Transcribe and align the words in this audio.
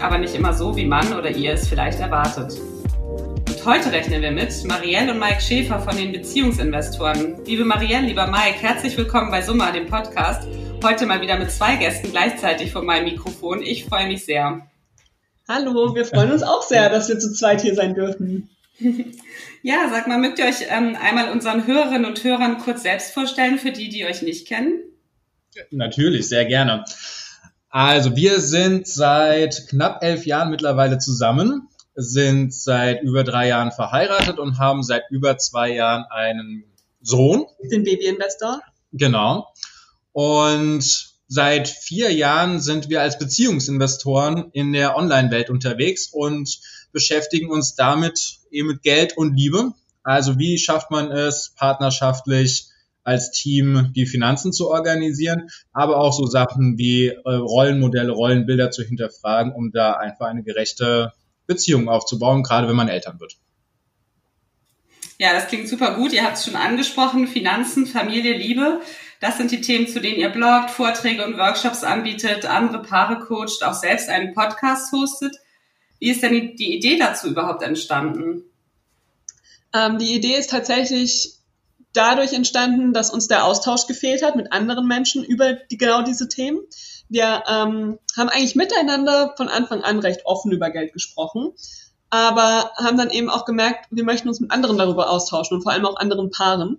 aber 0.00 0.18
nicht 0.18 0.34
immer 0.34 0.52
so, 0.52 0.76
wie 0.76 0.86
man 0.86 1.12
oder 1.12 1.30
ihr 1.30 1.54
es 1.54 1.68
vielleicht 1.68 2.00
erwartet. 2.00 2.58
Und 3.48 3.64
heute 3.64 3.92
rechnen 3.92 4.22
wir 4.22 4.30
mit 4.30 4.64
Marielle 4.64 5.12
und 5.12 5.18
Mike 5.18 5.40
Schäfer 5.40 5.78
von 5.78 5.96
den 5.96 6.12
Beziehungsinvestoren. 6.12 7.44
Liebe 7.46 7.64
Marielle, 7.64 8.06
lieber 8.06 8.26
Mike, 8.26 8.60
herzlich 8.60 8.96
willkommen 8.96 9.30
bei 9.30 9.42
Summa, 9.42 9.70
dem 9.70 9.86
Podcast. 9.86 10.48
Heute 10.82 11.06
mal 11.06 11.20
wieder 11.20 11.38
mit 11.38 11.50
zwei 11.50 11.76
Gästen 11.76 12.10
gleichzeitig 12.10 12.72
vor 12.72 12.82
meinem 12.82 13.04
Mikrofon. 13.04 13.62
Ich 13.62 13.84
freue 13.84 14.06
mich 14.06 14.24
sehr. 14.24 14.66
Hallo, 15.48 15.94
wir 15.94 16.04
freuen 16.04 16.32
uns 16.32 16.42
auch 16.42 16.62
sehr, 16.62 16.88
dass 16.88 17.08
wir 17.08 17.18
zu 17.18 17.32
zweit 17.32 17.60
hier 17.60 17.74
sein 17.74 17.94
dürfen. 17.94 18.50
Ja, 19.66 19.88
sag 19.90 20.08
mal, 20.08 20.18
mögt 20.18 20.38
ihr 20.38 20.44
euch 20.44 20.66
ähm, 20.68 20.94
einmal 21.00 21.32
unseren 21.32 21.66
Hörerinnen 21.66 22.04
und 22.04 22.22
Hörern 22.22 22.58
kurz 22.58 22.82
selbst 22.82 23.14
vorstellen, 23.14 23.58
für 23.58 23.72
die, 23.72 23.88
die 23.88 24.04
euch 24.04 24.20
nicht 24.20 24.46
kennen? 24.46 24.78
Natürlich, 25.70 26.28
sehr 26.28 26.44
gerne. 26.44 26.84
Also 27.74 28.14
wir 28.14 28.38
sind 28.38 28.86
seit 28.86 29.66
knapp 29.66 30.04
elf 30.04 30.26
Jahren 30.26 30.50
mittlerweile 30.50 30.98
zusammen, 30.98 31.68
sind 31.96 32.54
seit 32.54 33.02
über 33.02 33.24
drei 33.24 33.48
Jahren 33.48 33.72
verheiratet 33.72 34.38
und 34.38 34.58
haben 34.58 34.84
seit 34.84 35.10
über 35.10 35.38
zwei 35.38 35.74
Jahren 35.74 36.04
einen 36.08 36.62
Sohn. 37.00 37.46
Den 37.72 37.82
Babyinvestor. 37.82 38.60
Genau. 38.92 39.52
Und 40.12 41.16
seit 41.26 41.66
vier 41.66 42.12
Jahren 42.12 42.60
sind 42.60 42.90
wir 42.90 43.00
als 43.00 43.18
Beziehungsinvestoren 43.18 44.50
in 44.52 44.72
der 44.72 44.96
Online-Welt 44.96 45.50
unterwegs 45.50 46.06
und 46.12 46.60
beschäftigen 46.92 47.50
uns 47.50 47.74
damit 47.74 48.38
eben 48.52 48.68
mit 48.68 48.82
Geld 48.82 49.16
und 49.16 49.34
Liebe. 49.34 49.72
Also 50.04 50.38
wie 50.38 50.58
schafft 50.58 50.92
man 50.92 51.10
es 51.10 51.52
partnerschaftlich 51.56 52.68
als 53.04 53.30
Team 53.30 53.92
die 53.94 54.06
Finanzen 54.06 54.52
zu 54.52 54.70
organisieren, 54.70 55.48
aber 55.72 55.98
auch 55.98 56.12
so 56.12 56.26
Sachen 56.26 56.78
wie 56.78 57.08
äh, 57.08 57.20
Rollenmodelle, 57.24 58.12
Rollenbilder 58.12 58.70
zu 58.70 58.82
hinterfragen, 58.82 59.52
um 59.52 59.70
da 59.70 59.92
einfach 59.92 60.26
eine 60.26 60.42
gerechte 60.42 61.12
Beziehung 61.46 61.88
aufzubauen, 61.88 62.42
gerade 62.42 62.68
wenn 62.68 62.76
man 62.76 62.88
Eltern 62.88 63.20
wird. 63.20 63.36
Ja, 65.18 65.32
das 65.32 65.46
klingt 65.46 65.68
super 65.68 65.94
gut. 65.94 66.12
Ihr 66.12 66.24
habt 66.24 66.38
es 66.38 66.44
schon 66.44 66.56
angesprochen, 66.56 67.28
Finanzen, 67.28 67.86
Familie, 67.86 68.36
Liebe. 68.36 68.80
Das 69.20 69.36
sind 69.36 69.52
die 69.52 69.60
Themen, 69.60 69.86
zu 69.86 70.00
denen 70.00 70.18
ihr 70.18 70.30
bloggt, 70.30 70.70
Vorträge 70.70 71.24
und 71.24 71.38
Workshops 71.38 71.84
anbietet, 71.84 72.46
andere 72.46 72.82
Paare 72.82 73.20
coacht, 73.20 73.62
auch 73.62 73.74
selbst 73.74 74.08
einen 74.08 74.34
Podcast 74.34 74.92
hostet. 74.92 75.36
Wie 76.00 76.10
ist 76.10 76.22
denn 76.22 76.56
die 76.56 76.76
Idee 76.76 76.98
dazu 76.98 77.28
überhaupt 77.28 77.62
entstanden? 77.62 78.42
Ähm, 79.72 79.98
die 79.98 80.14
Idee 80.14 80.36
ist 80.36 80.50
tatsächlich 80.50 81.34
dadurch 81.94 82.32
entstanden, 82.32 82.92
dass 82.92 83.10
uns 83.10 83.28
der 83.28 83.44
Austausch 83.44 83.86
gefehlt 83.86 84.22
hat 84.22 84.36
mit 84.36 84.52
anderen 84.52 84.86
Menschen 84.86 85.24
über 85.24 85.54
die, 85.54 85.78
genau 85.78 86.02
diese 86.02 86.28
Themen. 86.28 86.60
Wir 87.08 87.44
ähm, 87.48 87.98
haben 88.16 88.28
eigentlich 88.28 88.56
miteinander 88.56 89.34
von 89.36 89.48
Anfang 89.48 89.82
an 89.82 90.00
recht 90.00 90.26
offen 90.26 90.52
über 90.52 90.70
Geld 90.70 90.92
gesprochen, 90.92 91.52
aber 92.10 92.72
haben 92.76 92.98
dann 92.98 93.10
eben 93.10 93.30
auch 93.30 93.44
gemerkt, 93.44 93.86
wir 93.90 94.04
möchten 94.04 94.28
uns 94.28 94.40
mit 94.40 94.50
anderen 94.50 94.76
darüber 94.76 95.10
austauschen 95.10 95.56
und 95.56 95.62
vor 95.62 95.72
allem 95.72 95.86
auch 95.86 95.96
anderen 95.96 96.30
Paaren. 96.30 96.78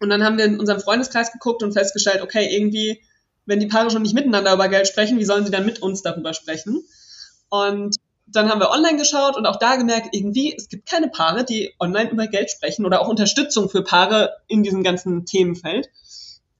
Und 0.00 0.10
dann 0.10 0.24
haben 0.24 0.38
wir 0.38 0.44
in 0.44 0.58
unserem 0.58 0.80
Freundeskreis 0.80 1.32
geguckt 1.32 1.62
und 1.62 1.72
festgestellt, 1.72 2.22
okay, 2.22 2.48
irgendwie, 2.54 3.02
wenn 3.46 3.60
die 3.60 3.66
Paare 3.66 3.90
schon 3.90 4.02
nicht 4.02 4.14
miteinander 4.14 4.54
über 4.54 4.68
Geld 4.68 4.86
sprechen, 4.86 5.18
wie 5.18 5.24
sollen 5.24 5.44
sie 5.44 5.50
dann 5.50 5.66
mit 5.66 5.82
uns 5.82 6.02
darüber 6.02 6.34
sprechen? 6.34 6.84
Und 7.48 7.96
dann 8.32 8.50
haben 8.50 8.60
wir 8.60 8.70
online 8.70 8.98
geschaut 8.98 9.36
und 9.36 9.46
auch 9.46 9.56
da 9.56 9.76
gemerkt, 9.76 10.08
irgendwie, 10.12 10.54
es 10.56 10.68
gibt 10.68 10.88
keine 10.88 11.08
Paare, 11.08 11.44
die 11.44 11.74
online 11.80 12.10
über 12.10 12.26
Geld 12.26 12.50
sprechen 12.50 12.84
oder 12.84 13.00
auch 13.00 13.08
Unterstützung 13.08 13.68
für 13.70 13.82
Paare 13.82 14.36
in 14.46 14.62
diesem 14.62 14.82
ganzen 14.82 15.24
Themenfeld. 15.24 15.88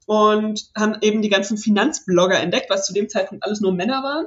Und 0.06 0.70
haben 0.74 0.96
eben 1.02 1.20
die 1.20 1.28
ganzen 1.28 1.58
Finanzblogger 1.58 2.38
entdeckt, 2.40 2.70
was 2.70 2.86
zu 2.86 2.94
dem 2.94 3.10
Zeitpunkt 3.10 3.44
alles 3.44 3.60
nur 3.60 3.72
Männer 3.72 4.02
waren. 4.02 4.26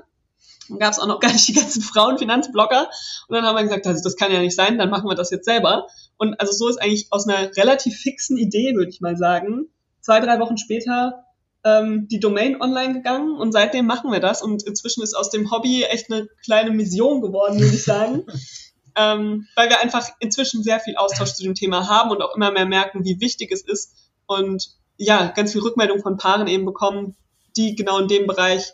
Dann 0.70 0.78
gab 0.78 0.92
es 0.92 1.00
auch 1.00 1.08
noch 1.08 1.20
gar 1.20 1.34
nicht 1.34 1.48
die 1.48 1.54
ganzen 1.54 1.82
Frauen-Finanzblogger. 1.82 2.88
Und 3.28 3.36
dann 3.36 3.44
haben 3.44 3.56
wir 3.56 3.64
gesagt, 3.64 3.88
also 3.88 4.04
das 4.04 4.16
kann 4.16 4.32
ja 4.32 4.40
nicht 4.40 4.56
sein, 4.56 4.78
dann 4.78 4.92
machen 4.92 5.10
wir 5.10 5.16
das 5.16 5.32
jetzt 5.32 5.46
selber. 5.46 5.88
Und 6.18 6.40
also 6.40 6.52
so 6.54 6.70
ist 6.70 6.80
eigentlich 6.80 7.08
aus 7.10 7.28
einer 7.28 7.56
relativ 7.58 7.98
fixen 7.98 8.38
Idee, 8.38 8.76
würde 8.76 8.92
ich 8.92 9.02
mal 9.02 9.18
sagen, 9.18 9.70
zwei, 10.02 10.20
drei 10.20 10.40
Wochen 10.40 10.58
später 10.58 11.26
ähm, 11.64 12.08
die 12.10 12.20
Domain 12.20 12.62
online 12.62 12.94
gegangen 12.94 13.36
und 13.36 13.52
seitdem 13.52 13.86
machen 13.86 14.12
wir 14.12 14.20
das 14.20 14.42
und 14.42 14.64
inzwischen 14.64 15.04
ist 15.04 15.14
aus 15.14 15.30
dem 15.30 15.52
Hobby 15.52 15.84
echt 15.84 16.12
eine 16.12 16.28
kleine 16.44 16.72
Mission 16.72 17.22
geworden, 17.22 17.60
würde 17.60 17.76
ich 17.76 17.84
sagen. 17.84 18.24
ähm, 18.96 19.48
weil 19.56 19.70
wir 19.70 19.80
einfach 19.80 20.10
inzwischen 20.20 20.64
sehr 20.64 20.80
viel 20.80 20.96
Austausch 20.98 21.34
zu 21.34 21.44
dem 21.44 21.56
Thema 21.56 21.88
haben 21.88 22.12
und 22.12 22.22
auch 22.22 22.36
immer 22.36 22.52
mehr 22.52 22.66
merken, 22.66 23.06
wie 23.06 23.20
wichtig 23.20 23.52
es 23.52 23.62
ist 23.62 23.94
und 24.26 24.70
ja, 24.98 25.28
ganz 25.28 25.52
viel 25.52 25.62
Rückmeldung 25.62 26.02
von 26.02 26.18
Paaren 26.18 26.48
eben 26.48 26.66
bekommen, 26.66 27.16
die 27.58 27.76
genau 27.76 28.00
in 28.00 28.08
dem 28.08 28.28
Bereich 28.28 28.74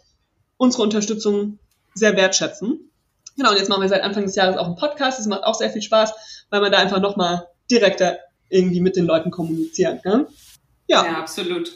unsere 0.57 0.83
Unterstützung 0.83 1.59
sehr 1.93 2.15
wertschätzen. 2.15 2.91
Genau, 3.37 3.51
und 3.51 3.57
jetzt 3.57 3.69
machen 3.69 3.81
wir 3.81 3.89
seit 3.89 4.01
Anfang 4.01 4.23
des 4.23 4.35
Jahres 4.35 4.57
auch 4.57 4.65
einen 4.65 4.75
Podcast. 4.75 5.19
Das 5.19 5.27
macht 5.27 5.43
auch 5.43 5.55
sehr 5.55 5.69
viel 5.69 5.81
Spaß, 5.81 6.13
weil 6.49 6.61
man 6.61 6.71
da 6.71 6.79
einfach 6.79 6.99
nochmal 6.99 7.47
direkter 7.69 8.19
irgendwie 8.49 8.81
mit 8.81 8.95
den 8.95 9.05
Leuten 9.05 9.31
kommunizieren 9.31 10.01
kann. 10.01 10.27
Ja, 10.87 11.05
ja 11.05 11.19
absolut 11.19 11.71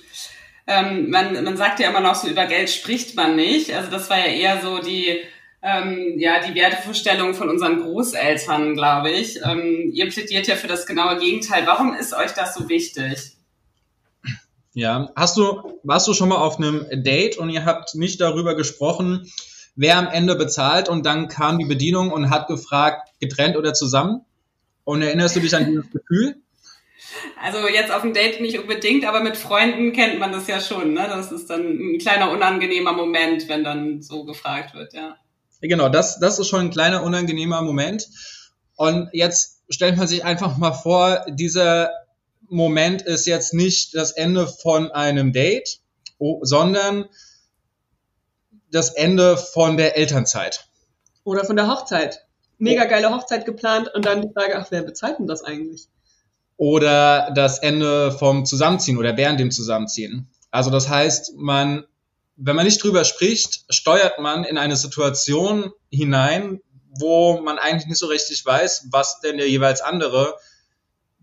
ähm, 0.71 1.09
man, 1.09 1.43
man 1.43 1.57
sagt 1.57 1.79
ja 1.79 1.89
immer 1.89 1.99
noch 1.99 2.15
so, 2.15 2.27
über 2.27 2.45
Geld 2.45 2.69
spricht 2.69 3.15
man 3.15 3.35
nicht. 3.35 3.73
Also 3.75 3.91
das 3.91 4.09
war 4.09 4.17
ja 4.17 4.25
eher 4.25 4.61
so 4.61 4.79
die, 4.79 5.19
ähm, 5.61 6.15
ja, 6.17 6.39
die 6.39 6.55
Wertevorstellung 6.55 7.33
von 7.33 7.49
unseren 7.49 7.81
Großeltern, 7.81 8.73
glaube 8.75 9.11
ich. 9.11 9.39
Ähm, 9.43 9.91
ihr 9.93 10.09
plädiert 10.09 10.47
ja 10.47 10.55
für 10.55 10.67
das 10.67 10.85
genaue 10.85 11.19
Gegenteil. 11.19 11.67
Warum 11.67 11.93
ist 11.93 12.13
euch 12.13 12.31
das 12.31 12.55
so 12.55 12.69
wichtig? 12.69 13.33
Ja, 14.73 15.11
hast 15.17 15.35
du, 15.35 15.79
warst 15.83 16.07
du 16.07 16.13
schon 16.13 16.29
mal 16.29 16.37
auf 16.37 16.57
einem 16.57 16.85
Date 17.03 17.37
und 17.37 17.49
ihr 17.49 17.65
habt 17.65 17.93
nicht 17.95 18.21
darüber 18.21 18.55
gesprochen, 18.55 19.29
wer 19.75 19.97
am 19.97 20.07
Ende 20.07 20.35
bezahlt 20.35 20.87
und 20.87 21.05
dann 21.05 21.27
kam 21.27 21.59
die 21.59 21.65
Bedienung 21.65 22.11
und 22.11 22.29
hat 22.29 22.47
gefragt, 22.47 23.09
getrennt 23.19 23.57
oder 23.57 23.73
zusammen? 23.73 24.21
Und 24.85 25.01
erinnerst 25.01 25.35
du 25.35 25.41
dich 25.41 25.53
an 25.53 25.65
dieses 25.65 25.91
Gefühl? 25.91 26.37
Also 27.41 27.67
jetzt 27.67 27.91
auf 27.91 28.03
dem 28.03 28.13
Date 28.13 28.41
nicht 28.41 28.59
unbedingt, 28.59 29.05
aber 29.05 29.21
mit 29.21 29.37
Freunden 29.37 29.93
kennt 29.93 30.19
man 30.19 30.31
das 30.31 30.47
ja 30.47 30.59
schon. 30.59 30.93
Ne? 30.93 31.07
Das 31.07 31.31
ist 31.31 31.49
dann 31.49 31.61
ein 31.61 31.97
kleiner 31.97 32.31
unangenehmer 32.31 32.93
Moment, 32.93 33.47
wenn 33.49 33.63
dann 33.63 34.01
so 34.01 34.23
gefragt 34.23 34.73
wird, 34.73 34.93
ja. 34.93 35.17
Genau, 35.61 35.89
das, 35.89 36.19
das 36.19 36.39
ist 36.39 36.47
schon 36.47 36.61
ein 36.61 36.69
kleiner 36.71 37.03
unangenehmer 37.03 37.61
Moment. 37.61 38.07
Und 38.75 39.09
jetzt 39.13 39.61
stellt 39.69 39.97
man 39.97 40.07
sich 40.07 40.25
einfach 40.25 40.57
mal 40.57 40.73
vor, 40.73 41.25
dieser 41.29 41.91
Moment 42.49 43.03
ist 43.03 43.27
jetzt 43.27 43.53
nicht 43.53 43.95
das 43.95 44.11
Ende 44.11 44.47
von 44.47 44.91
einem 44.91 45.31
Date, 45.33 45.79
sondern 46.41 47.05
das 48.71 48.89
Ende 48.89 49.37
von 49.37 49.77
der 49.77 49.97
Elternzeit. 49.97 50.67
Oder 51.23 51.45
von 51.45 51.55
der 51.55 51.67
Hochzeit. 51.67 52.25
Mega 52.57 52.85
geile 52.85 53.11
Hochzeit 53.11 53.45
geplant 53.45 53.89
und 53.93 54.05
dann 54.05 54.21
die 54.21 54.33
Frage, 54.33 54.57
ach, 54.57 54.67
wer 54.69 54.83
bezahlt 54.83 55.19
denn 55.19 55.27
das 55.27 55.43
eigentlich? 55.43 55.87
Oder 56.61 57.31
das 57.33 57.57
Ende 57.57 58.11
vom 58.11 58.45
Zusammenziehen 58.45 58.99
oder 58.99 59.17
während 59.17 59.39
dem 59.39 59.49
Zusammenziehen. 59.49 60.29
Also 60.51 60.69
das 60.69 60.89
heißt, 60.89 61.33
man, 61.35 61.85
wenn 62.35 62.55
man 62.55 62.65
nicht 62.65 62.83
drüber 62.83 63.03
spricht, 63.03 63.65
steuert 63.69 64.19
man 64.19 64.43
in 64.43 64.59
eine 64.59 64.75
Situation 64.75 65.71
hinein, 65.89 66.61
wo 66.99 67.41
man 67.41 67.57
eigentlich 67.57 67.87
nicht 67.87 67.97
so 67.97 68.05
richtig 68.05 68.45
weiß, 68.45 68.89
was 68.91 69.21
denn 69.21 69.37
der 69.37 69.49
jeweils 69.49 69.81
andere 69.81 70.35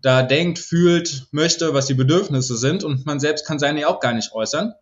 da 0.01 0.23
denkt, 0.23 0.59
fühlt, 0.59 1.27
möchte, 1.31 1.73
was 1.73 1.85
die 1.85 1.93
Bedürfnisse 1.93 2.57
sind 2.57 2.83
und 2.83 3.05
man 3.05 3.21
selbst 3.21 3.45
kann 3.45 3.59
seine 3.59 3.87
auch 3.87 4.01
gar 4.01 4.11
nicht 4.11 4.33
äußern. 4.33 4.73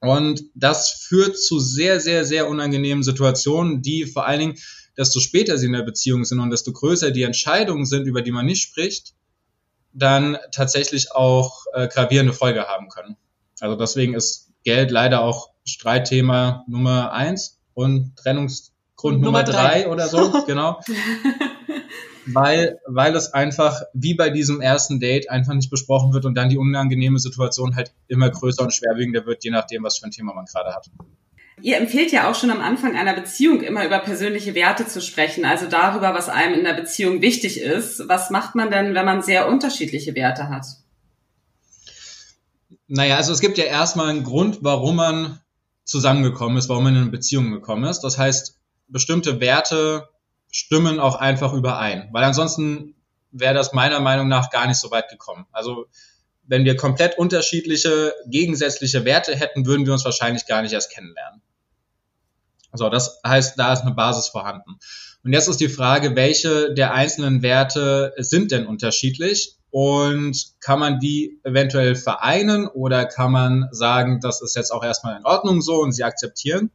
Und 0.00 0.42
das 0.56 0.90
führt 0.90 1.38
zu 1.38 1.60
sehr, 1.60 2.00
sehr, 2.00 2.24
sehr 2.24 2.48
unangenehmen 2.48 3.04
Situationen, 3.04 3.82
die 3.82 4.04
vor 4.06 4.26
allen 4.26 4.40
Dingen, 4.40 4.58
desto 4.98 5.20
später 5.20 5.56
sie 5.58 5.66
in 5.66 5.74
der 5.74 5.82
Beziehung 5.82 6.24
sind 6.24 6.40
und 6.40 6.50
desto 6.50 6.72
größer 6.72 7.12
die 7.12 7.22
Entscheidungen 7.22 7.86
sind, 7.86 8.08
über 8.08 8.22
die 8.22 8.32
man 8.32 8.46
nicht 8.46 8.62
spricht, 8.62 9.12
dann 9.96 10.36
tatsächlich 10.52 11.12
auch 11.12 11.64
äh, 11.72 11.88
gravierende 11.88 12.32
Folge 12.32 12.68
haben 12.68 12.88
können. 12.88 13.16
Also 13.60 13.76
deswegen 13.76 14.14
ist 14.14 14.52
Geld 14.64 14.90
leider 14.90 15.22
auch 15.22 15.50
Streitthema 15.64 16.64
Nummer 16.68 17.12
eins 17.12 17.58
und 17.74 18.14
Trennungsgrund 18.16 19.20
Nummer, 19.20 19.38
Nummer 19.38 19.44
drei. 19.44 19.82
drei 19.82 19.88
oder 19.88 20.08
so, 20.08 20.42
genau. 20.46 20.80
weil, 22.26 22.78
weil 22.86 23.14
es 23.14 23.32
einfach 23.32 23.82
wie 23.94 24.14
bei 24.14 24.30
diesem 24.30 24.60
ersten 24.60 25.00
Date 25.00 25.30
einfach 25.30 25.54
nicht 25.54 25.70
besprochen 25.70 26.12
wird 26.12 26.24
und 26.24 26.34
dann 26.34 26.48
die 26.48 26.58
unangenehme 26.58 27.18
Situation 27.18 27.76
halt 27.76 27.92
immer 28.08 28.30
größer 28.30 28.62
und 28.62 28.74
schwerwiegender 28.74 29.24
wird, 29.26 29.44
je 29.44 29.50
nachdem, 29.50 29.84
was 29.84 29.98
für 29.98 30.06
ein 30.06 30.10
Thema 30.10 30.34
man 30.34 30.44
gerade 30.44 30.74
hat. 30.74 30.90
Ihr 31.62 31.78
empfehlt 31.78 32.12
ja 32.12 32.30
auch 32.30 32.34
schon 32.34 32.50
am 32.50 32.60
Anfang 32.60 32.96
einer 32.96 33.14
Beziehung 33.14 33.62
immer 33.62 33.84
über 33.86 33.98
persönliche 33.98 34.54
Werte 34.54 34.86
zu 34.86 35.00
sprechen, 35.00 35.44
also 35.46 35.66
darüber, 35.66 36.12
was 36.12 36.28
einem 36.28 36.54
in 36.54 36.64
der 36.64 36.74
Beziehung 36.74 37.22
wichtig 37.22 37.60
ist. 37.60 38.08
Was 38.08 38.30
macht 38.30 38.54
man 38.54 38.70
denn, 38.70 38.94
wenn 38.94 39.06
man 39.06 39.22
sehr 39.22 39.48
unterschiedliche 39.48 40.14
Werte 40.14 40.48
hat? 40.50 40.66
Naja, 42.88 43.16
also 43.16 43.32
es 43.32 43.40
gibt 43.40 43.58
ja 43.58 43.64
erstmal 43.64 44.10
einen 44.10 44.22
Grund, 44.22 44.58
warum 44.60 44.96
man 44.96 45.40
zusammengekommen 45.84 46.58
ist, 46.58 46.68
warum 46.68 46.84
man 46.84 46.94
in 46.94 47.02
eine 47.02 47.10
Beziehung 47.10 47.50
gekommen 47.50 47.84
ist. 47.84 48.00
Das 48.00 48.18
heißt, 48.18 48.58
bestimmte 48.88 49.40
Werte 49.40 50.08
stimmen 50.50 51.00
auch 51.00 51.16
einfach 51.16 51.52
überein, 51.52 52.08
weil 52.12 52.24
ansonsten 52.24 52.94
wäre 53.32 53.54
das 53.54 53.72
meiner 53.72 54.00
Meinung 54.00 54.28
nach 54.28 54.50
gar 54.50 54.66
nicht 54.66 54.78
so 54.78 54.90
weit 54.90 55.08
gekommen. 55.08 55.46
Also 55.52 55.86
wenn 56.44 56.64
wir 56.64 56.76
komplett 56.76 57.18
unterschiedliche, 57.18 58.14
gegensätzliche 58.26 59.04
Werte 59.04 59.34
hätten, 59.34 59.66
würden 59.66 59.86
wir 59.86 59.92
uns 59.92 60.04
wahrscheinlich 60.04 60.46
gar 60.46 60.62
nicht 60.62 60.72
erst 60.72 60.92
kennenlernen. 60.92 61.42
So, 62.76 62.88
das 62.88 63.20
heißt, 63.26 63.58
da 63.58 63.72
ist 63.72 63.82
eine 63.82 63.94
Basis 63.94 64.28
vorhanden. 64.28 64.78
Und 65.24 65.32
jetzt 65.32 65.48
ist 65.48 65.60
die 65.60 65.68
Frage, 65.68 66.14
welche 66.14 66.72
der 66.74 66.94
einzelnen 66.94 67.42
Werte 67.42 68.14
sind 68.16 68.52
denn 68.52 68.66
unterschiedlich 68.66 69.56
und 69.70 70.36
kann 70.60 70.78
man 70.78 71.00
die 71.00 71.40
eventuell 71.42 71.96
vereinen 71.96 72.66
oder 72.68 73.04
kann 73.04 73.32
man 73.32 73.68
sagen, 73.72 74.20
das 74.20 74.40
ist 74.40 74.54
jetzt 74.56 74.70
auch 74.70 74.84
erstmal 74.84 75.16
in 75.18 75.26
Ordnung 75.26 75.62
so 75.62 75.82
und 75.82 75.92
sie 75.92 76.04
akzeptieren? 76.04 76.70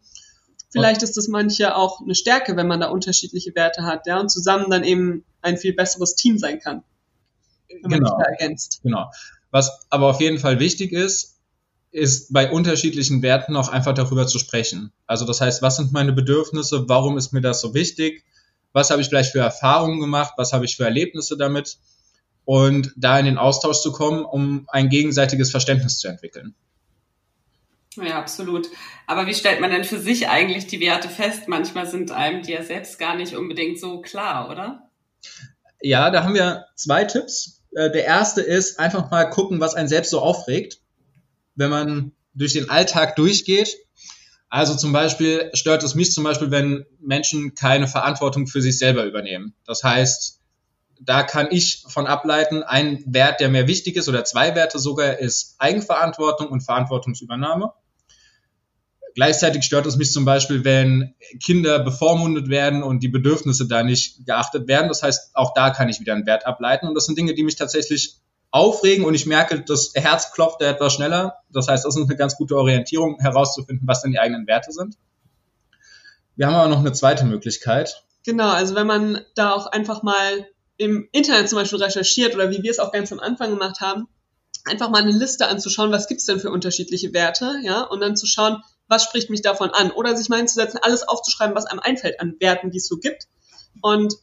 Vielleicht 0.69 1.03
ist 1.03 1.17
das 1.17 1.27
manche 1.27 1.75
auch 1.75 2.01
eine 2.01 2.15
Stärke, 2.15 2.55
wenn 2.55 2.67
man 2.67 2.79
da 2.79 2.89
unterschiedliche 2.89 3.55
Werte 3.55 3.83
hat, 3.83 4.07
ja, 4.07 4.19
und 4.19 4.29
zusammen 4.29 4.69
dann 4.69 4.83
eben 4.83 5.25
ein 5.41 5.57
viel 5.57 5.73
besseres 5.73 6.15
Team 6.15 6.37
sein 6.37 6.59
kann. 6.59 6.83
Wenn 7.69 7.89
man 7.89 7.99
genau. 7.99 8.09
sich 8.09 8.17
da 8.17 8.31
ergänzt. 8.31 8.79
Genau. 8.83 9.11
Was 9.51 9.85
aber 9.89 10.07
auf 10.07 10.21
jeden 10.21 10.39
Fall 10.39 10.59
wichtig 10.59 10.93
ist, 10.93 11.30
ist 11.91 12.31
bei 12.31 12.49
unterschiedlichen 12.49 13.21
Werten 13.21 13.55
auch 13.55 13.69
einfach 13.69 13.93
darüber 13.93 14.25
zu 14.25 14.39
sprechen. 14.39 14.91
Also 15.07 15.25
das 15.25 15.41
heißt, 15.41 15.61
was 15.61 15.75
sind 15.75 15.91
meine 15.91 16.13
Bedürfnisse? 16.13 16.87
Warum 16.87 17.17
ist 17.17 17.33
mir 17.33 17.41
das 17.41 17.61
so 17.61 17.73
wichtig? 17.73 18.23
Was 18.73 18.89
habe 18.89 19.01
ich 19.01 19.09
vielleicht 19.09 19.31
für 19.31 19.39
Erfahrungen 19.39 19.99
gemacht? 19.99 20.33
Was 20.37 20.53
habe 20.53 20.65
ich 20.65 20.77
für 20.77 20.85
Erlebnisse 20.85 21.37
damit? 21.37 21.77
Und 22.45 22.93
da 22.95 23.19
in 23.19 23.25
den 23.25 23.37
Austausch 23.37 23.81
zu 23.81 23.91
kommen, 23.91 24.23
um 24.23 24.67
ein 24.69 24.89
gegenseitiges 24.89 25.51
Verständnis 25.51 25.99
zu 25.99 26.07
entwickeln. 26.07 26.55
Ja, 27.95 28.17
absolut. 28.17 28.69
Aber 29.05 29.27
wie 29.27 29.33
stellt 29.33 29.59
man 29.59 29.69
denn 29.69 29.83
für 29.83 29.99
sich 29.99 30.29
eigentlich 30.29 30.67
die 30.67 30.79
Werte 30.79 31.09
fest? 31.09 31.47
Manchmal 31.47 31.87
sind 31.87 32.11
einem 32.11 32.41
die 32.41 32.53
ja 32.53 32.63
selbst 32.63 32.97
gar 32.99 33.15
nicht 33.17 33.35
unbedingt 33.35 33.79
so 33.79 33.99
klar, 34.01 34.49
oder? 34.49 34.89
Ja, 35.81 36.09
da 36.09 36.23
haben 36.23 36.33
wir 36.33 36.67
zwei 36.75 37.03
Tipps. 37.03 37.61
Äh, 37.75 37.91
der 37.91 38.05
erste 38.05 38.41
ist 38.41 38.79
einfach 38.79 39.11
mal 39.11 39.25
gucken, 39.25 39.59
was 39.59 39.75
einen 39.75 39.89
selbst 39.89 40.11
so 40.11 40.21
aufregt, 40.21 40.80
wenn 41.55 41.69
man 41.69 42.11
durch 42.33 42.53
den 42.53 42.69
Alltag 42.69 43.15
durchgeht. 43.15 43.75
Also 44.49 44.75
zum 44.75 44.91
Beispiel 44.91 45.49
stört 45.53 45.83
es 45.83 45.95
mich 45.95 46.11
zum 46.11 46.23
Beispiel, 46.23 46.51
wenn 46.51 46.85
Menschen 46.99 47.55
keine 47.55 47.87
Verantwortung 47.87 48.47
für 48.47 48.61
sich 48.61 48.77
selber 48.77 49.05
übernehmen. 49.05 49.53
Das 49.65 49.83
heißt, 49.83 50.39
da 50.99 51.23
kann 51.23 51.47
ich 51.51 51.83
von 51.87 52.05
ableiten, 52.05 52.61
ein 52.63 53.03
Wert, 53.07 53.39
der 53.39 53.49
mir 53.49 53.67
wichtig 53.67 53.95
ist, 53.95 54.07
oder 54.07 54.23
zwei 54.23 54.53
Werte 54.55 54.77
sogar, 54.77 55.19
ist 55.19 55.55
Eigenverantwortung 55.57 56.47
und 56.49 56.61
Verantwortungsübernahme. 56.61 57.73
Gleichzeitig 59.15 59.63
stört 59.63 59.85
es 59.87 59.97
mich 59.97 60.11
zum 60.11 60.25
Beispiel, 60.25 60.63
wenn 60.63 61.15
Kinder 61.43 61.79
bevormundet 61.79 62.49
werden 62.49 62.83
und 62.83 63.03
die 63.03 63.09
Bedürfnisse 63.09 63.67
da 63.67 63.83
nicht 63.83 64.25
geachtet 64.25 64.67
werden. 64.67 64.87
Das 64.87 65.03
heißt, 65.03 65.31
auch 65.33 65.53
da 65.53 65.71
kann 65.71 65.89
ich 65.89 65.99
wieder 65.99 66.13
einen 66.13 66.25
Wert 66.25 66.45
ableiten. 66.45 66.87
Und 66.87 66.95
das 66.95 67.07
sind 67.07 67.17
Dinge, 67.17 67.33
die 67.33 67.43
mich 67.43 67.55
tatsächlich 67.55 68.19
aufregen 68.51 69.05
und 69.05 69.13
ich 69.13 69.25
merke, 69.25 69.61
das 69.61 69.93
Herz 69.95 70.31
klopft 70.33 70.61
da 70.61 70.65
etwas 70.65 70.93
schneller. 70.93 71.37
Das 71.49 71.67
heißt, 71.67 71.85
das 71.85 71.95
ist 71.95 72.03
eine 72.03 72.15
ganz 72.17 72.35
gute 72.35 72.57
Orientierung, 72.57 73.17
herauszufinden, 73.19 73.87
was 73.87 74.01
denn 74.01 74.11
die 74.11 74.19
eigenen 74.19 74.45
Werte 74.45 74.71
sind. 74.71 74.97
Wir 76.35 76.47
haben 76.47 76.55
aber 76.55 76.69
noch 76.69 76.79
eine 76.79 76.91
zweite 76.91 77.25
Möglichkeit. 77.25 78.03
Genau, 78.25 78.49
also 78.49 78.75
wenn 78.75 78.87
man 78.87 79.21
da 79.35 79.53
auch 79.53 79.67
einfach 79.67 80.03
mal 80.03 80.47
im 80.77 81.07
Internet 81.11 81.49
zum 81.49 81.59
Beispiel 81.59 81.81
recherchiert 81.81 82.35
oder 82.35 82.49
wie 82.51 82.61
wir 82.61 82.71
es 82.71 82.79
auch 82.79 82.91
ganz 82.91 83.11
am 83.11 83.19
Anfang 83.19 83.51
gemacht 83.51 83.81
haben, 83.81 84.07
einfach 84.65 84.89
mal 84.89 85.01
eine 85.01 85.11
Liste 85.11 85.47
anzuschauen, 85.47 85.91
was 85.91 86.07
gibt's 86.07 86.25
denn 86.25 86.39
für 86.39 86.51
unterschiedliche 86.51 87.13
Werte, 87.13 87.55
ja, 87.63 87.81
und 87.81 88.01
dann 88.01 88.15
zu 88.15 88.27
schauen, 88.27 88.63
was 88.87 89.03
spricht 89.03 89.29
mich 89.29 89.41
davon 89.41 89.69
an? 89.69 89.91
Oder 89.91 90.15
sich 90.17 90.29
mal 90.29 90.37
hinzusetzen, 90.37 90.79
alles 90.81 91.07
aufzuschreiben, 91.07 91.55
was 91.55 91.65
einem 91.65 91.79
einfällt 91.79 92.19
an 92.19 92.35
Werten, 92.39 92.71
die 92.71 92.77
es 92.77 92.87
so 92.87 92.97
gibt. 92.97 93.27
Und 93.81 94.15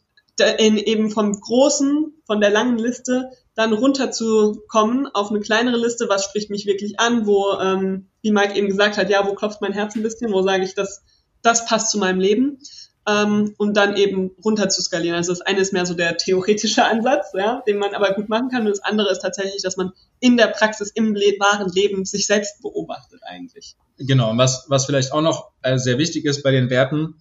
in, 0.58 0.76
eben 0.76 1.10
vom 1.10 1.32
großen, 1.32 2.12
von 2.26 2.40
der 2.40 2.50
langen 2.50 2.78
Liste 2.78 3.30
dann 3.58 3.72
runterzukommen 3.72 5.08
auf 5.08 5.31
eine 5.31 5.40
kleinere 5.40 5.78
Liste, 5.78 6.08
was 6.08 6.25
spricht 6.25 6.49
mich 6.49 6.64
wirklich 6.64 7.00
an, 7.00 7.26
wo, 7.26 7.58
ähm, 7.60 8.06
wie 8.22 8.31
Mike 8.31 8.55
eben 8.55 8.69
gesagt 8.69 8.96
hat, 8.96 9.10
ja, 9.10 9.26
wo 9.26 9.34
klopft 9.34 9.60
mein 9.60 9.72
Herz 9.72 9.96
ein 9.96 10.05
bisschen, 10.05 10.32
wo 10.32 10.43
sage 10.43 10.62
ich, 10.62 10.76
das, 10.76 11.02
das 11.43 11.66
passt 11.66 11.90
zu 11.90 11.99
meinem 11.99 12.20
Leben 12.20 12.60
ähm, 13.08 13.56
und 13.58 13.76
dann 13.76 13.96
eben 13.96 14.31
runter 14.44 14.69
zu 14.69 14.81
skalieren. 14.81 15.16
Also 15.16 15.32
das 15.32 15.40
eine 15.40 15.58
ist 15.58 15.72
mehr 15.72 15.87
so 15.87 15.94
der 15.94 16.16
theoretische 16.16 16.84
Ansatz, 16.84 17.32
ja, 17.34 17.60
den 17.66 17.78
man 17.78 17.96
aber 17.96 18.14
gut 18.14 18.28
machen 18.28 18.49
kann 18.49 18.60
und 18.60 18.69
das 18.69 18.84
andere 18.84 19.10
ist 19.10 19.22
tatsächlich, 19.22 19.61
dass 19.61 19.76
man 19.76 19.90
in 20.20 20.37
der 20.37 20.46
Praxis, 20.46 20.93
im 20.94 21.16
le 21.16 21.34
wahren 21.40 21.69
Leben 21.72 22.04
sich 22.04 22.28
selbst 22.28 22.62
beobachtet 22.62 23.22
eigentlich. 23.25 23.75
Genau, 23.99 24.31
und 24.31 24.38
was, 24.38 24.66
was 24.69 24.87
vielleicht 24.87 25.11
auch 25.12 25.20
noch 25.20 25.50
äh, 25.62 25.78
sehr 25.78 25.99
wichtig 25.99 26.26
ist 26.26 26.44
bei 26.44 26.52
den 26.52 26.70
Werten, 26.70 27.16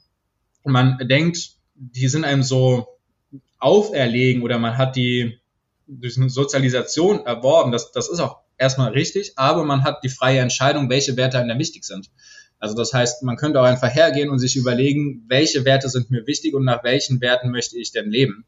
man 0.64 1.00
denkt, 1.00 1.56
die 1.74 2.08
sind 2.08 2.26
einem 2.26 2.44
so 2.44 2.86
auferlegen 3.58 4.44
oder 4.44 4.60
man 4.60 4.78
hat 4.78 4.96
die 4.96 5.40
durch 5.88 6.18
eine 6.18 6.30
Sozialisation 6.30 7.26
erworben. 7.26 7.72
Das, 7.72 7.92
das 7.92 8.10
ist 8.10 8.20
auch 8.20 8.40
erstmal 8.58 8.92
richtig, 8.92 9.34
aber 9.38 9.64
man 9.64 9.84
hat 9.84 10.04
die 10.04 10.10
freie 10.10 10.40
Entscheidung, 10.40 10.90
welche 10.90 11.18
Werte 11.18 11.40
einem 11.40 11.60
wichtig 11.60 11.86
sind. 11.86 12.10
Also 12.60 12.76
das 12.76 12.94
heißt, 12.94 13.24
man 13.24 13.38
könnte 13.38 13.62
auch 13.62 13.66
einfach 13.66 13.94
hergehen 13.94 14.30
und 14.30 14.40
sich 14.40 14.56
überlegen, 14.56 15.26
welche 15.28 15.64
Werte 15.64 15.90
sind 15.90 16.10
mir 16.10 16.26
wichtig 16.26 16.56
und 16.56 16.64
nach 16.64 16.84
welchen 16.84 17.22
Werten 17.22 17.52
möchte 17.52 17.78
ich 17.78 17.92
denn 17.92 18.10
leben 18.10 18.46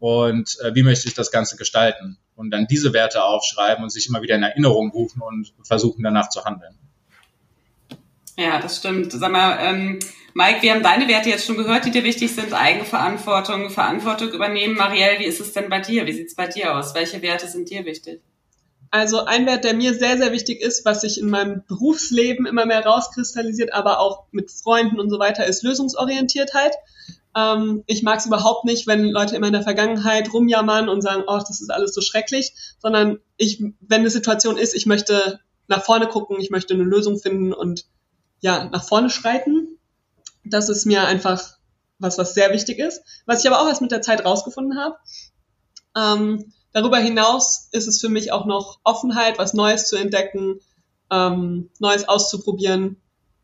und 0.00 0.58
äh, 0.64 0.74
wie 0.74 0.82
möchte 0.82 1.06
ich 1.06 1.14
das 1.14 1.30
Ganze 1.30 1.56
gestalten 1.56 2.18
und 2.34 2.50
dann 2.50 2.66
diese 2.66 2.92
Werte 2.92 3.22
aufschreiben 3.22 3.84
und 3.84 3.90
sich 3.90 4.08
immer 4.08 4.22
wieder 4.22 4.34
in 4.34 4.42
Erinnerung 4.42 4.90
rufen 4.90 5.22
und 5.22 5.54
versuchen 5.62 6.02
danach 6.02 6.28
zu 6.28 6.44
handeln. 6.44 6.76
Ja, 8.36 8.60
das 8.60 8.78
stimmt. 8.78 9.12
Sag 9.12 9.30
mal, 9.30 9.58
ähm, 9.60 10.00
Mike, 10.34 10.62
wir 10.62 10.72
haben 10.72 10.82
deine 10.82 11.08
Werte 11.08 11.28
jetzt 11.28 11.46
schon 11.46 11.56
gehört, 11.56 11.84
die 11.84 11.90
dir 11.90 12.04
wichtig 12.04 12.34
sind. 12.34 12.54
Eigenverantwortung, 12.54 13.70
Verantwortung 13.70 14.30
übernehmen. 14.30 14.76
Marielle, 14.76 15.18
wie 15.18 15.24
ist 15.24 15.40
es 15.40 15.52
denn 15.52 15.68
bei 15.68 15.80
dir? 15.80 16.06
Wie 16.06 16.12
sieht's 16.12 16.34
bei 16.34 16.46
dir 16.46 16.76
aus? 16.76 16.94
Welche 16.94 17.20
Werte 17.20 17.48
sind 17.48 17.68
dir 17.68 17.84
wichtig? 17.84 18.22
Also 18.90 19.24
ein 19.24 19.46
Wert, 19.46 19.64
der 19.64 19.74
mir 19.74 19.94
sehr, 19.94 20.18
sehr 20.18 20.32
wichtig 20.32 20.60
ist, 20.60 20.84
was 20.84 21.00
sich 21.00 21.18
in 21.18 21.30
meinem 21.30 21.62
Berufsleben 21.66 22.44
immer 22.46 22.66
mehr 22.66 22.84
rauskristallisiert, 22.84 23.72
aber 23.72 24.00
auch 24.00 24.24
mit 24.32 24.50
Freunden 24.50 25.00
und 25.00 25.08
so 25.08 25.18
weiter, 25.18 25.46
ist 25.46 25.62
Lösungsorientiertheit. 25.62 26.74
Ähm, 27.34 27.84
ich 27.86 28.02
mag 28.02 28.18
es 28.18 28.26
überhaupt 28.26 28.64
nicht, 28.64 28.86
wenn 28.86 29.04
Leute 29.04 29.34
immer 29.36 29.46
in 29.46 29.54
der 29.54 29.62
Vergangenheit 29.62 30.32
rumjammern 30.32 30.88
und 30.90 31.00
sagen, 31.00 31.24
oh, 31.26 31.38
das 31.38 31.62
ist 31.62 31.70
alles 31.70 31.94
so 31.94 32.02
schrecklich, 32.02 32.52
sondern 32.78 33.18
ich, 33.38 33.62
wenn 33.80 34.00
eine 34.00 34.10
Situation 34.10 34.58
ist, 34.58 34.74
ich 34.74 34.84
möchte 34.84 35.40
nach 35.68 35.82
vorne 35.82 36.06
gucken, 36.06 36.38
ich 36.38 36.50
möchte 36.50 36.74
eine 36.74 36.84
Lösung 36.84 37.18
finden 37.18 37.54
und 37.54 37.86
ja, 38.40 38.68
nach 38.70 38.84
vorne 38.84 39.08
schreiten. 39.08 39.61
Das 40.44 40.68
ist 40.68 40.86
mir 40.86 41.06
einfach 41.06 41.56
was, 41.98 42.18
was 42.18 42.34
sehr 42.34 42.52
wichtig 42.52 42.78
ist. 42.78 43.02
Was 43.26 43.44
ich 43.44 43.50
aber 43.50 43.60
auch 43.60 43.68
erst 43.68 43.82
mit 43.82 43.92
der 43.92 44.02
Zeit 44.02 44.24
rausgefunden 44.24 44.78
habe. 44.78 44.96
Ähm, 45.96 46.52
Darüber 46.72 46.98
hinaus 46.98 47.68
ist 47.72 47.86
es 47.86 48.00
für 48.00 48.08
mich 48.08 48.32
auch 48.32 48.46
noch 48.46 48.80
Offenheit, 48.82 49.38
was 49.38 49.52
Neues 49.52 49.86
zu 49.86 49.96
entdecken, 49.96 50.60
ähm, 51.10 51.70
Neues 51.78 52.08
auszuprobieren. 52.08 52.96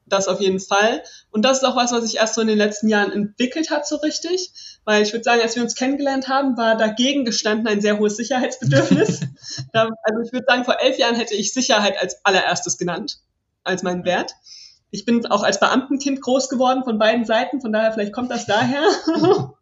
Das 0.06 0.26
auf 0.26 0.40
jeden 0.40 0.58
Fall. 0.58 1.02
Und 1.30 1.42
das 1.44 1.58
ist 1.58 1.64
auch 1.64 1.76
was, 1.76 1.92
was 1.92 2.04
sich 2.04 2.16
erst 2.16 2.34
so 2.34 2.40
in 2.40 2.48
den 2.48 2.56
letzten 2.56 2.88
Jahren 2.88 3.12
entwickelt 3.12 3.70
hat, 3.70 3.86
so 3.86 3.96
richtig. 3.96 4.50
Weil 4.86 5.02
ich 5.02 5.12
würde 5.12 5.22
sagen, 5.22 5.42
als 5.42 5.54
wir 5.54 5.62
uns 5.62 5.74
kennengelernt 5.74 6.28
haben, 6.28 6.56
war 6.56 6.78
dagegen 6.78 7.26
gestanden 7.26 7.66
ein 7.68 7.82
sehr 7.82 7.98
hohes 7.98 8.16
Sicherheitsbedürfnis. 8.16 9.20
da, 9.74 9.90
also 10.02 10.22
ich 10.24 10.32
würde 10.32 10.46
sagen, 10.48 10.64
vor 10.64 10.80
elf 10.80 10.96
Jahren 10.96 11.14
hätte 11.14 11.34
ich 11.34 11.52
Sicherheit 11.52 12.00
als 12.00 12.24
allererstes 12.24 12.78
genannt, 12.78 13.18
als 13.64 13.82
meinen 13.82 14.06
Wert. 14.06 14.32
Ich 14.90 15.04
bin 15.04 15.26
auch 15.26 15.42
als 15.42 15.60
Beamtenkind 15.60 16.20
groß 16.20 16.48
geworden 16.48 16.84
von 16.84 16.98
beiden 16.98 17.24
Seiten, 17.24 17.60
von 17.60 17.72
daher 17.72 17.92
vielleicht 17.92 18.12
kommt 18.12 18.30
das 18.30 18.46
daher. 18.46 18.82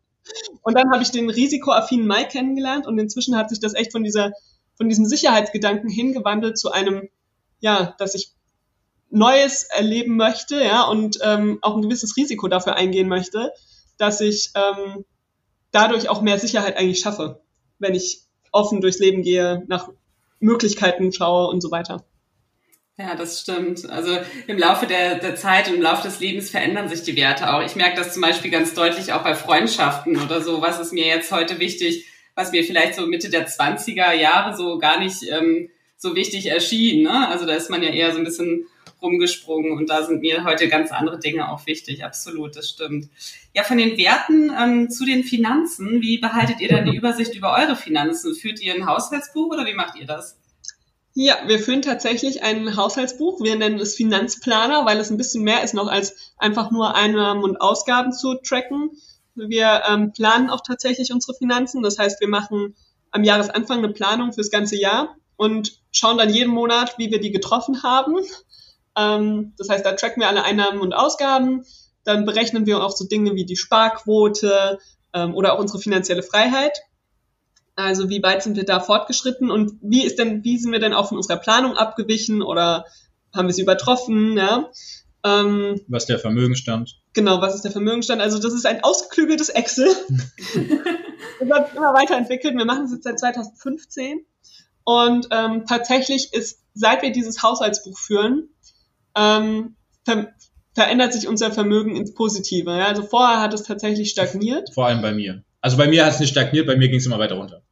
Und 0.63 0.77
dann 0.77 0.91
habe 0.93 1.03
ich 1.03 1.11
den 1.11 1.31
risikoaffinen 1.31 2.07
Mai 2.07 2.25
kennengelernt 2.25 2.87
und 2.87 2.99
inzwischen 2.99 3.37
hat 3.37 3.49
sich 3.49 3.61
das 3.61 3.75
echt 3.75 3.93
von 3.93 4.03
dieser, 4.03 4.33
von 4.77 4.89
diesem 4.89 5.07
Sicherheitsgedanken 5.07 5.89
hingewandelt 5.89 6.59
zu 6.59 6.73
einem, 6.73 7.09
ja, 7.61 7.95
dass 7.99 8.17
ich 8.17 8.33
Neues 9.09 9.63
erleben 9.65 10.17
möchte, 10.17 10.61
ja, 10.63 10.83
und 10.83 11.19
ähm, 11.23 11.59
auch 11.63 11.77
ein 11.77 11.83
gewisses 11.83 12.17
Risiko 12.17 12.49
dafür 12.49 12.75
eingehen 12.75 13.09
möchte, 13.09 13.53
dass 13.99 14.21
ich 14.21 14.51
ähm, 14.57 15.05
dadurch 15.71 16.09
auch 16.09 16.23
mehr 16.23 16.39
Sicherheit 16.39 16.77
eigentlich 16.77 17.01
schaffe, 17.01 17.41
wenn 17.79 17.95
ich 17.95 18.23
offen 18.51 18.81
durchs 18.81 18.99
Leben 18.99 19.23
gehe, 19.23 19.65
nach 19.69 19.89
Möglichkeiten 20.41 21.13
schaue 21.13 21.49
und 21.49 21.61
so 21.61 21.71
weiter. 21.71 22.05
Ja, 22.99 23.15
das 23.15 23.41
stimmt. 23.43 23.89
Also 23.91 24.19
im 24.47 24.59
Laufe 24.59 24.87
der, 24.87 25.17
der 25.17 25.37
Zeit 25.37 25.69
und 25.69 25.75
im 25.75 25.83
Laufe 25.83 26.03
des 26.03 26.19
Lebens 26.19 26.49
verändern 26.49 26.89
sich 26.89 27.03
die 27.03 27.17
Werte 27.17 27.53
auch. 27.53 27.63
Ich 27.63 27.77
merke 27.77 27.97
das 27.97 28.15
zum 28.15 28.23
Beispiel 28.23 28.51
ganz 28.51 28.73
deutlich 28.73 29.13
auch 29.13 29.23
bei 29.23 29.35
Freundschaften 29.35 30.17
oder 30.17 30.41
so. 30.41 30.63
Was 30.63 30.81
ist 30.81 30.95
mir 30.95 31.07
jetzt 31.07 31.31
heute 31.31 31.59
wichtig, 31.59 32.07
was 32.35 32.53
mir 32.53 32.65
vielleicht 32.65 32.95
so 32.95 33.07
Mitte 33.07 33.29
der 33.29 33.47
20er 33.47 34.13
Jahre 34.13 34.57
so 34.57 34.79
gar 34.79 34.99
nicht 34.99 35.25
ähm, 35.31 35.69
so 35.97 36.15
wichtig 36.15 36.47
erschien. 36.47 37.03
Ne? 37.03 37.29
Also 37.29 37.47
da 37.47 37.55
ist 37.55 37.71
man 37.71 37.83
ja 37.83 37.91
eher 37.91 38.13
so 38.13 38.19
ein 38.19 38.25
bisschen 38.25 38.67
rumgesprungen 39.03 39.73
und 39.73 39.91
da 39.91 40.03
sind 40.05 40.21
mir 40.21 40.45
heute 40.45 40.69
ganz 40.69 40.91
andere 40.91 41.19
Dinge 41.19 41.51
auch 41.51 41.67
wichtig. 41.67 42.05
Absolut, 42.05 42.57
das 42.57 42.71
stimmt. 42.71 43.09
Ja, 43.55 43.63
von 43.63 43.79
den 43.79 43.97
Werten 43.99 44.51
ähm, 44.59 44.91
zu 44.91 45.05
den 45.05 45.25
Finanzen, 45.25 46.01
wie 46.01 46.19
behaltet 46.19 46.61
ihr 46.61 46.69
dann 46.69 46.87
die 46.87 46.97
Übersicht 46.97 47.35
über 47.35 47.55
eure 47.55 47.77
Finanzen? 47.77 48.35
Führt 48.35 48.61
ihr 48.61 48.75
ein 48.75 48.87
Haushaltsbuch 48.87 49.53
oder 49.53 49.67
wie 49.67 49.75
macht 49.75 49.99
ihr 49.99 50.07
das? 50.07 50.39
Ja, 51.19 51.39
wir 51.47 51.59
führen 51.59 51.81
tatsächlich 51.81 52.43
ein 52.43 52.77
Haushaltsbuch. 52.77 53.41
Wir 53.41 53.57
nennen 53.57 53.81
es 53.81 53.95
Finanzplaner, 53.95 54.85
weil 54.85 55.01
es 55.01 55.11
ein 55.11 55.17
bisschen 55.17 55.45
mehr 55.45 55.63
ist 55.63 55.73
noch 55.73 55.89
als 55.89 56.15
einfach 56.37 56.71
nur 56.71 56.95
Einnahmen 56.95 57.43
und 57.43 57.59
Ausgaben 57.59 58.13
zu 58.13 58.35
tracken. 58.35 58.91
Wir 59.35 59.85
ähm, 59.89 60.13
planen 60.13 60.51
auch 60.51 60.61
tatsächlich 60.61 61.15
unsere 61.15 61.33
Finanzen. 61.33 61.83
Das 61.83 61.99
heißt, 61.99 62.21
wir 62.21 62.29
machen 62.29 62.77
am 63.13 63.25
Jahresanfang 63.25 63.79
eine 63.79 63.95
Planung 63.95 64.35
fürs 64.35 64.51
ganze 64.51 64.77
Jahr 64.77 65.17
und 65.39 65.81
schauen 65.91 66.19
dann 66.19 66.29
jeden 66.29 66.53
Monat, 66.53 66.99
wie 66.99 67.11
wir 67.11 67.19
die 67.19 67.33
getroffen 67.33 67.83
haben. 67.83 68.17
Ähm, 68.95 69.55
das 69.57 69.71
heißt, 69.71 69.87
da 69.87 69.93
tracken 69.93 70.21
wir 70.21 70.29
alle 70.29 70.43
Einnahmen 70.43 70.81
und 70.81 70.93
Ausgaben. 70.93 71.65
Dann 72.05 72.27
berechnen 72.27 72.67
wir 72.67 72.85
auch 72.85 72.95
so 72.95 73.07
Dinge 73.07 73.35
wie 73.35 73.47
die 73.47 73.57
Sparquote 73.57 74.79
ähm, 75.15 75.35
oder 75.35 75.55
auch 75.55 75.61
unsere 75.61 75.79
finanzielle 75.79 76.23
Freiheit. 76.23 76.79
Also 77.77 78.09
wie 78.09 78.23
weit 78.23 78.43
sind 78.43 78.57
wir 78.57 78.65
da 78.65 78.81
fortgeschritten 78.81 79.51
und 79.51 79.75
wie 79.83 80.05
ist 80.05 80.19
denn, 80.19 80.43
wie 80.43 80.59
sind 80.59 80.73
wir 80.73 80.81
denn 80.81 80.95
auch 80.95 81.11
von 81.11 81.19
unserer 81.19 81.37
Planung 81.37 81.77
abgewichen 81.77 82.41
oder 82.41 82.87
haben 83.35 83.49
wir 83.49 83.55
sie 83.55 83.63
übertroffen, 83.63 84.37
ja? 84.37 84.71
Ähm, 85.23 85.83
was 85.87 86.07
der 86.07 86.19
Vermögenstand? 86.19 86.99
Genau, 87.13 87.43
was 87.43 87.55
ist 87.55 87.65
der 87.65 87.73
Vermögenstand? 87.73 88.23
Also 88.23 88.39
das 88.39 88.55
ist 88.55 88.65
ein 88.65 88.83
ausgeklügeltes 88.83 89.51
Excel. 89.51 89.89
das 90.09 90.55
wird 90.55 91.75
immer 91.75 91.93
weiterentwickelt. 91.93 92.57
Wir 92.57 92.65
machen 92.65 92.85
es 92.85 92.93
jetzt 92.93 93.05
seit 93.05 93.19
2015 93.19 94.25
und 94.85 95.29
ähm, 95.31 95.65
tatsächlich 95.67 96.33
ist, 96.33 96.61
seit 96.73 97.03
wir 97.03 97.13
dieses 97.13 97.43
Haushaltsbuch 97.43 97.99
führen, 97.99 98.49
ähm, 99.15 99.77
ver 100.05 100.33
verändert 100.75 101.15
sich 101.15 101.27
unser 101.27 101.51
Vermögen 101.53 101.97
ins 101.97 102.13
Positive. 102.13 102.71
Ja? 102.71 102.87
Also 102.87 103.03
vorher 103.03 103.41
hat 103.41 103.55
es 103.55 103.63
tatsächlich 103.63 104.11
stagniert. 104.11 104.73
Vor 104.75 104.87
allem 104.87 105.01
bei 105.01 105.13
mir. 105.13 105.43
Also 105.63 105.79
bei 105.79 105.89
mir 105.89 106.05
hat 106.05 106.13
es 106.13 106.21
nicht 106.21 106.31
stagniert, 106.31 106.67
bei 106.67 106.77
mir 106.77 106.89
ging 106.89 106.99
es 106.99 107.07
immer 107.07 107.19
weiter 107.19 107.37
runter 107.37 107.63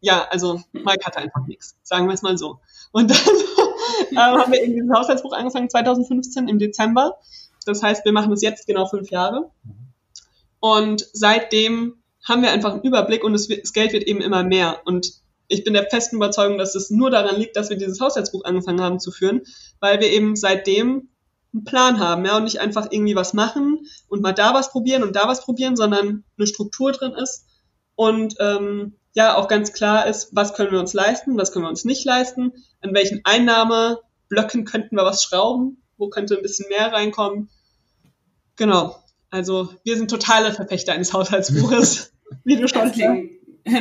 ja, 0.00 0.26
also 0.30 0.60
Mike 0.72 1.04
hatte 1.04 1.18
einfach 1.18 1.46
nichts, 1.46 1.76
sagen 1.82 2.06
wir 2.06 2.14
es 2.14 2.22
mal 2.22 2.38
so. 2.38 2.60
Und 2.92 3.10
dann 3.10 3.18
äh, 4.10 4.16
haben 4.16 4.52
wir 4.52 4.62
eben 4.62 4.74
dieses 4.74 4.90
Haushaltsbuch 4.90 5.32
angefangen 5.32 5.70
2015 5.70 6.48
im 6.48 6.58
Dezember. 6.58 7.18
Das 7.66 7.82
heißt, 7.82 8.04
wir 8.04 8.12
machen 8.12 8.32
es 8.32 8.42
jetzt 8.42 8.66
genau 8.66 8.86
fünf 8.86 9.10
Jahre. 9.10 9.50
Und 10.58 11.06
seitdem 11.12 12.02
haben 12.26 12.42
wir 12.42 12.50
einfach 12.50 12.72
einen 12.72 12.82
Überblick 12.82 13.24
und 13.24 13.32
das, 13.32 13.48
das 13.48 13.72
Geld 13.72 13.92
wird 13.92 14.04
eben 14.04 14.20
immer 14.20 14.42
mehr. 14.42 14.80
Und 14.84 15.20
ich 15.48 15.64
bin 15.64 15.74
der 15.74 15.88
festen 15.88 16.16
Überzeugung, 16.16 16.58
dass 16.58 16.74
es 16.74 16.90
nur 16.90 17.10
daran 17.10 17.36
liegt, 17.36 17.56
dass 17.56 17.70
wir 17.70 17.76
dieses 17.76 18.00
Haushaltsbuch 18.00 18.44
angefangen 18.44 18.80
haben 18.80 19.00
zu 19.00 19.10
führen, 19.10 19.42
weil 19.80 20.00
wir 20.00 20.10
eben 20.10 20.36
seitdem 20.36 21.08
einen 21.52 21.64
Plan 21.64 21.98
haben, 21.98 22.24
ja, 22.24 22.36
und 22.36 22.44
nicht 22.44 22.60
einfach 22.60 22.88
irgendwie 22.90 23.16
was 23.16 23.34
machen 23.34 23.86
und 24.08 24.22
mal 24.22 24.32
da 24.32 24.54
was 24.54 24.70
probieren 24.70 25.02
und 25.02 25.16
da 25.16 25.26
was 25.26 25.44
probieren, 25.44 25.76
sondern 25.76 26.24
eine 26.38 26.46
Struktur 26.46 26.92
drin 26.92 27.12
ist 27.12 27.46
und 28.00 28.36
ähm, 28.40 28.94
ja 29.12 29.36
auch 29.36 29.46
ganz 29.46 29.74
klar 29.74 30.06
ist, 30.06 30.34
was 30.34 30.54
können 30.54 30.72
wir 30.72 30.80
uns 30.80 30.94
leisten, 30.94 31.36
was 31.36 31.52
können 31.52 31.66
wir 31.66 31.68
uns 31.68 31.84
nicht 31.84 32.02
leisten, 32.06 32.54
an 32.80 32.94
welchen 32.94 33.20
Einnahmeblöcken 33.24 34.64
könnten 34.64 34.96
wir 34.96 35.04
was 35.04 35.22
schrauben, 35.22 35.82
wo 35.98 36.08
könnte 36.08 36.34
ein 36.34 36.40
bisschen 36.40 36.70
mehr 36.70 36.94
reinkommen. 36.94 37.50
Genau. 38.56 38.96
Also 39.28 39.74
wir 39.84 39.98
sind 39.98 40.10
totale 40.10 40.50
Verfechter 40.54 40.94
eines 40.94 41.12
Haushaltsbuches, 41.12 42.14
wie 42.44 42.56
du 42.56 42.68
schon 42.68 42.90
sagst. 42.90 43.02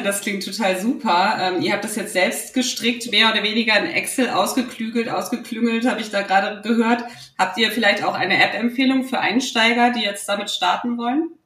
Das 0.04 0.20
klingt 0.20 0.44
total 0.44 0.78
super. 0.78 1.38
Ähm, 1.40 1.62
ihr 1.62 1.72
habt 1.72 1.86
das 1.86 1.96
jetzt 1.96 2.12
selbst 2.12 2.54
gestrickt, 2.54 3.10
mehr 3.12 3.32
oder 3.32 3.42
weniger 3.42 3.80
in 3.80 3.86
Excel 3.86 4.28
ausgeklügelt, 4.28 5.08
ausgeklüngelt, 5.08 5.88
habe 5.88 6.02
ich 6.02 6.10
da 6.10 6.24
gerade 6.24 6.62
gehört. 6.62 7.06
Habt 7.38 7.58
ihr 7.58 7.72
vielleicht 7.72 8.04
auch 8.04 8.16
eine 8.16 8.44
App-Empfehlung 8.44 9.06
für 9.06 9.22
Einsteiger, 9.22 9.92
die 9.92 10.02
jetzt 10.02 10.28
damit 10.28 10.52
starten 10.52 10.98
wollen? 10.98 11.39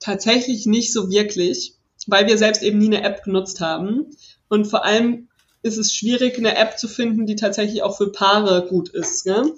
Tatsächlich 0.00 0.66
nicht 0.66 0.92
so 0.92 1.10
wirklich 1.10 1.76
weil 2.06 2.26
wir 2.26 2.38
selbst 2.38 2.62
eben 2.62 2.78
nie 2.78 2.86
eine 2.86 3.02
App 3.02 3.22
genutzt 3.24 3.60
haben. 3.60 4.06
Und 4.48 4.66
vor 4.66 4.84
allem 4.84 5.28
ist 5.62 5.78
es 5.78 5.94
schwierig, 5.94 6.38
eine 6.38 6.56
App 6.56 6.78
zu 6.78 6.88
finden, 6.88 7.26
die 7.26 7.36
tatsächlich 7.36 7.82
auch 7.82 7.96
für 7.96 8.10
Paare 8.10 8.66
gut 8.66 8.88
ist. 8.88 9.26
Ne? 9.26 9.52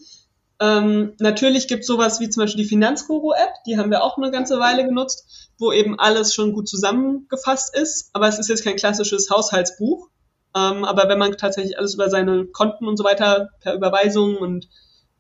Ähm, 0.60 1.12
natürlich 1.18 1.68
gibt 1.68 1.82
es 1.82 1.86
sowas 1.86 2.20
wie 2.20 2.28
zum 2.28 2.42
Beispiel 2.42 2.64
die 2.64 2.68
Finanzguru-App, 2.68 3.64
die 3.66 3.78
haben 3.78 3.90
wir 3.90 4.02
auch 4.02 4.16
eine 4.16 4.30
ganze 4.30 4.58
Weile 4.58 4.84
genutzt, 4.84 5.50
wo 5.58 5.72
eben 5.72 5.98
alles 5.98 6.34
schon 6.34 6.52
gut 6.52 6.68
zusammengefasst 6.68 7.76
ist, 7.76 8.10
aber 8.12 8.28
es 8.28 8.38
ist 8.38 8.48
jetzt 8.48 8.64
kein 8.64 8.76
klassisches 8.76 9.30
Haushaltsbuch. 9.30 10.08
Ähm, 10.54 10.84
aber 10.84 11.08
wenn 11.08 11.18
man 11.18 11.36
tatsächlich 11.36 11.78
alles 11.78 11.94
über 11.94 12.10
seine 12.10 12.44
Konten 12.46 12.86
und 12.86 12.96
so 12.96 13.04
weiter 13.04 13.50
per 13.60 13.74
Überweisung 13.74 14.36
und 14.36 14.68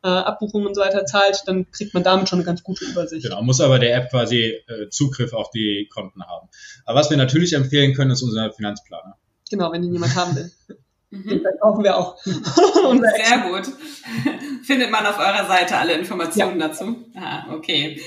äh, 0.02 0.08
Abbuchungen 0.08 0.66
und 0.66 0.74
so 0.74 0.80
weiter 0.80 1.04
zahlt, 1.06 1.42
dann 1.46 1.70
kriegt 1.70 1.94
man 1.94 2.02
damit 2.02 2.28
schon 2.28 2.38
eine 2.40 2.46
ganz 2.46 2.62
gute 2.62 2.84
Übersicht. 2.84 3.24
Genau, 3.24 3.42
muss 3.42 3.60
aber 3.60 3.78
der 3.78 3.96
App 3.96 4.10
quasi 4.10 4.60
äh, 4.66 4.88
Zugriff 4.90 5.32
auf 5.32 5.50
die 5.50 5.88
Konten 5.92 6.22
haben. 6.24 6.48
Aber 6.84 6.98
was 6.98 7.10
wir 7.10 7.16
natürlich 7.16 7.52
empfehlen 7.52 7.94
können, 7.94 8.10
ist 8.10 8.22
unser 8.22 8.52
Finanzplaner. 8.52 9.16
Genau, 9.50 9.70
wenn 9.72 9.82
ihn 9.82 9.92
jemand 9.92 10.14
haben 10.16 10.36
will. 10.36 10.50
Mhm. 11.12 11.28
Den 11.28 11.40
verkaufen 11.42 11.84
wir 11.84 11.98
auch. 11.98 12.16
Sehr 12.24 13.38
gut. 13.46 13.68
Findet 14.64 14.90
man 14.90 15.04
auf 15.04 15.18
eurer 15.18 15.46
Seite 15.46 15.76
alle 15.76 15.92
Informationen 15.92 16.58
ja. 16.58 16.68
dazu? 16.68 17.04
Ah, 17.14 17.52
okay. 17.52 18.00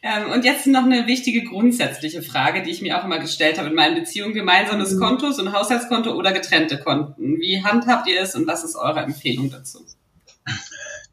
Ähm, 0.00 0.30
und 0.30 0.44
jetzt 0.44 0.68
noch 0.68 0.84
eine 0.84 1.08
wichtige 1.08 1.42
grundsätzliche 1.42 2.22
Frage, 2.22 2.62
die 2.62 2.70
ich 2.70 2.80
mir 2.80 2.98
auch 2.98 3.04
immer 3.04 3.18
gestellt 3.18 3.58
habe 3.58 3.68
in 3.68 3.74
meinen 3.74 3.96
Beziehungen. 3.96 4.32
Gemeinsames 4.32 4.92
mhm. 4.92 5.00
Konto, 5.00 5.32
so 5.32 5.42
ein 5.42 5.52
Haushaltskonto 5.52 6.12
oder 6.12 6.32
getrennte 6.32 6.78
Konten. 6.78 7.40
Wie 7.40 7.64
handhabt 7.64 8.08
ihr 8.08 8.20
es 8.20 8.36
und 8.36 8.46
was 8.46 8.62
ist 8.62 8.76
eure 8.76 9.00
Empfehlung 9.00 9.50
dazu? 9.50 9.84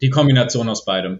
Die 0.02 0.10
Kombination 0.10 0.70
aus 0.70 0.86
beidem. 0.86 1.20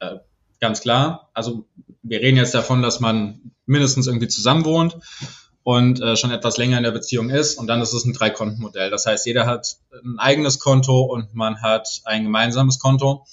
Äh, 0.00 0.16
ganz 0.60 0.80
klar. 0.80 1.30
Also 1.34 1.66
wir 2.02 2.20
reden 2.20 2.36
jetzt 2.36 2.54
davon, 2.54 2.82
dass 2.82 3.00
man 3.00 3.52
mindestens 3.66 4.06
irgendwie 4.06 4.28
zusammen 4.28 4.64
wohnt 4.64 4.98
und 5.62 6.00
äh, 6.00 6.16
schon 6.16 6.30
etwas 6.30 6.56
länger 6.56 6.78
in 6.78 6.84
der 6.84 6.90
Beziehung 6.90 7.30
ist. 7.30 7.56
Und 7.58 7.66
dann 7.66 7.80
ist 7.80 7.92
es 7.92 8.04
ein 8.04 8.12
Dreikontenmodell. 8.12 8.90
Das 8.90 9.06
heißt, 9.06 9.26
jeder 9.26 9.46
hat 9.46 9.76
ein 9.92 10.18
eigenes 10.18 10.58
Konto 10.58 11.02
und 11.02 11.34
man 11.34 11.62
hat 11.62 12.02
ein 12.04 12.24
gemeinsames 12.24 12.78
Konto. 12.78 13.26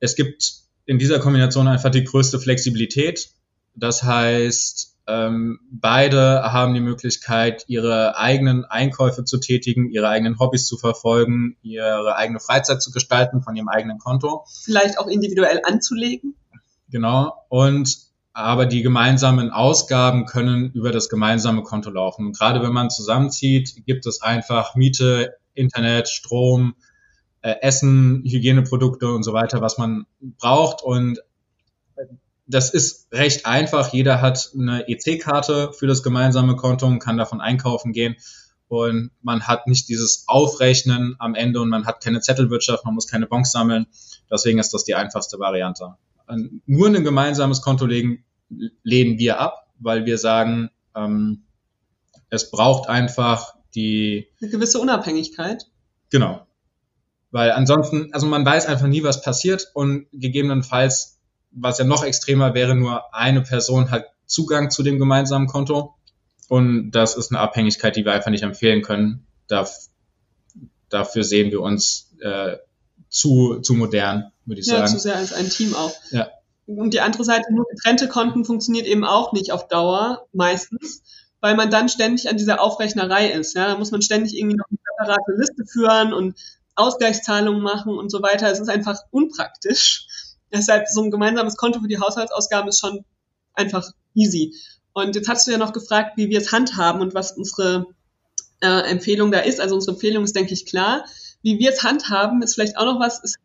Es 0.00 0.14
gibt 0.14 0.52
in 0.84 0.98
dieser 0.98 1.18
Kombination 1.18 1.68
einfach 1.68 1.90
die 1.90 2.04
größte 2.04 2.38
Flexibilität. 2.38 3.30
Das 3.74 4.02
heißt, 4.02 4.96
ähm, 5.08 5.58
beide 5.70 6.42
haben 6.52 6.74
die 6.74 6.80
Möglichkeit, 6.80 7.64
ihre 7.66 8.18
eigenen 8.18 8.66
Einkäufe 8.66 9.24
zu 9.24 9.38
tätigen, 9.38 9.90
ihre 9.90 10.08
eigenen 10.08 10.38
Hobbys 10.38 10.66
zu 10.66 10.76
verfolgen, 10.76 11.56
ihre 11.62 12.14
eigene 12.16 12.40
Freizeit 12.40 12.82
zu 12.82 12.90
gestalten 12.92 13.42
von 13.42 13.56
ihrem 13.56 13.68
eigenen 13.68 13.98
Konto. 13.98 14.44
Vielleicht 14.64 14.98
auch 14.98 15.06
individuell 15.06 15.62
anzulegen. 15.64 16.34
Genau. 16.90 17.32
Und 17.48 18.08
aber 18.34 18.66
die 18.66 18.82
gemeinsamen 18.82 19.50
Ausgaben 19.50 20.26
können 20.26 20.70
über 20.72 20.92
das 20.92 21.08
gemeinsame 21.08 21.64
Konto 21.64 21.90
laufen. 21.90 22.26
Und 22.26 22.38
gerade 22.38 22.62
wenn 22.62 22.72
man 22.72 22.88
zusammenzieht, 22.88 23.84
gibt 23.84 24.06
es 24.06 24.22
einfach 24.22 24.76
Miete, 24.76 25.34
Internet, 25.54 26.08
Strom, 26.08 26.74
äh, 27.40 27.56
Essen, 27.62 28.22
Hygieneprodukte 28.24 29.10
und 29.10 29.24
so 29.24 29.32
weiter, 29.32 29.60
was 29.60 29.76
man 29.78 30.06
braucht. 30.20 30.82
Und 30.82 31.18
das 32.48 32.70
ist 32.70 33.12
recht 33.12 33.46
einfach. 33.46 33.92
Jeder 33.92 34.20
hat 34.20 34.50
eine 34.58 34.88
EC-Karte 34.88 35.72
für 35.72 35.86
das 35.86 36.02
gemeinsame 36.02 36.56
Konto 36.56 36.86
und 36.86 36.98
kann 36.98 37.18
davon 37.18 37.40
einkaufen 37.40 37.92
gehen. 37.92 38.16
Und 38.68 39.10
man 39.22 39.46
hat 39.46 39.66
nicht 39.66 39.88
dieses 39.88 40.24
Aufrechnen 40.26 41.16
am 41.18 41.34
Ende 41.34 41.60
und 41.60 41.68
man 41.68 41.86
hat 41.86 42.02
keine 42.02 42.20
Zettelwirtschaft, 42.20 42.84
man 42.84 42.94
muss 42.94 43.06
keine 43.06 43.26
Bonks 43.26 43.52
sammeln. 43.52 43.86
Deswegen 44.30 44.58
ist 44.58 44.74
das 44.74 44.84
die 44.84 44.94
einfachste 44.94 45.38
Variante. 45.38 45.94
Nur 46.66 46.88
ein 46.88 47.04
gemeinsames 47.04 47.62
Konto 47.62 47.86
legen, 47.86 48.24
lehnen 48.82 49.18
wir 49.18 49.40
ab, 49.40 49.68
weil 49.78 50.04
wir 50.04 50.18
sagen, 50.18 50.70
ähm, 50.94 51.44
es 52.30 52.50
braucht 52.50 52.88
einfach 52.88 53.54
die... 53.74 54.28
Eine 54.40 54.50
gewisse 54.50 54.80
Unabhängigkeit. 54.80 55.64
Genau. 56.10 56.46
Weil 57.30 57.52
ansonsten, 57.52 58.12
also 58.12 58.26
man 58.26 58.44
weiß 58.44 58.66
einfach 58.66 58.86
nie, 58.86 59.02
was 59.02 59.22
passiert 59.22 59.70
und 59.74 60.06
gegebenenfalls 60.12 61.17
was 61.60 61.78
ja 61.78 61.84
noch 61.84 62.04
extremer 62.04 62.54
wäre, 62.54 62.74
nur 62.74 63.14
eine 63.14 63.42
Person 63.42 63.90
hat 63.90 64.06
Zugang 64.26 64.70
zu 64.70 64.82
dem 64.82 64.98
gemeinsamen 64.98 65.46
Konto. 65.46 65.94
Und 66.48 66.92
das 66.92 67.16
ist 67.16 67.30
eine 67.30 67.40
Abhängigkeit, 67.40 67.96
die 67.96 68.04
wir 68.04 68.12
einfach 68.12 68.30
nicht 68.30 68.42
empfehlen 68.42 68.82
können. 68.82 69.26
Darf, 69.48 69.74
dafür 70.88 71.24
sehen 71.24 71.50
wir 71.50 71.60
uns 71.60 72.14
äh, 72.20 72.56
zu, 73.08 73.60
zu 73.60 73.74
modern, 73.74 74.32
würde 74.44 74.60
ich 74.60 74.66
ja, 74.66 74.74
sagen. 74.74 74.86
Ja, 74.86 74.92
zu 74.92 74.98
sehr 74.98 75.16
als 75.16 75.32
ein 75.32 75.48
Team 75.48 75.74
auch. 75.74 75.94
Ja. 76.10 76.28
Und 76.66 76.92
die 76.92 77.00
andere 77.00 77.24
Seite, 77.24 77.52
nur 77.52 77.66
getrennte 77.66 78.08
Konten 78.08 78.44
funktioniert 78.44 78.86
eben 78.86 79.04
auch 79.04 79.32
nicht 79.32 79.52
auf 79.52 79.68
Dauer, 79.68 80.26
meistens, 80.32 81.02
weil 81.40 81.56
man 81.56 81.70
dann 81.70 81.88
ständig 81.88 82.28
an 82.28 82.36
dieser 82.36 82.60
Aufrechnerei 82.60 83.30
ist. 83.30 83.54
Ja, 83.54 83.68
da 83.68 83.78
muss 83.78 83.90
man 83.90 84.02
ständig 84.02 84.36
irgendwie 84.36 84.56
noch 84.56 84.66
eine 84.68 84.78
separate 84.84 85.32
Liste 85.32 85.64
führen 85.66 86.12
und 86.12 86.36
Ausgleichszahlungen 86.74 87.62
machen 87.62 87.96
und 87.96 88.10
so 88.10 88.22
weiter. 88.22 88.50
Es 88.50 88.60
ist 88.60 88.68
einfach 88.68 89.00
unpraktisch. 89.10 90.06
Deshalb 90.52 90.88
so 90.88 91.02
ein 91.02 91.10
gemeinsames 91.10 91.56
Konto 91.56 91.80
für 91.80 91.88
die 91.88 91.98
Haushaltsausgaben 91.98 92.68
ist 92.68 92.80
schon 92.80 93.04
einfach 93.54 93.90
easy. 94.14 94.54
Und 94.92 95.14
jetzt 95.14 95.28
hast 95.28 95.46
du 95.46 95.52
ja 95.52 95.58
noch 95.58 95.72
gefragt, 95.72 96.16
wie 96.16 96.28
wir 96.28 96.38
es 96.38 96.52
handhaben 96.52 97.00
und 97.00 97.14
was 97.14 97.32
unsere 97.32 97.86
äh, 98.60 98.90
Empfehlung 98.90 99.30
da 99.30 99.40
ist. 99.40 99.60
Also 99.60 99.74
unsere 99.74 99.92
Empfehlung 99.92 100.24
ist, 100.24 100.34
denke 100.34 100.54
ich, 100.54 100.66
klar. 100.66 101.04
Wie 101.42 101.58
wir 101.58 101.70
es 101.70 101.82
handhaben, 101.82 102.42
ist 102.42 102.54
vielleicht 102.54 102.76
auch 102.76 102.84
noch 102.84 103.00
was, 103.00 103.22
ist 103.22 103.38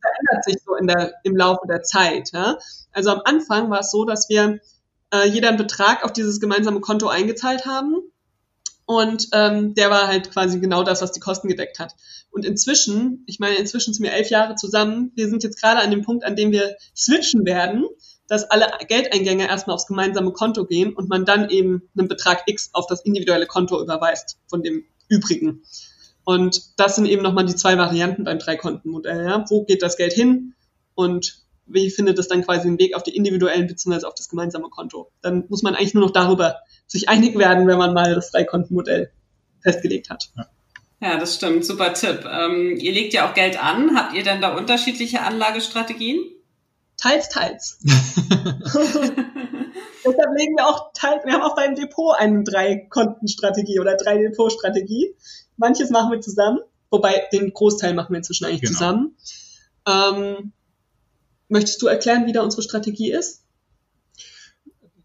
verändert 0.00 0.44
sich 0.44 0.56
so 0.64 0.74
in 0.76 0.86
der, 0.86 1.14
im 1.24 1.36
Laufe 1.36 1.66
der 1.66 1.82
Zeit. 1.82 2.30
Ja? 2.32 2.58
Also 2.92 3.10
am 3.10 3.22
Anfang 3.24 3.70
war 3.70 3.80
es 3.80 3.90
so, 3.90 4.04
dass 4.04 4.28
wir 4.28 4.60
äh, 5.12 5.28
jeder 5.28 5.48
einen 5.48 5.58
Betrag 5.58 6.04
auf 6.04 6.12
dieses 6.12 6.40
gemeinsame 6.40 6.80
Konto 6.80 7.08
eingezahlt 7.08 7.66
haben. 7.66 7.96
Und 8.90 9.28
ähm, 9.30 9.76
der 9.76 9.88
war 9.88 10.08
halt 10.08 10.32
quasi 10.32 10.58
genau 10.58 10.82
das, 10.82 11.00
was 11.00 11.12
die 11.12 11.20
Kosten 11.20 11.46
gedeckt 11.46 11.78
hat. 11.78 11.94
Und 12.32 12.44
inzwischen, 12.44 13.22
ich 13.28 13.38
meine, 13.38 13.54
inzwischen 13.54 13.94
sind 13.94 14.02
wir 14.02 14.12
elf 14.12 14.30
Jahre 14.30 14.56
zusammen. 14.56 15.12
Wir 15.14 15.28
sind 15.28 15.44
jetzt 15.44 15.60
gerade 15.62 15.78
an 15.78 15.92
dem 15.92 16.02
Punkt, 16.02 16.24
an 16.24 16.34
dem 16.34 16.50
wir 16.50 16.74
switchen 16.96 17.44
werden, 17.46 17.86
dass 18.26 18.50
alle 18.50 18.66
Geldeingänge 18.88 19.46
erstmal 19.46 19.74
aufs 19.74 19.86
gemeinsame 19.86 20.32
Konto 20.32 20.66
gehen 20.66 20.92
und 20.92 21.08
man 21.08 21.24
dann 21.24 21.50
eben 21.50 21.88
einen 21.96 22.08
Betrag 22.08 22.42
X 22.46 22.70
auf 22.72 22.88
das 22.88 23.02
individuelle 23.02 23.46
Konto 23.46 23.80
überweist 23.80 24.38
von 24.48 24.64
dem 24.64 24.82
übrigen. 25.08 25.62
Und 26.24 26.60
das 26.76 26.96
sind 26.96 27.06
eben 27.06 27.22
nochmal 27.22 27.46
die 27.46 27.54
zwei 27.54 27.78
Varianten 27.78 28.24
beim 28.24 28.40
Dreikontenmodell. 28.40 29.24
Ja? 29.24 29.44
Wo 29.50 29.62
geht 29.66 29.84
das 29.84 29.98
Geld 29.98 30.14
hin 30.14 30.54
und 30.96 31.39
wie 31.72 31.90
findet 31.90 32.18
es 32.18 32.28
dann 32.28 32.44
quasi 32.44 32.68
den 32.68 32.78
Weg 32.78 32.94
auf 32.94 33.02
die 33.02 33.16
individuellen 33.16 33.66
bzw. 33.66 34.06
auf 34.06 34.14
das 34.14 34.28
gemeinsame 34.28 34.68
Konto? 34.68 35.10
Dann 35.22 35.44
muss 35.48 35.62
man 35.62 35.74
eigentlich 35.74 35.94
nur 35.94 36.04
noch 36.04 36.12
darüber 36.12 36.56
sich 36.86 37.08
einig 37.08 37.36
werden, 37.38 37.66
wenn 37.66 37.78
man 37.78 37.94
mal 37.94 38.14
das 38.14 38.30
Dreikontenmodell 38.30 39.10
festgelegt 39.60 40.10
hat. 40.10 40.30
Ja. 40.36 40.46
Ja, 41.02 41.16
das 41.16 41.36
stimmt. 41.36 41.64
Super 41.64 41.94
Tipp. 41.94 42.26
Ähm, 42.30 42.76
ihr 42.78 42.92
legt 42.92 43.14
ja 43.14 43.26
auch 43.28 43.32
Geld 43.32 43.62
an. 43.62 43.96
Habt 43.96 44.14
ihr 44.14 44.22
denn 44.22 44.42
da 44.42 44.54
unterschiedliche 44.54 45.22
Anlagestrategien? 45.22 46.20
Teils, 46.98 47.30
teils. 47.30 47.78
Deshalb 50.04 50.36
legen 50.36 50.56
wir 50.56 50.66
auch 50.66 50.92
teils, 50.92 51.24
wir 51.24 51.32
haben 51.32 51.42
auch 51.42 51.56
beim 51.56 51.74
Depot 51.74 52.14
eine 52.18 52.44
Drei-Konten-Strategie 52.44 53.80
oder 53.80 53.96
Drei-Depot-Strategie. 53.96 55.14
Manches 55.56 55.90
machen 55.90 56.12
wir 56.12 56.20
zusammen, 56.20 56.58
wobei 56.90 57.28
den 57.32 57.52
Großteil 57.52 57.94
machen 57.94 58.12
wir 58.12 58.18
inzwischen 58.18 58.46
eigentlich 58.46 58.62
genau. 58.62 58.72
zusammen. 58.72 59.16
Ähm, 59.86 60.52
möchtest 61.50 61.80
du 61.82 61.86
erklären, 61.86 62.26
wie 62.26 62.32
da 62.32 62.42
unsere 62.42 62.62
Strategie 62.62 63.12
ist? 63.12 63.42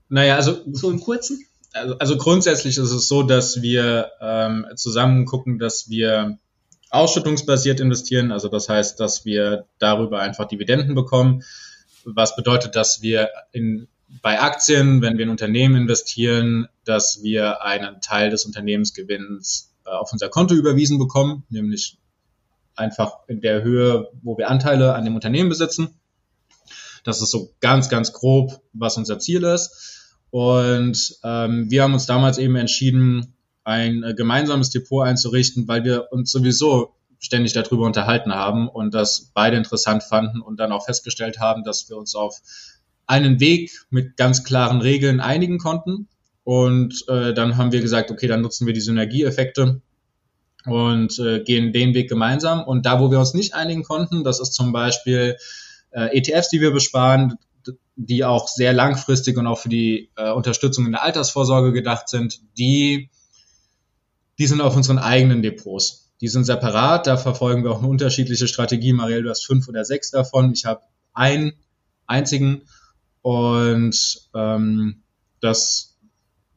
Naja, 0.10 0.36
also. 0.36 0.62
So 0.72 0.92
im 0.92 1.00
Kurzen? 1.02 1.46
also, 1.76 1.98
also 1.98 2.18
grundsätzlich 2.18 2.78
ist 2.78 2.92
es 2.92 3.08
so, 3.08 3.24
dass 3.24 3.62
wir 3.62 4.12
ähm, 4.22 4.66
zusammen 4.76 5.26
gucken, 5.26 5.60
dass 5.60 5.90
wir 5.90 6.40
ausschüttungsbasiert 6.90 7.80
investieren. 7.82 8.32
Also 8.32 8.48
das 8.48 8.70
heißt, 8.70 9.00
dass 9.00 9.26
wir 9.26 9.66
darüber 9.78 10.22
einfach 10.22 10.46
Dividenden 10.48 10.96
bekommen. 10.96 11.44
Was 12.06 12.36
bedeutet, 12.36 12.76
dass 12.76 13.02
wir 13.02 13.30
in, 13.52 13.88
bei 14.22 14.40
Aktien, 14.40 15.02
wenn 15.02 15.18
wir 15.18 15.26
in 15.26 15.32
Unternehmen 15.32 15.76
investieren, 15.76 16.68
dass 16.86 17.22
wir 17.24 17.64
einen 17.64 18.00
Teil 18.00 18.30
des 18.30 18.46
Unternehmensgewinns 18.46 19.74
äh, 19.86 19.90
auf 19.90 20.14
unser 20.14 20.30
Konto 20.30 20.56
überwiesen 20.56 20.98
bekommen, 20.98 21.44
nämlich 21.50 21.98
einfach 22.76 23.18
in 23.28 23.42
der 23.42 23.64
Höhe, 23.64 24.10
wo 24.22 24.38
wir 24.38 24.50
Anteile 24.50 24.94
an 24.94 25.04
dem 25.04 25.16
Unternehmen 25.16 25.50
besitzen. 25.50 26.00
Das 27.06 27.22
ist 27.22 27.32
so 27.32 27.54
ganz, 27.62 27.88
ganz 27.88 28.12
grob, 28.12 28.62
was 28.74 28.98
unser 28.98 29.20
Ziel 29.20 29.44
ist. 29.44 30.12
Und 30.32 31.16
ähm, 31.24 31.72
wir 31.72 31.84
haben 31.84 31.94
uns 31.94 32.08
damals 32.08 32.38
eben 32.38 32.58
entschieden, 32.58 33.36
ein 33.64 34.04
äh, 34.04 34.14
gemeinsames 34.14 34.70
Depot 34.72 35.06
einzurichten, 35.06 35.68
weil 35.68 35.86
wir 35.86 36.12
uns 36.12 36.32
sowieso 36.32 36.96
ständig 37.20 37.54
darüber 37.54 37.86
unterhalten 37.86 38.34
haben 38.34 38.68
und 38.68 38.94
das 38.94 39.32
beide 39.34 39.56
interessant 39.56 40.04
fanden 40.04 40.42
und 40.42 40.60
dann 40.60 40.72
auch 40.72 40.86
festgestellt 40.86 41.40
haben, 41.40 41.64
dass 41.64 41.90
wir 41.90 41.96
uns 41.96 42.16
auf 42.16 42.42
einen 43.08 43.40
Weg 43.40 43.72
mit 43.90 44.18
ganz 44.18 44.44
klaren 44.44 44.82
Regeln 44.82 45.20
einigen 45.20 45.58
konnten. 45.58 46.08
Und 46.44 47.06
äh, 47.08 47.34
dann 47.34 47.58
haben 47.58 47.72
wir 47.72 47.82
gesagt, 47.82 48.12
okay, 48.12 48.28
dann 48.28 48.42
nutzen 48.42 48.68
wir 48.68 48.74
die 48.74 48.82
Synergieeffekte 48.82 49.82
und 50.66 51.20
äh, 51.20 51.44
gehen 51.44 51.72
den 51.72 51.94
Weg 51.94 52.10
gemeinsam. 52.10 52.64
Und 52.64 52.86
da, 52.86 53.00
wo 53.00 53.10
wir 53.10 53.20
uns 53.20 53.34
nicht 53.34 53.54
einigen 53.54 53.84
konnten, 53.84 54.24
das 54.24 54.40
ist 54.40 54.54
zum 54.54 54.72
Beispiel 54.72 55.38
äh, 55.96 56.18
ETFs, 56.18 56.50
die 56.50 56.62
wir 56.62 56.72
besparen, 56.72 57.38
die 57.96 58.26
auch 58.26 58.48
sehr 58.48 58.74
langfristig 58.74 59.38
und 59.38 59.48
auch 59.48 59.58
für 59.58 59.70
die 59.70 60.12
äh, 60.18 60.32
Unterstützung 60.32 60.86
in 60.86 60.92
der 60.92 61.04
Altersvorsorge 61.04 61.72
gedacht 61.72 62.10
sind, 62.10 62.42
die, 62.58 63.10
die 64.38 64.48
sind 64.48 64.62
auf 64.62 64.76
unseren 64.76 65.00
eigenen 65.00 65.42
Depots. 65.42 66.14
Die 66.22 66.28
sind 66.28 66.44
separat, 66.44 67.08
da 67.08 67.18
verfolgen 67.18 67.64
wir 67.64 67.72
auch 67.72 67.80
eine 67.80 67.88
unterschiedliche 67.88 68.48
Strategie. 68.48 68.94
Marielle, 68.94 69.24
du 69.24 69.30
hast 69.30 69.46
fünf 69.46 69.68
oder 69.68 69.86
sechs 69.86 70.12
davon. 70.12 70.52
Ich 70.54 70.66
habe 70.66 70.82
einen 71.14 71.54
einzigen 72.08 72.64
und 73.22 74.30
ähm, 74.36 75.04
das, 75.42 75.98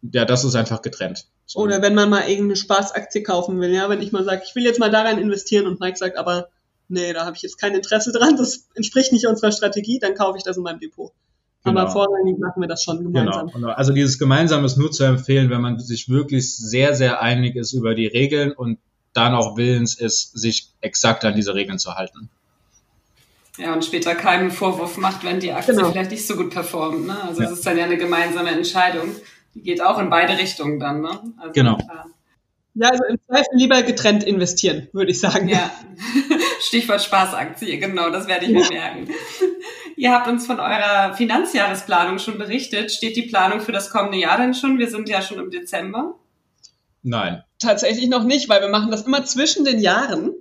ja, 0.03 0.25
das 0.25 0.45
ist 0.45 0.55
einfach 0.55 0.83
getrennt. 0.83 1.27
So. 1.47 1.61
Oder 1.61 1.81
wenn 1.81 1.95
man 1.95 2.11
mal 2.11 2.29
irgendeine 2.29 2.57
Spaßaktie 2.57 3.23
kaufen 3.23 3.61
will, 3.61 3.73
ja, 3.73 3.89
wenn 3.89 4.03
ich 4.03 4.13
mal 4.13 4.25
sage, 4.25 4.43
ich 4.47 4.55
will 4.55 4.65
jetzt 4.65 4.81
mal 4.81 4.91
daran 4.91 5.19
investieren 5.19 5.67
und 5.67 5.81
Mike 5.81 5.97
sagt, 5.97 6.17
aber 6.17 6.49
nee, 6.89 7.13
da 7.13 7.25
habe 7.25 7.37
ich 7.37 7.43
jetzt 7.43 7.59
kein 7.59 7.75
Interesse 7.75 8.13
dran, 8.13 8.37
das 8.37 8.69
entspricht 8.75 9.13
nicht 9.13 9.27
unserer 9.27 9.53
Strategie, 9.53 9.99
dann 9.99 10.15
kaufe 10.15 10.39
ich 10.39 10.45
das 10.45 10.57
in 10.57 10.63
meinem 10.63 10.81
Depot. 10.81 11.13
Genau. 11.65 11.81
Aber 11.81 11.91
vorrangig 11.91 12.39
machen 12.39 12.61
wir 12.61 12.69
das 12.69 12.83
schon 12.83 13.03
gemeinsam. 13.03 13.51
Genau. 13.51 13.69
Also 13.69 13.93
dieses 13.93 14.19
Gemeinsam 14.19 14.65
ist 14.65 14.77
nur 14.77 14.91
zu 14.91 15.05
empfehlen, 15.05 15.51
wenn 15.51 15.61
man 15.61 15.79
sich 15.79 16.09
wirklich 16.09 16.57
sehr, 16.57 16.95
sehr 16.95 17.21
einig 17.21 17.57
ist 17.57 17.73
über 17.73 17.95
die 17.95 18.07
Regeln 18.07 18.53
und 18.53 18.79
dann 19.13 19.35
auch 19.35 19.57
willens 19.57 19.99
ist, 19.99 20.39
sich 20.39 20.69
exakt 20.81 21.25
an 21.25 21.35
diese 21.35 21.55
Regeln 21.55 21.79
zu 21.79 21.95
halten. 21.95 22.31
Ja, 23.57 23.75
und 23.75 23.85
später 23.85 24.15
keinen 24.15 24.53
Vorwurf 24.53 24.99
macht, 24.99 25.25
wenn 25.25 25.41
die 25.41 25.53
Aktie 25.53 25.75
genau. 25.75 25.91
vielleicht 25.91 26.13
nicht 26.13 26.27
so 26.27 26.37
gut 26.37 26.51
performt. 26.51 27.07
Ne? 27.07 27.23
Also 27.23 27.43
es 27.43 27.51
ist 27.51 27.67
dann 27.67 27.77
ja 27.77 27.85
eine 27.85 27.97
gemeinsame 27.97 28.51
Entscheidung. 28.51 29.17
Die 29.55 29.63
geht 29.63 29.83
auch 29.83 29.99
in 29.99 30.11
beide 30.11 30.39
Richtungen 30.39 30.79
dann. 30.79 31.01
Ne? 31.01 31.21
Also, 31.39 31.53
genau. 31.53 31.77
Klar. 31.77 32.07
Ja, 32.81 32.91
also 32.91 33.05
im 33.05 33.19
Zweifel 33.27 33.49
lieber 33.55 33.83
getrennt 33.83 34.23
investieren, 34.23 34.89
würde 34.93 35.11
ich 35.11 35.19
sagen. 35.19 35.49
Ja, 35.49 35.71
Stichwort 36.61 37.03
Spaßaktie, 37.03 37.79
genau, 37.79 38.11
das 38.11 38.29
werde 38.29 38.47
ich 38.47 38.53
mir 38.53 38.69
merken. 38.69 39.09
Ihr 39.97 40.13
habt 40.13 40.29
uns 40.29 40.47
von 40.47 40.61
eurer 40.61 41.13
Finanzjahresplanung 41.15 42.21
schon 42.21 42.39
berichtet. 42.39 42.93
Steht 42.93 43.17
die 43.17 43.23
Planung 43.23 43.61
für 43.61 43.73
das 43.73 43.91
kommende 43.91 44.19
Jahr 44.19 44.39
denn 44.39 44.55
schon? 44.55 44.79
Wir 44.79 44.89
sind 44.89 45.09
ja 45.09 45.23
schon 45.23 45.41
im 45.41 45.51
Dezember. 45.51 46.15
Nein. 47.03 47.43
Tatsächlich 47.59 48.09
noch 48.09 48.23
nicht, 48.23 48.49
weil 48.49 48.61
wir 48.61 48.69
machen 48.69 48.93
das 48.93 49.03
immer 49.03 49.25
zwischen 49.25 49.65
den 49.65 49.81
Jahren. 49.81 50.35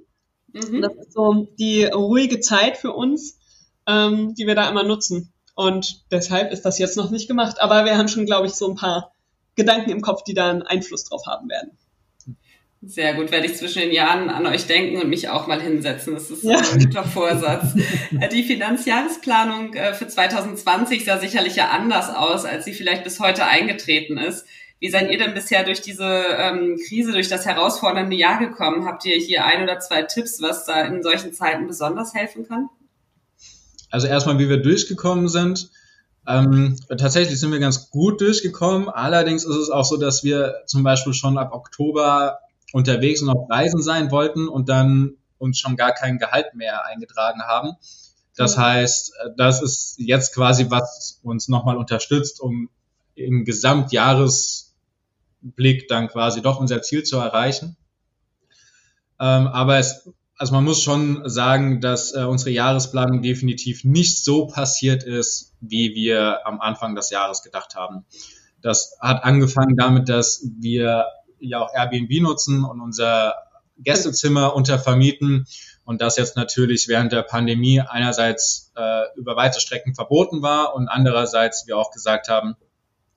Mhm. 0.53 0.81
Das 0.83 0.93
ist 0.93 1.13
so 1.13 1.47
die 1.57 1.85
ruhige 1.85 2.39
Zeit 2.39 2.77
für 2.77 2.91
uns, 2.91 3.39
ähm, 3.87 4.35
die 4.35 4.45
wir 4.45 4.53
da 4.53 4.69
immer 4.69 4.83
nutzen. 4.83 5.33
Und 5.55 6.03
deshalb 6.11 6.51
ist 6.51 6.65
das 6.65 6.77
jetzt 6.77 6.97
noch 6.97 7.09
nicht 7.09 7.27
gemacht. 7.27 7.59
Aber 7.59 7.83
wir 7.83 7.97
haben 7.97 8.09
schon, 8.09 8.27
glaube 8.27 8.45
ich, 8.45 8.53
so 8.53 8.69
ein 8.69 8.75
paar 8.75 9.11
Gedanken 9.55 9.89
im 9.89 10.01
Kopf, 10.01 10.23
die 10.23 10.35
da 10.35 10.51
einen 10.51 10.61
Einfluss 10.61 11.05
drauf 11.05 11.23
haben 11.25 11.49
werden. 11.49 11.71
Sehr 12.87 13.15
gut, 13.15 13.31
werde 13.31 13.47
ich 13.47 13.57
zwischen 13.57 13.81
den 13.81 13.91
Jahren 13.91 14.29
an 14.29 14.47
euch 14.47 14.65
denken 14.65 15.01
und 15.01 15.09
mich 15.09 15.27
auch 15.27 15.45
mal 15.45 15.61
hinsetzen. 15.61 16.13
Das 16.13 16.31
ist 16.31 16.43
ja. 16.43 16.57
ein 16.57 16.79
guter 16.79 17.03
Vorsatz. 17.03 17.75
Äh, 18.19 18.29
die 18.29 18.43
Finanzjahresplanung 18.43 19.73
äh, 19.73 19.93
für 19.93 20.07
2020 20.07 21.03
sah 21.03 21.19
sicherlich 21.19 21.57
ja 21.57 21.69
anders 21.69 22.09
aus, 22.09 22.45
als 22.45 22.63
sie 22.63 22.73
vielleicht 22.73 23.03
bis 23.03 23.19
heute 23.19 23.45
eingetreten 23.45 24.17
ist. 24.17 24.45
Wie 24.79 24.89
seid 24.89 25.11
ihr 25.11 25.17
denn 25.17 25.33
bisher 25.33 25.65
durch 25.65 25.81
diese 25.81 26.05
ähm, 26.05 26.77
Krise, 26.87 27.11
durch 27.11 27.27
das 27.27 27.45
herausfordernde 27.45 28.15
Jahr 28.15 28.39
gekommen? 28.39 28.85
Habt 28.85 29.05
ihr 29.05 29.17
hier 29.17 29.43
ein 29.43 29.63
oder 29.63 29.79
zwei 29.79 30.03
Tipps, 30.03 30.41
was 30.41 30.65
da 30.65 30.83
in 30.83 31.03
solchen 31.03 31.33
Zeiten 31.33 31.67
besonders 31.67 32.13
helfen 32.13 32.47
kann? 32.47 32.69
Also 33.89 34.07
erstmal, 34.07 34.39
wie 34.39 34.49
wir 34.49 34.61
durchgekommen 34.61 35.27
sind. 35.27 35.69
Ähm, 36.25 36.77
tatsächlich 36.89 37.39
sind 37.39 37.51
wir 37.51 37.59
ganz 37.59 37.89
gut 37.89 38.21
durchgekommen. 38.21 38.87
Allerdings 38.87 39.43
ist 39.43 39.55
es 39.55 39.69
auch 39.69 39.85
so, 39.85 39.97
dass 39.97 40.23
wir 40.23 40.55
zum 40.65 40.83
Beispiel 40.83 41.13
schon 41.13 41.37
ab 41.37 41.53
Oktober 41.53 42.39
unterwegs 42.73 43.21
und 43.21 43.29
auf 43.29 43.49
Reisen 43.49 43.81
sein 43.81 44.11
wollten 44.11 44.47
und 44.47 44.69
dann 44.69 45.13
uns 45.37 45.59
schon 45.59 45.75
gar 45.75 45.93
kein 45.93 46.17
Gehalt 46.17 46.55
mehr 46.55 46.85
eingetragen 46.85 47.43
haben. 47.43 47.73
Das 48.35 48.57
heißt, 48.57 49.13
das 49.35 49.61
ist 49.61 49.95
jetzt 49.97 50.33
quasi, 50.33 50.69
was 50.69 51.19
uns 51.23 51.47
nochmal 51.47 51.77
unterstützt, 51.77 52.39
um 52.39 52.69
im 53.15 53.45
Gesamtjahresblick 53.45 55.87
dann 55.87 56.07
quasi 56.07 56.41
doch 56.41 56.59
unser 56.59 56.83
Ziel 56.83 57.03
zu 57.03 57.17
erreichen. 57.17 57.77
Ähm, 59.19 59.47
aber 59.47 59.79
es, 59.79 60.07
also 60.37 60.53
man 60.53 60.63
muss 60.63 60.83
schon 60.83 61.27
sagen, 61.27 61.81
dass 61.81 62.13
äh, 62.13 62.25
unsere 62.25 62.51
Jahresplanung 62.51 63.23
definitiv 63.23 63.83
nicht 63.83 64.23
so 64.23 64.45
passiert 64.45 65.03
ist, 65.03 65.55
wie 65.59 65.95
wir 65.95 66.45
am 66.45 66.61
Anfang 66.61 66.93
des 66.93 67.09
Jahres 67.09 67.41
gedacht 67.41 67.75
haben. 67.75 68.05
Das 68.61 68.95
hat 68.99 69.23
angefangen 69.23 69.75
damit, 69.75 70.09
dass 70.09 70.47
wir 70.59 71.05
ja 71.39 71.61
auch 71.61 71.73
Airbnb 71.73 72.21
nutzen 72.21 72.63
und 72.63 72.81
unser 72.81 73.35
Gästezimmer 73.79 74.55
untervermieten 74.55 75.45
und 75.85 76.01
das 76.01 76.17
jetzt 76.17 76.35
natürlich 76.35 76.87
während 76.87 77.11
der 77.13 77.23
Pandemie 77.23 77.79
einerseits 77.79 78.73
äh, 78.75 79.03
über 79.15 79.35
weite 79.35 79.59
Strecken 79.59 79.95
verboten 79.95 80.41
war 80.41 80.75
und 80.75 80.87
andererseits 80.89 81.65
wir 81.67 81.77
auch 81.77 81.91
gesagt 81.91 82.27
haben, 82.27 82.55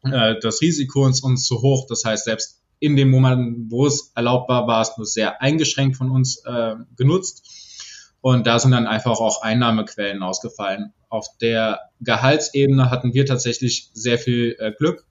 äh, 0.05 0.37
das 0.41 0.61
Risiko 0.61 1.09
ist 1.09 1.23
uns 1.23 1.47
zu 1.47 1.63
hoch. 1.63 1.87
Das 1.89 2.05
heißt, 2.05 2.25
selbst 2.25 2.63
in 2.79 2.97
dem 2.97 3.11
Moment, 3.11 3.71
wo 3.71 3.87
es 3.87 4.13
erlaubt 4.15 4.49
war, 4.49 4.67
war 4.67 4.83
es 4.83 4.97
nur 4.97 5.07
sehr 5.07 5.43
eingeschränkt 5.43 5.97
von 5.97 6.11
uns 6.11 6.45
äh, 6.45 6.77
genutzt. 6.97 8.17
Und 8.21 8.47
da 8.47 8.59
sind 8.59 8.73
dann 8.73 8.87
einfach 8.87 9.19
auch 9.19 9.43
Einnahmequellen 9.43 10.23
ausgefallen. 10.23 10.93
Auf 11.09 11.27
der 11.41 11.81
Gehaltsebene 12.01 12.91
hatten 12.91 13.15
wir 13.15 13.27
tatsächlich 13.27 13.91
sehr 13.95 14.19
viel 14.19 14.57
äh, 14.59 14.73
Glück. 14.73 15.05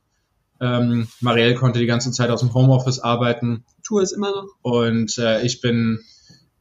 Ähm, 0.62 1.08
Marielle 1.22 1.56
konnte 1.56 1.80
die 1.80 1.86
ganze 1.86 2.12
Zeit 2.12 2.30
aus 2.30 2.42
dem 2.42 2.54
Homeoffice 2.54 3.00
arbeiten. 3.00 3.66
Tue 3.84 4.04
es 4.04 4.12
immer 4.12 4.32
noch. 4.32 4.48
Und 4.62 5.18
äh, 5.18 5.42
ich 5.42 5.62
bin 5.62 6.00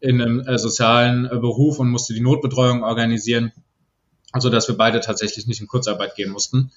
in 0.01 0.21
einem 0.21 0.41
äh, 0.41 0.59
sozialen 0.59 1.27
äh, 1.27 1.37
Beruf 1.39 1.79
und 1.79 1.91
musste 1.91 2.15
die 2.15 2.21
Notbetreuung 2.21 2.85
organisieren, 2.85 3.53
also 4.33 4.51
dass 4.51 4.69
wir 4.69 4.77
beide 4.77 5.01
tatsächlich 5.01 5.47
nicht 5.47 5.61
in 5.61 5.67
Kurzarbeit 5.67 6.15
gehen 6.15 6.31
mussten. 6.31 6.71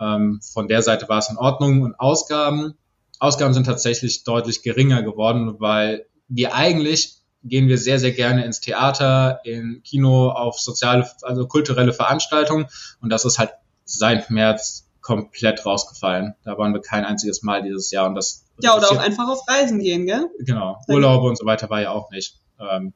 Ähm, 0.00 0.40
von 0.42 0.68
der 0.68 0.82
Seite 0.82 1.08
war 1.08 1.18
es 1.18 1.28
in 1.28 1.36
Ordnung 1.36 1.82
und 1.82 1.98
Ausgaben. 1.98 2.74
Ausgaben 3.18 3.54
sind 3.54 3.64
tatsächlich 3.64 4.24
deutlich 4.24 4.62
geringer 4.62 5.02
geworden, 5.02 5.56
weil 5.58 6.06
wir 6.28 6.54
eigentlich 6.54 7.16
gehen 7.44 7.68
wir 7.68 7.78
sehr, 7.78 7.98
sehr 7.98 8.12
gerne 8.12 8.44
ins 8.44 8.60
Theater, 8.60 9.40
in 9.44 9.82
Kino, 9.84 10.30
auf 10.30 10.58
soziale, 10.58 11.08
also 11.22 11.46
kulturelle 11.46 11.92
Veranstaltungen 11.92 12.66
und 13.00 13.10
das 13.10 13.24
ist 13.24 13.38
halt 13.38 13.52
seit 13.84 14.30
März 14.30 14.85
komplett 15.06 15.64
rausgefallen. 15.64 16.34
Da 16.44 16.58
waren 16.58 16.74
wir 16.74 16.80
kein 16.80 17.04
einziges 17.04 17.42
Mal 17.42 17.62
dieses 17.62 17.92
Jahr 17.92 18.08
und 18.08 18.16
das 18.16 18.44
ja 18.60 18.76
oder 18.76 18.90
auch 18.90 18.98
einfach 18.98 19.28
auf 19.28 19.46
Reisen 19.48 19.78
gehen, 19.78 20.04
gell? 20.04 20.28
Genau, 20.40 20.78
Urlaube 20.88 21.28
und 21.28 21.38
so 21.38 21.46
weiter 21.46 21.70
war 21.70 21.80
ja 21.80 21.92
auch 21.92 22.10
nicht 22.10 22.40
ähm, 22.58 22.92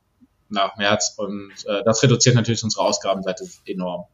nach 0.49 0.77
März 0.77 1.14
und 1.16 1.53
äh, 1.66 1.85
das 1.85 2.03
reduziert 2.03 2.35
natürlich 2.35 2.64
unsere 2.64 2.85
Ausgabenseite 2.85 3.44
enorm. 3.64 4.07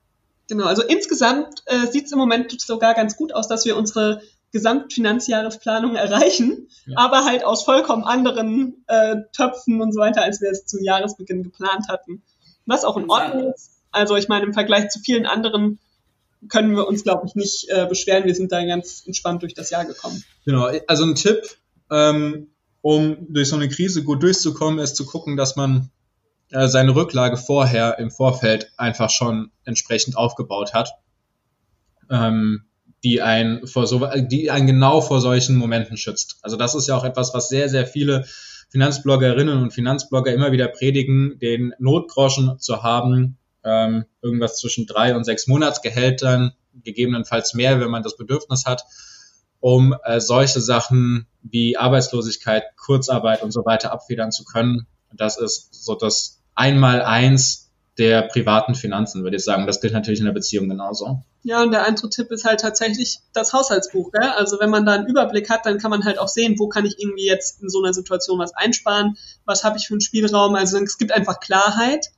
Genau, 0.47 0.67
also 0.67 0.83
insgesamt 0.83 1.63
äh, 1.65 1.87
sieht 1.87 2.07
es 2.07 2.13
im 2.13 2.19
Moment 2.19 2.61
sogar 2.61 2.93
ganz 2.93 3.17
gut 3.17 3.33
aus, 3.33 3.49
dass 3.49 3.65
wir 3.65 3.79
unsere 3.79 4.21
Gesamtfinanzjahresplanung 4.53 5.97
erreichen, 5.97 6.69
ja. 6.85 6.99
aber 6.99 7.25
halt 7.25 7.45
aus 7.45 7.65
vollkommen 7.65 8.05
anderen 8.05 8.85
äh, 8.89 9.17
Töpfen 9.33 9.81
und 9.81 9.93
so 9.93 10.01
weiter, 10.01 10.23
als 10.23 10.43
wir 10.43 10.51
es 10.51 10.67
zu 10.67 10.83
Jahresbeginn 10.83 11.43
geplant 11.43 11.89
hatten. 11.89 12.23
Was 12.67 12.85
auch 12.85 12.99
in 12.99 13.09
Ordnung 13.09 13.55
ist. 13.55 13.71
Also 13.91 14.17
ich 14.17 14.29
meine, 14.29 14.45
im 14.45 14.53
Vergleich 14.53 14.91
zu 14.91 15.01
vielen 15.01 15.25
anderen 15.25 15.79
können 16.49 16.77
wir 16.77 16.87
uns, 16.87 17.03
glaube 17.05 17.27
ich, 17.27 17.35
nicht 17.35 17.69
äh, 17.69 17.87
beschweren. 17.87 18.25
Wir 18.25 18.35
sind 18.35 18.53
da 18.53 18.65
ganz 18.65 19.03
entspannt 19.07 19.43
durch 19.43 19.55
das 19.55 19.71
Jahr 19.71 19.85
gekommen. 19.85 20.23
Genau, 20.45 20.69
also 20.87 21.05
ein 21.05 21.15
Tipp, 21.15 21.43
ähm, 21.91 22.49
um 22.81 23.17
durch 23.29 23.49
so 23.49 23.57
eine 23.57 23.69
Krise 23.69 24.05
gut 24.05 24.23
durchzukommen, 24.23 24.79
ist 24.79 24.97
zu 24.97 25.07
gucken, 25.07 25.37
dass 25.37 25.57
man 25.57 25.91
äh, 26.51 26.69
seine 26.69 26.95
Rücklage 26.95 27.37
vorher 27.37 27.99
im 27.99 28.11
Vorfeld 28.11 28.73
einfach 28.77 29.11
schon 29.11 29.51
entsprechend 29.65 30.17
aufgebaut 30.17 30.75
hat, 30.75 30.91
ähm, 32.11 32.65
die 33.03 33.23
ein 33.23 33.67
vor 33.67 33.87
so, 33.87 34.07
die 34.17 34.51
einen 34.51 34.67
genau 34.67 35.01
vor 35.01 35.21
solchen 35.21 35.57
Momenten 35.57 35.97
schützt. 35.97 36.39
Also 36.43 36.57
das 36.57 36.75
ist 36.75 36.87
ja 36.87 36.97
auch 36.97 37.05
etwas, 37.05 37.35
was 37.35 37.49
sehr, 37.49 37.69
sehr 37.69 37.87
viele 37.87 38.25
Finanzbloggerinnen 38.69 39.63
und 39.63 39.73
Finanzblogger 39.73 40.33
immer 40.33 40.53
wieder 40.53 40.69
predigen, 40.69 41.39
den 41.41 41.75
Notgroschen 41.79 42.59
zu 42.59 42.83
haben, 42.83 43.39
ähm, 43.67 44.07
irgendwas 44.23 44.59
zwischen 44.59 44.87
drei 44.87 45.15
und 45.15 45.25
sechs 45.25 45.47
Monatsgehältern, 45.47 46.53
gegebenenfalls 46.85 47.55
mehr, 47.55 47.81
wenn 47.81 47.91
man 47.91 48.03
das 48.03 48.17
Bedürfnis 48.17 48.65
hat, 48.65 48.85
um 49.61 49.95
äh, 50.05 50.21
solche 50.21 50.61
Sachen 50.61 51.27
wie 51.43 51.77
Arbeitslosigkeit, 51.77 52.65
Kurzarbeit 52.77 53.43
und 53.43 53.51
so 53.51 53.65
weiter 53.65 53.93
abfedern 53.93 54.31
zu 54.31 54.45
können. 54.45 54.87
Das 55.13 55.39
ist 55.39 55.85
so 55.85 55.95
das 55.95 56.43
Einmal-Eins 56.55 57.67
der 57.99 58.23
privaten 58.23 58.75
Finanzen, 58.75 59.23
würde 59.23 59.37
ich 59.37 59.45
sagen. 59.45 59.67
Das 59.67 59.81
gilt 59.81 59.95
natürlich 59.95 60.21
in 60.21 60.27
der 60.27 60.33
Beziehung 60.33 60.69
genauso. 60.69 61.23
Ja, 61.43 61.63
und 61.63 61.71
der 61.71 61.87
andere 61.87 62.11
Tipp 62.11 62.31
ist 62.31 62.45
halt 62.45 62.61
tatsächlich 62.61 63.21
das 63.33 63.53
Haushaltsbuch. 63.53 64.13
Gell? 64.13 64.29
Also 64.37 64.59
wenn 64.61 64.69
man 64.69 64.85
da 64.85 64.95
einen 64.95 65.07
Überblick 65.07 65.49
hat, 65.49 65.65
dann 65.65 65.79
kann 65.79 65.91
man 65.91 66.05
halt 66.05 66.19
auch 66.19 66.29
sehen, 66.29 66.57
wo 66.59 66.69
kann 66.69 66.85
ich 66.85 66.99
irgendwie 66.99 67.27
jetzt 67.27 67.63
in 67.63 67.71
so 67.71 67.83
einer 67.83 67.95
Situation 67.95 68.39
was 68.39 68.55
einsparen, 68.55 69.17
was 69.45 69.65
habe 69.65 69.79
ich 69.79 69.87
für 69.87 69.95
einen 69.95 70.01
Spielraum. 70.01 70.55
Also 70.57 70.79
es 70.79 70.99
gibt 70.99 71.13
einfach 71.13 71.41
Klarheit. 71.41 72.11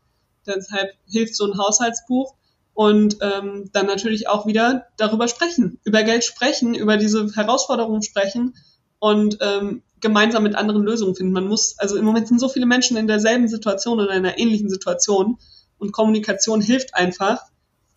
Deshalb 0.57 0.93
hilft 1.09 1.37
so 1.37 1.45
ein 1.45 1.59
Haushaltsbuch. 1.59 2.35
Und 2.75 3.17
ähm, 3.23 3.71
dann 3.73 3.87
natürlich 3.87 4.29
auch 4.29 4.47
wieder 4.47 4.87
darüber 4.97 5.27
sprechen, 5.27 5.81
über 5.83 6.05
Geld 6.05 6.25
sprechen, 6.25 6.75
über 6.77 6.97
diese 6.97 7.29
Herausforderungen 7.35 8.03
sprechen 8.03 8.55
und 9.01 9.39
ähm, 9.41 9.83
gemeinsam 10.01 10.45
mit 10.45 10.55
anderen 10.55 10.85
Lösungen 10.85 11.17
finden. 11.17 11.33
Man 11.33 11.49
muss, 11.49 11.77
also 11.79 11.97
im 11.97 12.05
Moment 12.05 12.29
sind 12.29 12.39
so 12.39 12.49
viele 12.49 12.67
Menschen 12.67 12.97
in 12.97 13.09
derselben 13.09 13.49
Situation 13.49 13.99
oder 13.99 14.13
in 14.13 14.25
einer 14.25 14.39
ähnlichen 14.39 14.71
Situation 14.71 15.39
und 15.79 15.91
Kommunikation 15.91 16.61
hilft 16.61 16.95
einfach, 16.95 17.41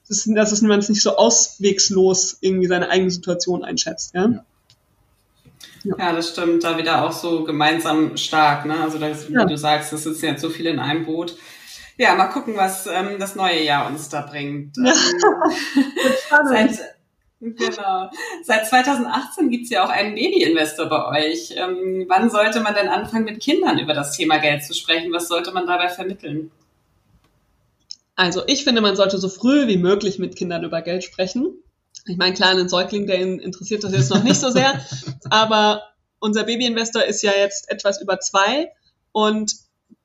dass, 0.08 0.24
dass 0.24 0.62
man 0.64 0.80
es 0.80 0.90
nicht 0.90 1.04
so 1.04 1.16
auswegslos 1.16 2.38
irgendwie 2.42 2.68
seine 2.68 2.90
eigene 2.90 3.12
Situation 3.12 3.64
einschätzt. 3.64 4.16
Ja? 4.16 4.30
ja. 4.30 4.46
Ja. 5.84 6.14
das 6.14 6.30
stimmt. 6.30 6.64
Da 6.64 6.78
wieder 6.78 7.06
auch 7.06 7.12
so 7.12 7.44
gemeinsam 7.44 8.18
stark. 8.18 8.66
Ne? 8.66 8.80
Also 8.80 8.98
das, 8.98 9.30
wie 9.30 9.34
ja. 9.34 9.46
du 9.46 9.58
sagst, 9.58 9.94
es 9.94 10.04
sitzen 10.04 10.26
jetzt 10.26 10.42
so 10.42 10.50
viele 10.50 10.70
in 10.70 10.80
einem 10.80 11.06
Boot. 11.06 11.36
Ja, 12.02 12.16
mal 12.16 12.30
gucken, 12.30 12.58
was 12.58 12.88
ähm, 12.88 13.20
das 13.20 13.36
neue 13.36 13.64
Jahr 13.64 13.86
uns 13.86 14.10
da 14.10 14.22
bringt. 14.22 14.76
Ja. 14.76 14.92
Ähm, 14.92 16.48
seit, 16.50 16.80
genau. 17.40 18.10
Seit 18.44 18.68
2018 18.68 19.52
gibt's 19.52 19.70
ja 19.70 19.86
auch 19.86 19.90
einen 19.90 20.16
Baby-Investor 20.16 20.88
bei 20.88 21.20
euch. 21.20 21.54
Ähm, 21.56 22.06
wann 22.08 22.32
sollte 22.32 22.62
man 22.62 22.74
denn 22.74 22.88
anfangen, 22.88 23.26
mit 23.26 23.40
Kindern 23.40 23.78
über 23.78 23.94
das 23.94 24.18
Thema 24.18 24.40
Geld 24.40 24.64
zu 24.64 24.74
sprechen? 24.74 25.14
Was 25.14 25.28
sollte 25.28 25.52
man 25.52 25.68
dabei 25.68 25.90
vermitteln? 25.90 26.50
Also 28.16 28.42
ich 28.48 28.64
finde, 28.64 28.82
man 28.82 28.96
sollte 28.96 29.20
so 29.20 29.30
früh 29.30 29.68
wie 29.68 29.78
möglich 29.78 30.18
mit 30.18 30.36
Kindern 30.36 30.64
über 30.64 30.82
Geld 30.82 31.04
sprechen. 31.04 31.54
Ich 32.08 32.18
meine, 32.18 32.34
klar, 32.34 32.50
einen 32.50 32.68
Säugling, 32.68 33.06
der 33.06 33.22
interessiert 33.22 33.84
das 33.84 33.94
jetzt 33.94 34.10
noch 34.10 34.24
nicht 34.24 34.40
so 34.40 34.50
sehr, 34.50 34.84
aber 35.30 35.84
unser 36.18 36.46
Baby-Investor 36.46 37.04
ist 37.04 37.22
ja 37.22 37.34
jetzt 37.38 37.70
etwas 37.70 38.02
über 38.02 38.20
zwei 38.20 38.72
und 39.12 39.54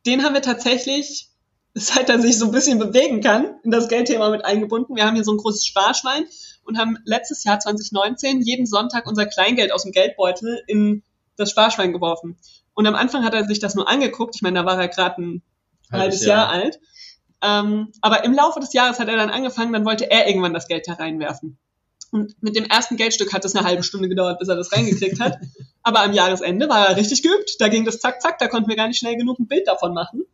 den 0.05 0.25
haben 0.25 0.35
wir 0.35 0.43
tatsächlich 0.43 1.31
seit 1.79 2.09
er 2.09 2.19
sich 2.19 2.39
so 2.39 2.47
ein 2.47 2.53
bisschen 2.53 2.79
bewegen 2.79 3.21
kann, 3.21 3.61
in 3.63 3.71
das 3.71 3.89
Geldthema 3.89 4.31
mit 4.31 4.47
eingebunden. 4.47 4.97
Wir 4.97 5.05
haben 5.05 5.15
hier 5.15 5.25
so 5.25 5.33
ein 5.33 5.37
großes 5.37 5.67
Sparschwein 5.67 6.25
und 6.65 6.79
haben 6.79 6.97
letztes 7.05 7.45
Jahr 7.45 7.61
2019 7.61 8.41
jeden 8.41 8.65
Sonntag 8.65 9.07
unser 9.07 9.27
Kleingeld 9.27 9.73
aus 9.73 9.83
dem 9.83 9.93
Geldbeutel 9.93 10.63
in 10.67 11.03
das 11.37 11.51
Sparschwein 11.51 11.93
geworfen. 11.93 12.39
Und 12.73 12.87
am 12.87 12.95
Anfang 12.95 13.25
hat 13.25 13.35
er 13.35 13.45
sich 13.45 13.59
das 13.59 13.75
nur 13.75 13.89
angeguckt. 13.89 14.37
Ich 14.37 14.43
meine, 14.43 14.61
da 14.61 14.65
war 14.65 14.81
er 14.81 14.89
gerade 14.89 15.21
ein 15.21 15.43
halbes 15.93 16.25
Jahr, 16.25 16.45
Jahr 16.45 16.49
alt. 16.49 16.81
Ähm, 17.43 17.93
aber 18.01 18.25
im 18.25 18.33
Laufe 18.33 18.59
des 18.59 18.73
Jahres 18.73 18.99
hat 18.99 19.09
er 19.09 19.19
dann 19.19 19.29
angefangen, 19.29 19.75
dann 19.75 19.85
wollte 19.85 20.11
er 20.11 20.27
irgendwann 20.29 20.55
das 20.55 20.69
Geld 20.69 20.89
da 20.89 20.95
reinwerfen. 20.95 21.59
Und 22.11 22.43
mit 22.43 22.57
dem 22.57 22.65
ersten 22.65 22.97
Geldstück 22.97 23.35
hat 23.35 23.45
es 23.45 23.55
eine 23.55 23.67
halbe 23.67 23.83
Stunde 23.83 24.09
gedauert, 24.09 24.39
bis 24.39 24.49
er 24.49 24.57
das 24.57 24.73
reingekriegt 24.73 25.21
hat. 25.21 25.37
Aber 25.83 26.01
am 26.01 26.15
Jahresende 26.15 26.71
war 26.71 26.89
er 26.89 26.97
richtig 26.97 27.23
geübt. 27.23 27.57
Da 27.59 27.69
ging 27.69 27.85
das 27.85 28.01
zack, 28.01 28.23
zack, 28.23 28.39
da 28.39 28.49
konnten 28.49 28.71
wir 28.71 28.77
gar 28.77 28.89
nicht 28.89 28.99
schnell 28.99 29.17
genug 29.17 29.39
ein 29.39 29.47
Bild 29.47 29.69
davon 29.69 29.93
machen 29.93 30.25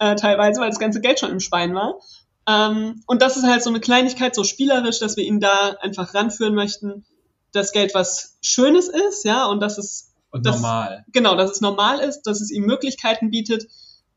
äh, 0.00 0.14
teilweise, 0.16 0.60
weil 0.60 0.70
das 0.70 0.78
ganze 0.78 1.00
Geld 1.00 1.20
schon 1.20 1.30
im 1.30 1.40
Schwein 1.40 1.74
war. 1.74 1.98
Ähm, 2.46 3.02
und 3.06 3.22
das 3.22 3.36
ist 3.36 3.44
halt 3.44 3.62
so 3.62 3.70
eine 3.70 3.80
Kleinigkeit, 3.80 4.34
so 4.34 4.44
spielerisch, 4.44 4.98
dass 4.98 5.16
wir 5.16 5.24
ihn 5.24 5.40
da 5.40 5.76
einfach 5.80 6.14
ranführen 6.14 6.54
möchten, 6.54 7.04
dass 7.52 7.72
Geld 7.72 7.94
was 7.94 8.36
Schönes 8.42 8.88
ist, 8.88 9.24
ja, 9.24 9.46
und 9.46 9.60
dass 9.60 9.78
es 9.78 10.12
und 10.30 10.44
dass, 10.44 10.56
normal. 10.56 11.04
Genau, 11.12 11.36
dass 11.36 11.52
es 11.52 11.60
normal 11.60 12.00
ist, 12.00 12.22
dass 12.22 12.40
es 12.40 12.50
ihm 12.50 12.64
Möglichkeiten 12.64 13.30
bietet. 13.30 13.68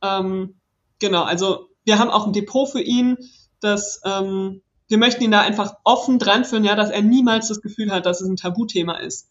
Ähm, 0.02 0.56
genau, 1.00 1.24
also 1.24 1.70
wir 1.86 2.00
haben 2.00 2.10
auch 2.10 2.26
ein 2.26 2.34
Depot 2.34 2.70
für 2.70 2.82
ihn, 2.82 3.18
dass 3.62 4.02
ähm, 4.04 4.62
wir 4.88 4.98
möchten 4.98 5.24
ihn 5.24 5.32
da 5.32 5.42
einfach 5.42 5.76
offen 5.84 6.18
dranführen, 6.18 6.64
ja, 6.64 6.76
dass 6.76 6.90
er 6.90 7.02
niemals 7.02 7.48
das 7.48 7.62
Gefühl 7.62 7.92
hat, 7.92 8.06
dass 8.06 8.22
es 8.22 8.28
ein 8.28 8.36
Tabuthema 8.36 8.98
ist. 8.98 9.30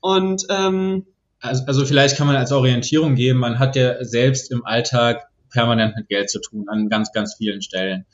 Und 0.00 0.46
ähm, 0.50 1.06
also, 1.40 1.64
also 1.66 1.86
vielleicht 1.86 2.16
kann 2.16 2.26
man 2.26 2.36
als 2.36 2.52
Orientierung 2.52 3.14
geben, 3.14 3.38
man 3.38 3.58
hat 3.58 3.76
ja 3.76 4.04
selbst 4.04 4.50
im 4.50 4.64
Alltag 4.64 5.29
permanent 5.50 5.96
mit 5.96 6.08
Geld 6.08 6.30
zu 6.30 6.40
tun 6.40 6.66
an 6.68 6.88
ganz, 6.88 7.12
ganz 7.12 7.34
vielen 7.34 7.62
Stellen. 7.62 8.06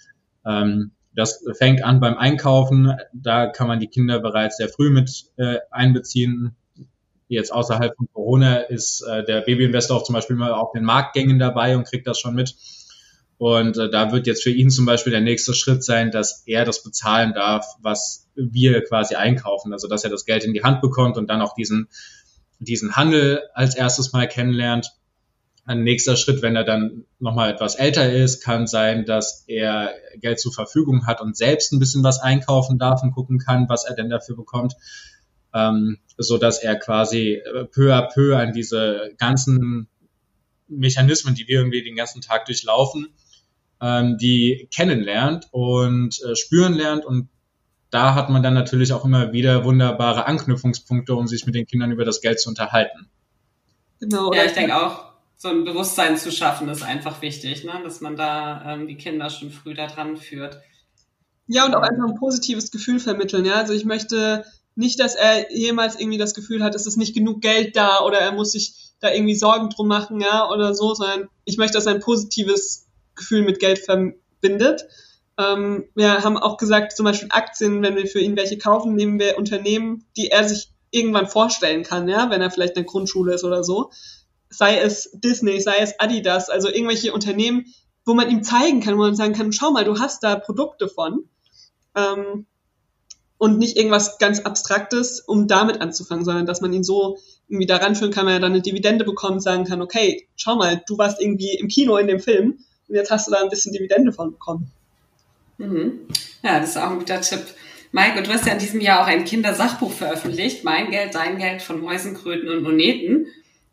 Ähm, 0.44 0.92
das 1.14 1.42
fängt 1.56 1.82
an 1.82 1.98
beim 1.98 2.16
Einkaufen. 2.18 2.94
Da 3.14 3.46
kann 3.46 3.68
man 3.68 3.80
die 3.80 3.88
Kinder 3.88 4.20
bereits 4.20 4.58
sehr 4.58 4.68
früh 4.68 4.90
mit 4.90 5.24
äh, 5.36 5.58
einbeziehen. 5.70 6.56
Jetzt 7.28 7.52
außerhalb 7.52 7.96
von 7.96 8.06
Corona 8.12 8.58
ist 8.58 9.02
äh, 9.02 9.24
der 9.24 9.40
Babyinvestor 9.40 9.96
auch 9.96 10.04
zum 10.04 10.14
Beispiel 10.14 10.36
mal 10.36 10.52
auf 10.52 10.72
den 10.72 10.84
Marktgängen 10.84 11.38
dabei 11.38 11.76
und 11.76 11.84
kriegt 11.84 12.06
das 12.06 12.20
schon 12.20 12.34
mit. 12.34 12.54
Und 13.38 13.76
äh, 13.76 13.90
da 13.90 14.12
wird 14.12 14.26
jetzt 14.26 14.42
für 14.42 14.50
ihn 14.50 14.70
zum 14.70 14.86
Beispiel 14.86 15.10
der 15.10 15.20
nächste 15.20 15.54
Schritt 15.54 15.84
sein, 15.84 16.10
dass 16.10 16.42
er 16.46 16.64
das 16.64 16.82
bezahlen 16.82 17.32
darf, 17.34 17.66
was 17.80 18.28
wir 18.34 18.82
quasi 18.84 19.14
einkaufen. 19.14 19.72
Also 19.72 19.88
dass 19.88 20.04
er 20.04 20.10
das 20.10 20.24
Geld 20.24 20.44
in 20.44 20.54
die 20.54 20.62
Hand 20.62 20.80
bekommt 20.80 21.16
und 21.16 21.28
dann 21.28 21.42
auch 21.42 21.54
diesen, 21.54 21.88
diesen 22.58 22.94
Handel 22.94 23.42
als 23.54 23.74
erstes 23.74 24.12
mal 24.12 24.28
kennenlernt. 24.28 24.92
Ein 25.66 25.82
nächster 25.82 26.16
Schritt, 26.16 26.42
wenn 26.42 26.54
er 26.54 26.62
dann 26.62 27.04
nochmal 27.18 27.52
etwas 27.52 27.74
älter 27.74 28.12
ist, 28.12 28.42
kann 28.42 28.68
sein, 28.68 29.04
dass 29.04 29.44
er 29.48 29.92
Geld 30.16 30.38
zur 30.38 30.52
Verfügung 30.52 31.06
hat 31.06 31.20
und 31.20 31.36
selbst 31.36 31.72
ein 31.72 31.80
bisschen 31.80 32.04
was 32.04 32.20
einkaufen 32.20 32.78
darf 32.78 33.02
und 33.02 33.10
gucken 33.10 33.38
kann, 33.38 33.68
was 33.68 33.84
er 33.84 33.96
denn 33.96 34.08
dafür 34.08 34.36
bekommt, 34.36 34.76
ähm, 35.52 35.98
so 36.16 36.38
dass 36.38 36.62
er 36.62 36.76
quasi 36.76 37.42
peu 37.72 37.92
à 37.92 38.02
peu 38.02 38.36
an 38.36 38.52
diese 38.52 39.10
ganzen 39.18 39.88
Mechanismen, 40.68 41.34
die 41.34 41.48
wir 41.48 41.58
irgendwie 41.58 41.82
den 41.82 41.96
ganzen 41.96 42.20
Tag 42.20 42.46
durchlaufen, 42.46 43.08
ähm, 43.80 44.18
die 44.18 44.68
kennenlernt 44.72 45.48
und 45.50 46.22
äh, 46.22 46.36
spüren 46.36 46.74
lernt 46.74 47.04
und 47.04 47.28
da 47.90 48.14
hat 48.14 48.30
man 48.30 48.42
dann 48.42 48.54
natürlich 48.54 48.92
auch 48.92 49.04
immer 49.04 49.32
wieder 49.32 49.64
wunderbare 49.64 50.26
Anknüpfungspunkte, 50.26 51.14
um 51.14 51.26
sich 51.26 51.46
mit 51.46 51.54
den 51.54 51.66
Kindern 51.66 51.92
über 51.92 52.04
das 52.04 52.20
Geld 52.20 52.40
zu 52.40 52.48
unterhalten. 52.48 53.08
Genau. 54.00 54.32
Ja, 54.32 54.44
ich 54.44 54.52
denke 54.52 54.76
auch, 54.76 55.15
so 55.36 55.48
ein 55.48 55.64
Bewusstsein 55.64 56.16
zu 56.16 56.32
schaffen, 56.32 56.68
ist 56.68 56.82
einfach 56.82 57.20
wichtig, 57.22 57.64
ne? 57.64 57.80
dass 57.84 58.00
man 58.00 58.16
da 58.16 58.74
ähm, 58.74 58.86
die 58.88 58.96
Kinder 58.96 59.28
schon 59.30 59.50
früh 59.50 59.74
da 59.74 59.86
dran 59.86 60.16
führt. 60.16 60.60
Ja, 61.46 61.64
und 61.66 61.74
auch 61.74 61.82
einfach 61.82 62.08
ein 62.08 62.18
positives 62.18 62.70
Gefühl 62.70 62.98
vermitteln. 62.98 63.44
Ja? 63.44 63.54
Also 63.54 63.72
ich 63.72 63.84
möchte 63.84 64.44
nicht, 64.74 65.00
dass 65.00 65.14
er 65.14 65.52
jemals 65.52 65.98
irgendwie 65.98 66.18
das 66.18 66.34
Gefühl 66.34 66.62
hat, 66.62 66.74
es 66.74 66.86
ist 66.86 66.96
nicht 66.96 67.14
genug 67.14 67.40
Geld 67.40 67.76
da 67.76 68.00
oder 68.00 68.18
er 68.18 68.32
muss 68.32 68.52
sich 68.52 68.74
da 69.00 69.12
irgendwie 69.12 69.34
Sorgen 69.34 69.70
drum 69.70 69.88
machen, 69.88 70.20
ja, 70.20 70.48
oder 70.50 70.74
so, 70.74 70.94
sondern 70.94 71.28
ich 71.44 71.58
möchte, 71.58 71.74
dass 71.74 71.86
er 71.86 71.94
ein 71.94 72.00
positives 72.00 72.86
Gefühl 73.14 73.42
mit 73.42 73.58
Geld 73.58 73.78
verbindet. 73.78 74.86
Ähm, 75.38 75.84
wir 75.94 76.24
haben 76.24 76.36
auch 76.36 76.56
gesagt, 76.56 76.96
zum 76.96 77.04
Beispiel 77.04 77.28
Aktien, 77.30 77.82
wenn 77.82 77.96
wir 77.96 78.06
für 78.06 78.20
ihn 78.20 78.36
welche 78.36 78.58
kaufen, 78.58 78.94
nehmen 78.94 79.18
wir 79.18 79.36
Unternehmen, 79.38 80.06
die 80.16 80.28
er 80.28 80.48
sich 80.48 80.70
irgendwann 80.90 81.26
vorstellen 81.26 81.82
kann, 81.82 82.08
ja, 82.08 82.30
wenn 82.30 82.40
er 82.40 82.50
vielleicht 82.50 82.76
in 82.76 82.82
der 82.82 82.90
Grundschule 82.90 83.34
ist 83.34 83.44
oder 83.44 83.64
so. 83.64 83.90
Sei 84.48 84.78
es 84.78 85.10
Disney, 85.12 85.60
sei 85.60 85.78
es 85.78 85.98
Adidas, 85.98 86.50
also 86.50 86.68
irgendwelche 86.68 87.12
Unternehmen, 87.12 87.66
wo 88.04 88.14
man 88.14 88.30
ihm 88.30 88.42
zeigen 88.42 88.80
kann, 88.80 88.94
wo 88.94 89.02
man 89.02 89.16
sagen 89.16 89.34
kann, 89.34 89.52
schau 89.52 89.72
mal, 89.72 89.84
du 89.84 89.98
hast 89.98 90.22
da 90.22 90.36
Produkte 90.36 90.88
von. 90.88 91.24
Ähm, 91.94 92.46
und 93.38 93.58
nicht 93.58 93.76
irgendwas 93.76 94.18
ganz 94.18 94.40
Abstraktes, 94.40 95.20
um 95.20 95.46
damit 95.46 95.80
anzufangen, 95.80 96.24
sondern 96.24 96.46
dass 96.46 96.60
man 96.60 96.72
ihn 96.72 96.84
so 96.84 97.18
irgendwie 97.48 97.66
daran 97.66 97.94
führen 97.94 98.12
kann, 98.12 98.26
wenn 98.26 98.34
er 98.34 98.40
dann 98.40 98.52
eine 98.52 98.62
Dividende 98.62 99.04
bekommt, 99.04 99.42
sagen 99.42 99.64
kann, 99.64 99.82
okay, 99.82 100.26
schau 100.36 100.56
mal, 100.56 100.82
du 100.86 100.96
warst 100.96 101.20
irgendwie 101.20 101.54
im 101.54 101.68
Kino 101.68 101.96
in 101.96 102.06
dem 102.06 102.20
Film 102.20 102.58
und 102.88 102.94
jetzt 102.94 103.10
hast 103.10 103.26
du 103.26 103.32
da 103.32 103.42
ein 103.42 103.50
bisschen 103.50 103.72
Dividende 103.72 104.12
von 104.12 104.32
bekommen. 104.32 104.70
Mhm. 105.58 106.06
Ja, 106.42 106.60
das 106.60 106.70
ist 106.70 106.76
auch 106.78 106.90
ein 106.90 106.98
guter 106.98 107.20
Tipp. 107.20 107.44
Mike, 107.92 108.22
du 108.22 108.32
hast 108.32 108.46
ja 108.46 108.52
in 108.52 108.58
diesem 108.58 108.80
Jahr 108.80 109.02
auch 109.02 109.06
ein 109.06 109.24
Kindersachbuch 109.24 109.92
veröffentlicht, 109.92 110.64
Mein 110.64 110.90
Geld, 110.90 111.14
Dein 111.14 111.38
Geld 111.38 111.62
von 111.62 111.80
Mäusen, 111.80 112.14
Kröten 112.14 112.48
und 112.48 112.62
Moneten. 112.62 113.26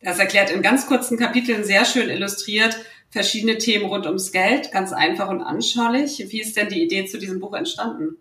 Das 0.03 0.19
erklärt 0.19 0.49
in 0.51 0.61
ganz 0.61 0.87
kurzen 0.87 1.17
Kapiteln 1.17 1.63
sehr 1.63 1.85
schön 1.85 2.09
illustriert 2.09 2.75
verschiedene 3.13 3.59
Themen 3.59 3.85
rund 3.85 4.07
ums 4.07 4.31
Geld, 4.31 4.71
ganz 4.71 4.91
einfach 4.91 5.29
und 5.29 5.43
anschaulich. 5.43 6.17
Wie 6.29 6.41
ist 6.41 6.57
denn 6.57 6.67
die 6.67 6.83
Idee 6.83 7.05
zu 7.05 7.19
diesem 7.19 7.39
Buch 7.39 7.53
entstanden? 7.53 8.17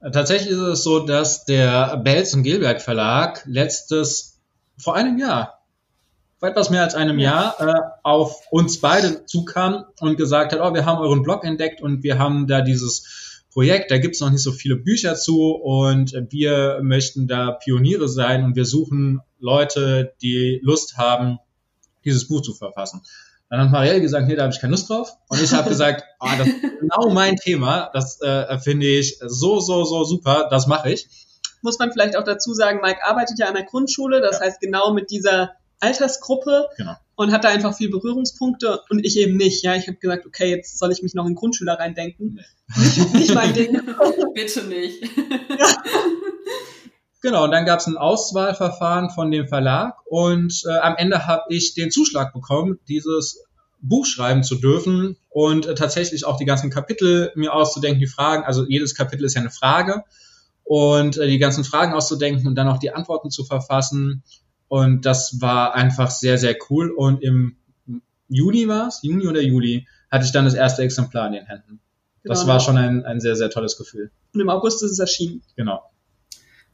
Tatsächlich 0.00 0.52
ist 0.52 0.58
es 0.58 0.82
so, 0.82 1.00
dass 1.00 1.44
der 1.44 1.98
Belz 1.98 2.32
und 2.32 2.44
Gilberg 2.44 2.80
Verlag 2.80 3.42
letztes, 3.46 4.40
vor 4.78 4.94
einem 4.94 5.18
Jahr, 5.18 5.64
vor 6.38 6.48
etwas 6.48 6.70
mehr 6.70 6.82
als 6.82 6.94
einem 6.94 7.18
Jahr, 7.18 7.60
äh, 7.60 7.80
auf 8.02 8.40
uns 8.50 8.80
beide 8.80 9.26
zukam 9.26 9.84
und 10.00 10.16
gesagt 10.16 10.52
hat, 10.52 10.60
oh, 10.60 10.72
wir 10.72 10.86
haben 10.86 10.98
euren 10.98 11.22
Blog 11.22 11.44
entdeckt 11.44 11.82
und 11.82 12.02
wir 12.02 12.18
haben 12.18 12.46
da 12.46 12.62
dieses 12.62 13.25
Projekt, 13.56 13.90
da 13.90 13.96
gibt 13.96 14.16
es 14.16 14.20
noch 14.20 14.28
nicht 14.28 14.42
so 14.42 14.52
viele 14.52 14.76
Bücher 14.76 15.14
zu 15.14 15.52
und 15.52 16.12
wir 16.28 16.80
möchten 16.82 17.26
da 17.26 17.52
Pioniere 17.52 18.06
sein 18.06 18.44
und 18.44 18.54
wir 18.54 18.66
suchen 18.66 19.22
Leute, 19.38 20.12
die 20.20 20.60
Lust 20.62 20.98
haben, 20.98 21.38
dieses 22.04 22.28
Buch 22.28 22.42
zu 22.42 22.52
verfassen. 22.52 23.00
Dann 23.48 23.60
hat 23.60 23.70
Marielle 23.70 24.02
gesagt, 24.02 24.28
nee, 24.28 24.36
da 24.36 24.42
habe 24.42 24.52
ich 24.52 24.60
keine 24.60 24.72
Lust 24.72 24.90
drauf. 24.90 25.10
Und 25.28 25.42
ich 25.42 25.54
habe 25.54 25.70
gesagt, 25.70 26.04
ah, 26.18 26.36
das 26.36 26.48
ist 26.48 26.60
genau 26.80 27.08
mein 27.14 27.36
Thema. 27.36 27.88
Das 27.94 28.20
äh, 28.20 28.58
finde 28.58 28.88
ich 28.88 29.20
so, 29.26 29.58
so, 29.60 29.84
so 29.84 30.04
super. 30.04 30.48
Das 30.50 30.66
mache 30.66 30.92
ich. 30.92 31.08
Muss 31.62 31.78
man 31.78 31.90
vielleicht 31.90 32.14
auch 32.14 32.24
dazu 32.24 32.52
sagen, 32.52 32.80
Mike 32.82 33.02
arbeitet 33.04 33.38
ja 33.38 33.46
an 33.46 33.54
der 33.54 33.64
Grundschule. 33.64 34.20
Das 34.20 34.38
ja. 34.38 34.44
heißt, 34.44 34.60
genau 34.60 34.92
mit 34.92 35.10
dieser 35.10 35.52
Altersgruppe 35.80 36.68
genau. 36.76 36.94
und 37.16 37.32
hat 37.32 37.44
da 37.44 37.48
einfach 37.48 37.76
viel 37.76 37.90
Berührungspunkte 37.90 38.80
und 38.88 39.04
ich 39.04 39.18
eben 39.18 39.36
nicht. 39.36 39.62
Ja, 39.62 39.74
ich 39.74 39.86
habe 39.86 39.98
gesagt, 39.98 40.26
okay, 40.26 40.50
jetzt 40.50 40.78
soll 40.78 40.92
ich 40.92 41.02
mich 41.02 41.14
noch 41.14 41.26
in 41.26 41.34
Grundschüler 41.34 41.78
reindenken. 41.78 42.38
Nee. 42.76 42.82
Nicht, 42.82 43.14
nicht 43.14 43.34
mein 43.34 43.54
Ding. 43.54 43.80
Bitte 44.34 44.64
nicht. 44.64 45.02
Ja. 45.02 45.66
Genau, 47.22 47.42
und 47.42 47.50
dann 47.50 47.64
gab 47.64 47.80
es 47.80 47.88
ein 47.88 47.96
Auswahlverfahren 47.96 49.10
von 49.10 49.32
dem 49.32 49.48
Verlag 49.48 49.96
und 50.04 50.62
äh, 50.68 50.78
am 50.78 50.94
Ende 50.96 51.26
habe 51.26 51.42
ich 51.48 51.74
den 51.74 51.90
Zuschlag 51.90 52.32
bekommen, 52.32 52.78
dieses 52.86 53.44
Buch 53.80 54.06
schreiben 54.06 54.44
zu 54.44 54.54
dürfen 54.54 55.16
und 55.28 55.66
äh, 55.66 55.74
tatsächlich 55.74 56.24
auch 56.24 56.36
die 56.36 56.44
ganzen 56.44 56.70
Kapitel 56.70 57.32
mir 57.34 57.52
auszudenken, 57.52 57.98
die 57.98 58.06
Fragen, 58.06 58.44
also 58.44 58.64
jedes 58.68 58.94
Kapitel 58.94 59.24
ist 59.24 59.34
ja 59.34 59.40
eine 59.40 59.50
Frage 59.50 60.04
und 60.62 61.16
äh, 61.16 61.26
die 61.26 61.38
ganzen 61.38 61.64
Fragen 61.64 61.94
auszudenken 61.94 62.46
und 62.46 62.54
dann 62.54 62.68
auch 62.68 62.78
die 62.78 62.92
Antworten 62.92 63.30
zu 63.30 63.44
verfassen 63.44 64.22
und 64.68 65.06
das 65.06 65.40
war 65.40 65.74
einfach 65.74 66.10
sehr, 66.10 66.38
sehr 66.38 66.56
cool 66.70 66.90
und 66.90 67.22
im 67.22 67.56
Juni 68.28 68.66
war 68.68 68.88
es, 68.88 69.00
Juni 69.02 69.26
oder 69.26 69.40
Juli, 69.40 69.86
hatte 70.10 70.24
ich 70.24 70.32
dann 70.32 70.44
das 70.44 70.54
erste 70.54 70.82
Exemplar 70.82 71.26
in 71.28 71.34
den 71.34 71.46
Händen. 71.46 71.80
Genau. 72.22 72.34
Das 72.34 72.46
war 72.46 72.60
schon 72.60 72.76
ein, 72.76 73.04
ein 73.04 73.20
sehr, 73.20 73.36
sehr 73.36 73.50
tolles 73.50 73.76
Gefühl. 73.76 74.10
Und 74.34 74.40
im 74.40 74.48
August 74.48 74.82
ist 74.82 74.92
es 74.92 74.98
erschienen. 74.98 75.42
Genau. 75.54 75.82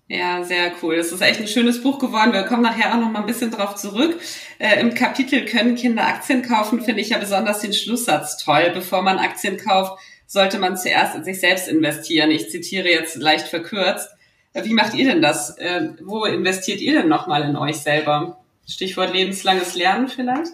Ja, 0.08 0.44
sehr 0.44 0.72
cool. 0.82 0.96
Das 0.96 1.12
ist 1.12 1.22
echt 1.22 1.40
ein 1.40 1.46
schönes 1.46 1.82
Buch 1.82 1.98
geworden. 1.98 2.32
Wir 2.32 2.42
kommen 2.42 2.62
nachher 2.62 2.92
auch 2.92 3.00
noch 3.00 3.10
mal 3.10 3.20
ein 3.20 3.26
bisschen 3.26 3.50
drauf 3.50 3.76
zurück. 3.76 4.18
Äh, 4.58 4.80
Im 4.80 4.94
Kapitel 4.94 5.44
können 5.44 5.74
Kinder 5.74 6.06
Aktien 6.06 6.42
kaufen, 6.42 6.82
finde 6.82 7.00
ich 7.00 7.10
ja 7.10 7.18
besonders 7.18 7.60
den 7.60 7.72
Schlusssatz 7.72 8.36
toll. 8.36 8.72
Bevor 8.74 9.02
man 9.02 9.18
Aktien 9.18 9.56
kauft, 9.56 9.98
sollte 10.26 10.58
man 10.58 10.76
zuerst 10.76 11.14
in 11.14 11.24
sich 11.24 11.40
selbst 11.40 11.68
investieren. 11.68 12.30
Ich 12.30 12.50
zitiere 12.50 12.88
jetzt 12.88 13.16
leicht 13.16 13.48
verkürzt. 13.48 14.10
Wie 14.54 14.74
macht 14.74 14.94
ihr 14.94 15.06
denn 15.06 15.22
das? 15.22 15.56
Äh, 15.58 15.94
wo 16.02 16.24
investiert 16.24 16.80
ihr 16.80 17.00
denn 17.00 17.08
nochmal 17.08 17.42
in 17.42 17.56
euch 17.56 17.78
selber? 17.78 18.38
Stichwort 18.66 19.12
lebenslanges 19.12 19.74
Lernen 19.74 20.08
vielleicht? 20.08 20.52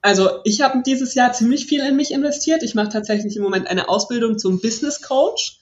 Also 0.00 0.40
ich 0.44 0.62
habe 0.62 0.82
dieses 0.84 1.14
Jahr 1.14 1.32
ziemlich 1.32 1.66
viel 1.66 1.84
in 1.84 1.96
mich 1.96 2.12
investiert. 2.12 2.62
Ich 2.62 2.74
mache 2.74 2.88
tatsächlich 2.88 3.36
im 3.36 3.42
Moment 3.42 3.68
eine 3.68 3.88
Ausbildung 3.88 4.38
zum 4.38 4.60
Business 4.60 5.02
Coach. 5.02 5.60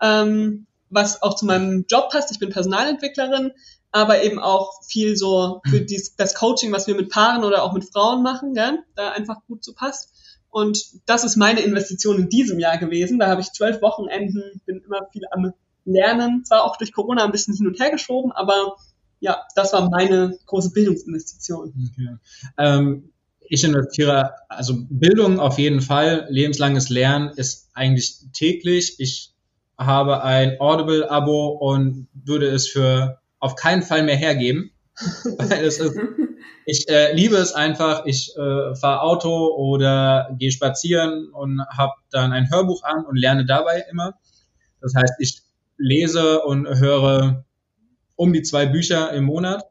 Ähm, 0.00 0.66
was 0.90 1.22
auch 1.22 1.34
zu 1.34 1.46
meinem 1.46 1.84
Job 1.88 2.10
passt. 2.10 2.30
Ich 2.30 2.38
bin 2.38 2.50
Personalentwicklerin, 2.50 3.52
aber 3.92 4.22
eben 4.22 4.38
auch 4.38 4.82
viel 4.84 5.16
so 5.16 5.60
für 5.68 5.80
dies, 5.80 6.16
das 6.16 6.34
Coaching, 6.34 6.72
was 6.72 6.86
wir 6.86 6.94
mit 6.94 7.10
Paaren 7.10 7.44
oder 7.44 7.62
auch 7.62 7.72
mit 7.72 7.84
Frauen 7.84 8.22
machen, 8.22 8.54
gell? 8.54 8.78
da 8.94 9.10
einfach 9.10 9.44
gut 9.46 9.64
zu 9.64 9.74
passt. 9.74 10.12
Und 10.50 10.86
das 11.06 11.24
ist 11.24 11.36
meine 11.36 11.60
Investition 11.60 12.18
in 12.18 12.28
diesem 12.28 12.58
Jahr 12.58 12.78
gewesen. 12.78 13.18
Da 13.18 13.28
habe 13.28 13.40
ich 13.40 13.52
zwölf 13.52 13.82
Wochenenden, 13.82 14.62
bin 14.64 14.82
immer 14.84 15.06
viel 15.12 15.22
am 15.30 15.52
Lernen, 15.86 16.44
zwar 16.44 16.64
auch 16.64 16.76
durch 16.76 16.92
Corona 16.92 17.24
ein 17.24 17.32
bisschen 17.32 17.54
hin 17.54 17.66
und 17.66 17.80
her 17.80 17.90
geschoben, 17.90 18.32
aber 18.32 18.76
ja, 19.20 19.42
das 19.54 19.72
war 19.72 19.88
meine 19.88 20.38
große 20.46 20.72
Bildungsinvestition. 20.72 21.90
Okay. 21.92 22.16
Ähm, 22.58 23.12
ich 23.48 23.64
investiere, 23.64 24.32
also 24.48 24.74
Bildung 24.90 25.38
auf 25.38 25.58
jeden 25.58 25.80
Fall, 25.80 26.26
lebenslanges 26.28 26.88
Lernen 26.88 27.30
ist 27.30 27.70
eigentlich 27.74 28.16
täglich. 28.32 28.96
Ich 28.98 29.32
habe 29.78 30.22
ein 30.22 30.60
Audible-Abo 30.60 31.48
und 31.48 32.08
würde 32.12 32.48
es 32.48 32.68
für 32.68 33.20
auf 33.38 33.54
keinen 33.54 33.82
Fall 33.82 34.02
mehr 34.02 34.16
hergeben. 34.16 34.72
ist, 35.60 35.82
ich 36.64 36.88
äh, 36.88 37.12
liebe 37.12 37.36
es 37.36 37.52
einfach. 37.52 38.06
Ich 38.06 38.34
äh, 38.36 38.74
fahre 38.74 39.02
Auto 39.02 39.54
oder 39.54 40.30
gehe 40.38 40.50
spazieren 40.50 41.28
und 41.32 41.60
habe 41.68 41.92
dann 42.10 42.32
ein 42.32 42.50
Hörbuch 42.50 42.82
an 42.82 43.04
und 43.04 43.16
lerne 43.16 43.44
dabei 43.44 43.84
immer. 43.90 44.14
Das 44.80 44.94
heißt, 44.94 45.14
ich 45.20 45.42
lese 45.78 46.42
und 46.42 46.66
höre 46.66 47.44
um 48.16 48.32
die 48.32 48.42
zwei 48.42 48.66
Bücher 48.66 49.12
im 49.12 49.24
Monat 49.24 49.64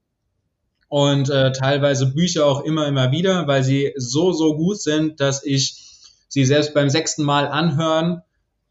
und 0.87 1.29
äh, 1.29 1.51
teilweise 1.51 2.13
Bücher 2.13 2.45
auch 2.45 2.63
immer, 2.63 2.87
immer 2.87 3.11
wieder, 3.11 3.47
weil 3.47 3.63
sie 3.63 3.93
so, 3.97 4.31
so 4.31 4.55
gut 4.55 4.79
sind, 4.79 5.19
dass 5.19 5.43
ich 5.43 5.75
sie 6.27 6.45
selbst 6.45 6.73
beim 6.73 6.89
sechsten 6.89 7.23
Mal 7.23 7.47
anhören 7.47 8.21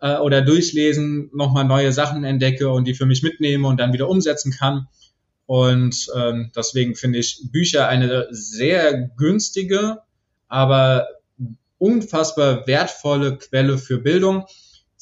äh, 0.00 0.16
oder 0.18 0.42
durchlesen 0.42 1.30
nochmal 1.34 1.64
neue 1.64 1.92
Sachen 1.92 2.24
entdecke 2.24 2.70
und 2.70 2.86
die 2.86 2.94
für 2.94 3.06
mich 3.06 3.22
mitnehme 3.22 3.66
und 3.66 3.78
dann 3.78 3.92
wieder 3.92 4.08
umsetzen 4.08 4.52
kann. 4.52 4.86
Und 5.46 6.06
ähm, 6.16 6.50
deswegen 6.56 6.94
finde 6.94 7.18
ich 7.18 7.40
Bücher 7.52 7.88
eine 7.88 8.28
sehr 8.30 9.10
günstige, 9.16 9.98
aber 10.48 11.08
unfassbar 11.78 12.66
wertvolle 12.66 13.36
Quelle 13.38 13.76
für 13.76 13.98
Bildung. 13.98 14.44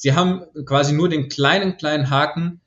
Sie 0.03 0.13
haben 0.13 0.43
quasi 0.65 0.91
nur 0.91 1.07
den 1.07 1.29
kleinen, 1.29 1.77
kleinen 1.77 2.09
Haken. 2.09 2.59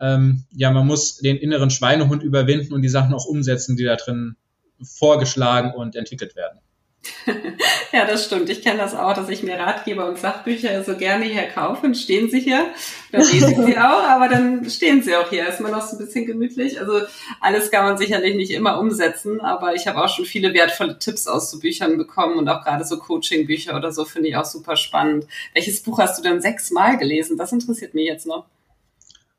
Ähm, 0.00 0.42
ja, 0.50 0.72
man 0.72 0.88
muss 0.88 1.18
den 1.18 1.36
inneren 1.36 1.70
Schweinehund 1.70 2.24
überwinden 2.24 2.74
und 2.74 2.82
die 2.82 2.88
Sachen 2.88 3.14
auch 3.14 3.26
umsetzen, 3.26 3.76
die 3.76 3.84
da 3.84 3.94
drin 3.94 4.34
vorgeschlagen 4.82 5.72
und 5.72 5.94
entwickelt 5.94 6.34
werden. 6.34 6.58
ja, 7.92 8.04
das 8.04 8.26
stimmt. 8.26 8.50
Ich 8.50 8.62
kenne 8.62 8.78
das 8.78 8.94
auch, 8.94 9.14
dass 9.14 9.28
ich 9.28 9.42
mir 9.42 9.58
Ratgeber 9.58 10.06
und 10.06 10.18
Sachbücher 10.18 10.84
so 10.84 10.96
gerne 10.96 11.24
hier 11.24 11.44
kaufe 11.44 11.86
und 11.86 11.96
stehen 11.96 12.28
sie 12.28 12.40
hier. 12.40 12.66
Dann 13.10 13.22
lese 13.22 13.52
ich 13.52 13.56
sie 13.56 13.78
auch, 13.78 14.02
aber 14.02 14.28
dann 14.28 14.68
stehen 14.68 15.02
sie 15.02 15.16
auch 15.16 15.30
hier. 15.30 15.48
Ist 15.48 15.60
man 15.60 15.72
noch 15.72 15.80
so 15.80 15.96
ein 15.96 16.04
bisschen 16.04 16.26
gemütlich. 16.26 16.78
Also 16.78 17.00
alles 17.40 17.70
kann 17.70 17.84
man 17.84 17.96
sicherlich 17.96 18.36
nicht 18.36 18.50
immer 18.50 18.78
umsetzen, 18.78 19.40
aber 19.40 19.74
ich 19.74 19.86
habe 19.86 20.02
auch 20.02 20.08
schon 20.08 20.26
viele 20.26 20.52
wertvolle 20.52 20.98
Tipps 20.98 21.26
aus 21.26 21.50
so 21.50 21.58
Büchern 21.58 21.96
bekommen 21.96 22.36
und 22.36 22.48
auch 22.48 22.62
gerade 22.62 22.84
so 22.84 22.98
Coaching-Bücher 22.98 23.76
oder 23.76 23.92
so 23.92 24.04
finde 24.04 24.28
ich 24.28 24.36
auch 24.36 24.44
super 24.44 24.76
spannend. 24.76 25.26
Welches 25.54 25.82
Buch 25.82 25.98
hast 25.98 26.18
du 26.18 26.22
denn 26.22 26.42
sechsmal 26.42 26.98
gelesen? 26.98 27.38
Das 27.38 27.52
interessiert 27.52 27.94
mich 27.94 28.06
jetzt 28.06 28.26
noch. 28.26 28.44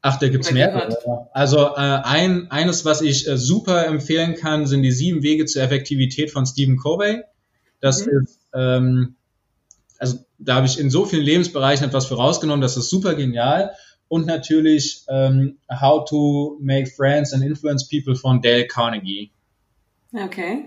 Ach, 0.03 0.17
da 0.17 0.29
gibt's 0.29 0.51
mehr. 0.51 0.89
Also 1.31 1.59
äh, 1.59 1.79
ein, 1.79 2.49
eines, 2.49 2.85
was 2.85 3.01
ich 3.01 3.27
äh, 3.27 3.37
super 3.37 3.85
empfehlen 3.85 4.35
kann, 4.35 4.65
sind 4.65 4.81
die 4.81 4.91
sieben 4.91 5.21
Wege 5.21 5.45
zur 5.45 5.61
Effektivität 5.61 6.31
von 6.31 6.47
Stephen 6.47 6.77
Covey. 6.77 7.21
Das 7.81 8.05
mhm. 8.05 8.23
ist, 8.23 8.39
ähm, 8.53 9.15
also 9.97 10.19
da 10.37 10.55
habe 10.55 10.67
ich 10.67 10.79
in 10.79 10.89
so 10.89 11.05
vielen 11.05 11.23
Lebensbereichen 11.23 11.85
etwas 11.85 12.05
vorausgenommen, 12.05 12.61
das 12.61 12.77
ist 12.77 12.89
super 12.89 13.15
genial. 13.15 13.71
Und 14.07 14.25
natürlich 14.25 15.05
ähm, 15.07 15.57
How 15.69 16.03
to 16.09 16.57
Make 16.61 16.89
Friends 16.89 17.33
and 17.33 17.43
Influence 17.43 17.87
People 17.87 18.15
von 18.15 18.41
Dale 18.41 18.67
Carnegie. 18.67 19.31
Okay. 20.13 20.65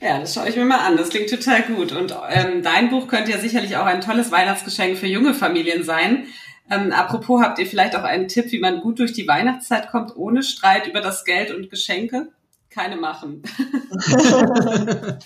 Ja, 0.00 0.18
das 0.18 0.34
schaue 0.34 0.48
ich 0.48 0.56
mir 0.56 0.64
mal 0.64 0.84
an. 0.84 0.96
Das 0.96 1.10
klingt 1.10 1.30
total 1.30 1.62
gut. 1.62 1.92
Und 1.92 2.14
ähm, 2.30 2.62
dein 2.62 2.90
Buch 2.90 3.08
könnte 3.08 3.30
ja 3.30 3.38
sicherlich 3.38 3.76
auch 3.76 3.86
ein 3.86 4.00
tolles 4.00 4.30
Weihnachtsgeschenk 4.30 4.98
für 4.98 5.06
junge 5.06 5.34
Familien 5.34 5.84
sein. 5.84 6.26
Ähm, 6.70 6.92
apropos, 6.92 7.40
habt 7.40 7.58
ihr 7.58 7.66
vielleicht 7.66 7.94
auch 7.94 8.02
einen 8.02 8.28
Tipp, 8.28 8.50
wie 8.50 8.58
man 8.58 8.80
gut 8.80 8.98
durch 8.98 9.12
die 9.12 9.28
Weihnachtszeit 9.28 9.88
kommt, 9.90 10.16
ohne 10.16 10.42
Streit 10.42 10.86
über 10.88 11.00
das 11.00 11.24
Geld 11.24 11.54
und 11.54 11.70
Geschenke? 11.70 12.28
Keine 12.76 12.96
machen. 12.96 13.42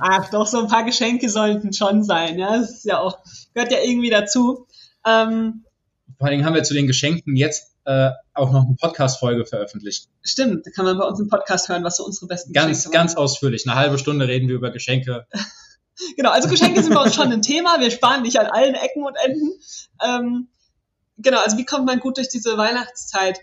Ach, 0.00 0.28
doch, 0.30 0.46
so 0.46 0.58
ein 0.58 0.66
paar 0.66 0.84
Geschenke 0.84 1.30
sollten 1.30 1.72
schon 1.72 2.02
sein. 2.02 2.36
Ja, 2.38 2.58
das 2.58 2.70
ist 2.70 2.84
ja 2.84 2.98
auch, 2.98 3.18
gehört 3.54 3.70
ja 3.70 3.78
irgendwie 3.80 4.10
dazu. 4.10 4.66
Ähm, 5.06 5.64
Vor 6.18 6.26
allen 6.26 6.32
Dingen 6.32 6.44
haben 6.44 6.54
wir 6.54 6.64
zu 6.64 6.74
den 6.74 6.88
Geschenken 6.88 7.36
jetzt 7.36 7.76
äh, 7.84 8.10
auch 8.34 8.50
noch 8.50 8.64
eine 8.64 8.74
Podcast-Folge 8.74 9.46
veröffentlicht. 9.46 10.08
stimmt, 10.22 10.66
da 10.66 10.70
kann 10.72 10.84
man 10.84 10.98
bei 10.98 11.04
uns 11.04 11.20
im 11.20 11.28
Podcast 11.28 11.68
hören, 11.68 11.84
was 11.84 11.98
so 11.98 12.04
unsere 12.04 12.26
besten 12.26 12.52
Ganz, 12.52 12.78
Geschenke 12.78 12.86
waren. 12.86 13.06
ganz 13.06 13.14
ausführlich. 13.14 13.68
Eine 13.68 13.76
halbe 13.76 13.98
Stunde 13.98 14.26
reden 14.26 14.48
wir 14.48 14.56
über 14.56 14.70
Geschenke. 14.70 15.26
Genau, 16.18 16.28
also 16.28 16.50
Geschenke 16.50 16.82
sind 16.82 16.92
bei 16.92 17.00
uns 17.00 17.14
schon 17.14 17.32
ein 17.32 17.40
Thema. 17.40 17.80
Wir 17.80 17.90
sparen 17.90 18.20
nicht 18.20 18.38
an 18.38 18.44
allen 18.44 18.74
Ecken 18.74 19.02
und 19.02 19.16
Enden. 19.16 19.58
Ähm, 20.04 20.48
genau, 21.16 21.40
also 21.40 21.56
wie 21.56 21.64
kommt 21.64 21.86
man 21.86 22.00
gut 22.00 22.18
durch 22.18 22.28
diese 22.28 22.58
Weihnachtszeit? 22.58 23.40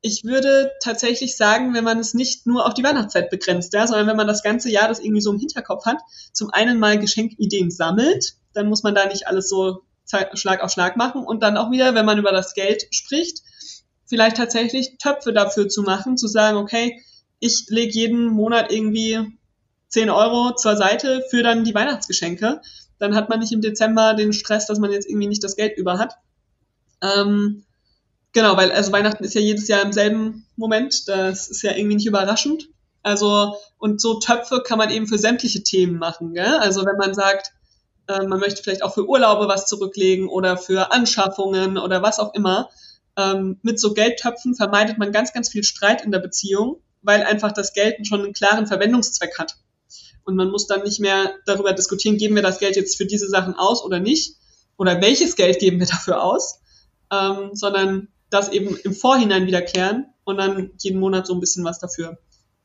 Ich 0.00 0.24
würde 0.24 0.70
tatsächlich 0.80 1.36
sagen, 1.36 1.74
wenn 1.74 1.84
man 1.84 1.98
es 1.98 2.14
nicht 2.14 2.46
nur 2.46 2.66
auf 2.66 2.74
die 2.74 2.84
Weihnachtszeit 2.84 3.30
begrenzt, 3.30 3.72
ja, 3.74 3.86
sondern 3.86 4.06
wenn 4.06 4.16
man 4.16 4.28
das 4.28 4.42
ganze 4.42 4.70
Jahr 4.70 4.88
das 4.88 5.00
irgendwie 5.00 5.20
so 5.20 5.32
im 5.32 5.38
Hinterkopf 5.38 5.86
hat, 5.86 5.98
zum 6.32 6.50
einen 6.50 6.78
mal 6.78 6.98
Geschenkideen 6.98 7.70
sammelt, 7.70 8.34
dann 8.52 8.68
muss 8.68 8.82
man 8.82 8.94
da 8.94 9.06
nicht 9.06 9.26
alles 9.26 9.48
so 9.48 9.82
Schlag 10.34 10.62
auf 10.62 10.70
Schlag 10.70 10.96
machen 10.96 11.24
und 11.24 11.42
dann 11.42 11.56
auch 11.56 11.70
wieder, 11.70 11.94
wenn 11.94 12.06
man 12.06 12.18
über 12.18 12.32
das 12.32 12.54
Geld 12.54 12.86
spricht, 12.90 13.42
vielleicht 14.06 14.36
tatsächlich 14.36 14.96
Töpfe 14.98 15.32
dafür 15.32 15.68
zu 15.68 15.82
machen, 15.82 16.16
zu 16.16 16.28
sagen, 16.28 16.56
okay, 16.56 17.02
ich 17.40 17.66
lege 17.68 17.92
jeden 17.92 18.26
Monat 18.26 18.72
irgendwie 18.72 19.18
10 19.88 20.10
Euro 20.10 20.54
zur 20.54 20.76
Seite 20.76 21.24
für 21.30 21.42
dann 21.42 21.64
die 21.64 21.74
Weihnachtsgeschenke. 21.74 22.60
Dann 22.98 23.14
hat 23.14 23.28
man 23.28 23.40
nicht 23.40 23.52
im 23.52 23.60
Dezember 23.60 24.14
den 24.14 24.32
Stress, 24.32 24.66
dass 24.66 24.78
man 24.78 24.90
jetzt 24.90 25.08
irgendwie 25.08 25.28
nicht 25.28 25.44
das 25.44 25.56
Geld 25.56 25.76
über 25.76 25.98
hat. 25.98 26.14
Ähm, 27.02 27.64
genau, 28.38 28.56
weil 28.56 28.70
also 28.70 28.92
Weihnachten 28.92 29.24
ist 29.24 29.34
ja 29.34 29.40
jedes 29.40 29.66
Jahr 29.66 29.82
im 29.82 29.92
selben 29.92 30.46
Moment. 30.54 31.08
Das 31.08 31.48
ist 31.48 31.62
ja 31.62 31.72
irgendwie 31.72 31.96
nicht 31.96 32.06
überraschend. 32.06 32.68
Also 33.02 33.56
und 33.78 34.00
so 34.00 34.20
Töpfe 34.20 34.62
kann 34.64 34.78
man 34.78 34.90
eben 34.90 35.08
für 35.08 35.18
sämtliche 35.18 35.64
Themen 35.64 35.98
machen. 35.98 36.34
Gell? 36.34 36.56
Also 36.58 36.86
wenn 36.86 36.96
man 36.96 37.14
sagt, 37.14 37.52
äh, 38.06 38.24
man 38.24 38.38
möchte 38.38 38.62
vielleicht 38.62 38.84
auch 38.84 38.94
für 38.94 39.08
Urlaube 39.08 39.48
was 39.48 39.66
zurücklegen 39.66 40.28
oder 40.28 40.56
für 40.56 40.92
Anschaffungen 40.92 41.78
oder 41.78 42.00
was 42.02 42.20
auch 42.20 42.32
immer. 42.32 42.68
Ähm, 43.16 43.58
mit 43.62 43.80
so 43.80 43.92
Geldtöpfen 43.92 44.54
vermeidet 44.54 44.98
man 44.98 45.10
ganz, 45.10 45.32
ganz 45.32 45.48
viel 45.48 45.64
Streit 45.64 46.04
in 46.04 46.12
der 46.12 46.20
Beziehung, 46.20 46.80
weil 47.02 47.24
einfach 47.24 47.50
das 47.50 47.72
Geld 47.72 48.06
schon 48.06 48.22
einen 48.22 48.34
klaren 48.34 48.68
Verwendungszweck 48.68 49.36
hat. 49.36 49.56
Und 50.24 50.36
man 50.36 50.50
muss 50.50 50.68
dann 50.68 50.84
nicht 50.84 51.00
mehr 51.00 51.34
darüber 51.44 51.72
diskutieren, 51.72 52.18
geben 52.18 52.36
wir 52.36 52.42
das 52.42 52.60
Geld 52.60 52.76
jetzt 52.76 52.96
für 52.96 53.06
diese 53.06 53.28
Sachen 53.28 53.54
aus 53.54 53.82
oder 53.82 53.98
nicht? 53.98 54.36
Oder 54.76 55.00
welches 55.00 55.34
Geld 55.34 55.58
geben 55.58 55.80
wir 55.80 55.86
dafür 55.86 56.22
aus? 56.22 56.60
Ähm, 57.10 57.50
sondern 57.54 58.08
das 58.30 58.50
eben 58.50 58.76
im 58.76 58.94
Vorhinein 58.94 59.46
wieder 59.46 59.62
klären 59.62 60.06
und 60.24 60.36
dann 60.36 60.70
jeden 60.78 61.00
Monat 61.00 61.26
so 61.26 61.34
ein 61.34 61.40
bisschen 61.40 61.64
was 61.64 61.78
dafür 61.78 62.18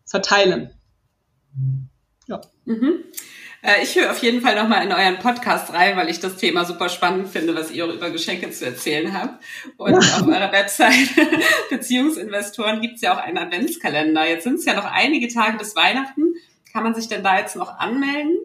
verteilen. 0.06 0.71
Mhm. 2.65 3.04
Äh, 3.62 3.84
Ich 3.84 3.95
höre 3.95 4.12
auf 4.12 4.19
jeden 4.19 4.41
Fall 4.41 4.56
nochmal 4.56 4.86
in 4.86 4.91
euren 4.91 5.19
Podcast 5.19 5.73
rein, 5.73 5.95
weil 5.97 6.10
ich 6.10 6.19
das 6.19 6.36
Thema 6.38 6.65
super 6.65 6.89
spannend 6.89 7.30
finde, 7.30 7.56
was 7.56 7.71
ihr 7.71 7.86
über 7.86 8.10
Geschenke 8.10 8.49
zu 8.52 8.65
erzählen 8.65 9.13
habt. 9.17 9.43
Und 9.78 9.95
auf 9.97 10.28
eurer 10.28 10.52
Website 10.52 11.10
Beziehungsinvestoren 11.69 12.82
gibt 12.82 12.95
es 12.95 13.02
ja 13.02 13.13
auch 13.13 13.21
einen 13.21 13.38
Adventskalender. 13.38 14.28
Jetzt 14.28 14.43
sind 14.43 14.56
es 14.56 14.65
ja 14.65 14.73
noch 14.73 14.86
einige 14.86 15.28
Tage 15.28 15.58
bis 15.58 15.76
Weihnachten. 15.76 16.34
Kann 16.71 16.84
man 16.84 16.95
sich 16.95 17.08
denn 17.08 17.23
da 17.23 17.38
jetzt 17.39 17.56
noch 17.56 17.78
anmelden? 17.78 18.38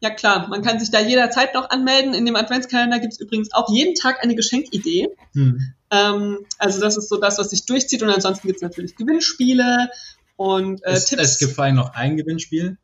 Ja 0.00 0.10
klar, 0.10 0.46
man 0.48 0.62
kann 0.62 0.78
sich 0.78 0.90
da 0.90 1.00
jederzeit 1.00 1.54
noch 1.54 1.70
anmelden. 1.70 2.14
In 2.14 2.24
dem 2.24 2.36
Adventskalender 2.36 3.00
gibt 3.00 3.14
es 3.14 3.20
übrigens 3.20 3.52
auch 3.52 3.68
jeden 3.72 3.94
Tag 3.94 4.22
eine 4.22 4.34
Geschenkidee. 4.36 5.08
Hm. 5.34 5.72
Ähm, 5.90 6.38
also 6.58 6.80
das 6.80 6.96
ist 6.96 7.08
so 7.08 7.16
das, 7.18 7.38
was 7.38 7.50
sich 7.50 7.66
durchzieht. 7.66 8.02
Und 8.02 8.10
ansonsten 8.10 8.46
gibt 8.46 8.58
es 8.58 8.62
natürlich 8.62 8.94
Gewinnspiele 8.96 9.90
und 10.36 10.84
äh, 10.84 10.90
es, 10.92 11.06
Tipps. 11.06 11.22
es 11.22 11.38
gibt 11.38 11.52
vor 11.52 11.64
allem 11.64 11.74
noch 11.76 11.94
ein 11.94 12.16
Gewinnspiel. 12.16 12.78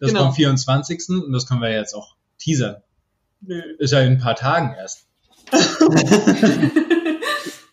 Das 0.00 0.10
Genau. 0.10 0.24
vom 0.26 0.34
24. 0.34 1.04
Und 1.08 1.32
das 1.32 1.46
können 1.46 1.60
wir 1.62 1.70
jetzt 1.72 1.94
auch 1.94 2.16
teasern. 2.38 2.82
Nö. 3.42 3.60
Ist 3.78 3.92
ja 3.92 4.00
in 4.00 4.12
ein 4.14 4.18
paar 4.18 4.34
Tagen 4.36 4.74
erst. 4.76 5.06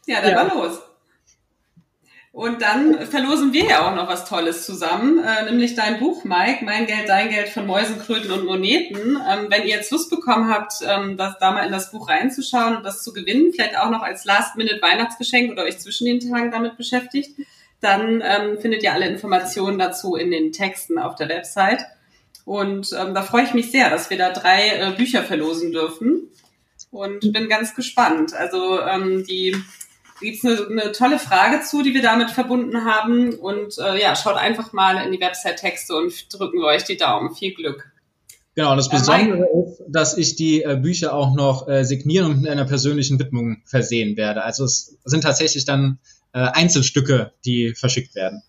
Ja, 0.05 0.21
dann 0.21 0.31
Ja. 0.31 0.43
mal 0.43 0.53
los. 0.53 0.79
Und 2.33 2.63
dann 2.63 3.05
verlosen 3.05 3.53
wir 3.53 3.65
ja 3.65 3.87
auch 3.87 3.95
noch 3.95 4.07
was 4.07 4.25
Tolles 4.25 4.65
zusammen, 4.65 5.23
äh, 5.23 5.45
nämlich 5.45 5.75
dein 5.75 5.99
Buch, 5.99 6.23
Mike, 6.23 6.65
Mein 6.65 6.87
Geld, 6.87 7.07
Dein 7.07 7.29
Geld 7.29 7.47
von 7.47 7.67
Mäusen, 7.67 7.99
Kröten 7.99 8.31
und 8.31 8.45
Moneten. 8.45 9.19
Ähm, 9.29 9.45
wenn 9.49 9.61
ihr 9.61 9.75
jetzt 9.75 9.91
Lust 9.91 10.09
bekommen 10.09 10.49
habt, 10.49 10.73
ähm, 10.83 11.15
das, 11.15 11.37
da 11.39 11.51
mal 11.51 11.63
in 11.63 11.71
das 11.71 11.91
Buch 11.91 12.09
reinzuschauen 12.09 12.75
und 12.75 12.83
das 12.83 13.03
zu 13.03 13.13
gewinnen, 13.13 13.53
vielleicht 13.53 13.77
auch 13.77 13.91
noch 13.91 14.01
als 14.01 14.25
Last-Minute-Weihnachtsgeschenk 14.25 15.51
oder 15.51 15.65
euch 15.65 15.77
zwischen 15.77 16.05
den 16.05 16.19
Tagen 16.19 16.49
damit 16.49 16.75
beschäftigt, 16.75 17.37
dann 17.81 18.23
ähm, 18.25 18.57
findet 18.59 18.81
ihr 18.81 18.93
alle 18.93 19.07
Informationen 19.07 19.77
dazu 19.77 20.15
in 20.15 20.31
den 20.31 20.51
Texten 20.51 20.97
auf 20.97 21.13
der 21.13 21.29
Website. 21.29 21.85
Und 22.45 22.89
ähm, 22.99 23.13
da 23.13 23.21
freue 23.21 23.43
ich 23.43 23.53
mich 23.53 23.69
sehr, 23.69 23.91
dass 23.91 24.09
wir 24.09 24.17
da 24.17 24.31
drei 24.31 24.69
äh, 24.69 24.91
Bücher 24.97 25.21
verlosen 25.21 25.71
dürfen 25.71 26.31
und 26.89 27.31
bin 27.31 27.47
ganz 27.47 27.75
gespannt. 27.75 28.33
Also 28.33 28.81
ähm, 28.81 29.23
die 29.23 29.55
gibt 30.23 30.43
es 30.43 30.45
eine, 30.45 30.67
eine 30.67 30.91
tolle 30.91 31.19
Frage 31.19 31.61
zu, 31.61 31.83
die 31.83 31.93
wir 31.93 32.01
damit 32.01 32.31
verbunden 32.31 32.85
haben. 32.85 33.35
Und 33.35 33.77
äh, 33.77 34.01
ja, 34.01 34.15
schaut 34.15 34.37
einfach 34.37 34.73
mal 34.73 35.05
in 35.05 35.11
die 35.11 35.19
Website-Texte 35.19 35.95
und 35.95 36.33
drücken 36.33 36.59
wir 36.59 36.67
euch 36.67 36.83
die 36.83 36.97
Daumen. 36.97 37.35
Viel 37.35 37.53
Glück. 37.53 37.91
Genau, 38.55 38.71
und 38.71 38.77
das 38.77 38.89
Besondere 38.89 39.47
ist, 39.65 39.83
dass 39.87 40.17
ich 40.17 40.35
die 40.35 40.61
äh, 40.61 40.75
Bücher 40.75 41.13
auch 41.13 41.33
noch 41.33 41.67
äh, 41.67 41.83
signieren 41.83 42.31
und 42.31 42.41
mit 42.41 42.51
einer 42.51 42.65
persönlichen 42.65 43.19
Widmung 43.19 43.63
versehen 43.65 44.15
werde. 44.15 44.43
Also 44.43 44.65
es 44.65 44.97
sind 45.05 45.21
tatsächlich 45.21 45.65
dann 45.65 45.99
äh, 46.33 46.39
Einzelstücke, 46.39 47.33
die 47.45 47.73
verschickt 47.73 48.13
werden. 48.15 48.43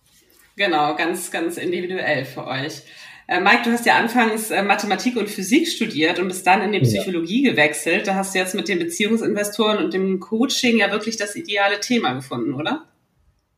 Genau, 0.57 0.95
ganz, 0.95 1.31
ganz 1.31 1.57
individuell 1.57 2.25
für 2.25 2.47
euch. 2.47 2.83
Äh, 3.27 3.41
Mike, 3.41 3.63
du 3.65 3.73
hast 3.73 3.87
ja 3.87 3.97
anfangs 3.97 4.51
äh, 4.51 4.63
Mathematik 4.63 5.17
und 5.17 5.31
Physik 5.31 5.67
studiert 5.69 6.19
und 6.19 6.29
bist 6.29 6.47
dann 6.47 6.63
in 6.63 6.73
die 6.73 6.79
Ja. 6.79 7.01
Psychologie 7.01 7.43
gewechselt. 7.43 8.07
Da 8.07 8.15
hast 8.15 8.35
du 8.35 8.39
jetzt 8.39 8.55
mit 8.55 8.69
den 8.69 8.79
Beziehungsinvestoren 8.79 9.79
und 9.79 9.95
dem 9.95 10.21
Coaching 10.21 10.79
ja 10.79 10.91
wirklich 10.91 11.17
das 11.17 11.35
ideale 11.35 11.81
Thema 11.81 12.13
gefunden, 12.13 12.55
oder? 12.55 12.87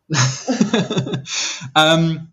ähm, 1.76 2.32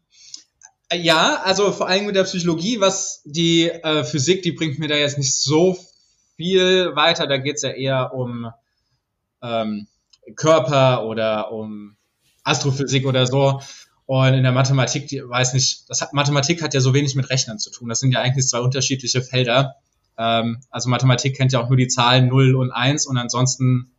ja, 0.93 1.41
also 1.43 1.71
vor 1.71 1.87
allem 1.87 2.05
mit 2.05 2.15
der 2.15 2.23
Psychologie, 2.23 2.79
was 2.79 3.23
die 3.25 3.67
äh, 3.67 4.03
Physik, 4.03 4.43
die 4.43 4.51
bringt 4.51 4.77
mir 4.77 4.87
da 4.87 4.95
jetzt 4.95 5.17
nicht 5.17 5.35
so 5.35 5.75
viel 6.35 6.95
weiter. 6.95 7.25
Da 7.25 7.37
geht's 7.37 7.63
ja 7.63 7.71
eher 7.71 8.13
um 8.13 8.51
ähm, 9.41 9.87
Körper 10.35 11.05
oder 11.07 11.51
um 11.51 11.97
Astrophysik 12.43 13.07
oder 13.07 13.25
so. 13.25 13.61
Und 14.05 14.33
in 14.33 14.43
der 14.43 14.51
Mathematik, 14.51 15.07
die 15.07 15.21
weiß 15.23 15.53
nicht, 15.53 15.89
das 15.89 16.01
hat, 16.01 16.13
Mathematik 16.13 16.61
hat 16.61 16.73
ja 16.73 16.81
so 16.81 16.93
wenig 16.93 17.15
mit 17.15 17.29
Rechnern 17.29 17.59
zu 17.59 17.71
tun. 17.71 17.89
Das 17.89 17.99
sind 17.99 18.11
ja 18.11 18.21
eigentlich 18.21 18.47
zwei 18.47 18.59
unterschiedliche 18.59 19.21
Felder. 19.21 19.75
Ähm, 20.17 20.61
also 20.69 20.89
Mathematik 20.89 21.37
kennt 21.37 21.53
ja 21.53 21.61
auch 21.61 21.69
nur 21.69 21.77
die 21.77 21.87
Zahlen 21.87 22.27
0 22.27 22.55
und 22.55 22.71
1 22.71 23.07
und 23.07 23.17
ansonsten 23.17 23.91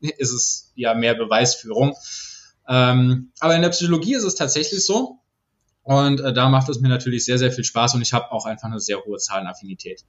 ist 0.00 0.32
es 0.32 0.72
ja 0.74 0.94
mehr 0.94 1.14
Beweisführung. 1.14 1.94
Ähm, 2.68 3.30
aber 3.38 3.54
in 3.54 3.62
der 3.62 3.70
Psychologie 3.70 4.14
ist 4.14 4.24
es 4.24 4.34
tatsächlich 4.34 4.84
so. 4.84 5.20
Und 5.82 6.20
äh, 6.20 6.32
da 6.32 6.48
macht 6.48 6.68
es 6.68 6.80
mir 6.80 6.88
natürlich 6.88 7.24
sehr, 7.24 7.38
sehr 7.38 7.52
viel 7.52 7.62
Spaß 7.62 7.94
und 7.94 8.02
ich 8.02 8.12
habe 8.12 8.32
auch 8.32 8.44
einfach 8.44 8.68
eine 8.68 8.80
sehr 8.80 9.04
hohe 9.04 9.18
Zahlenaffinität. 9.18 10.04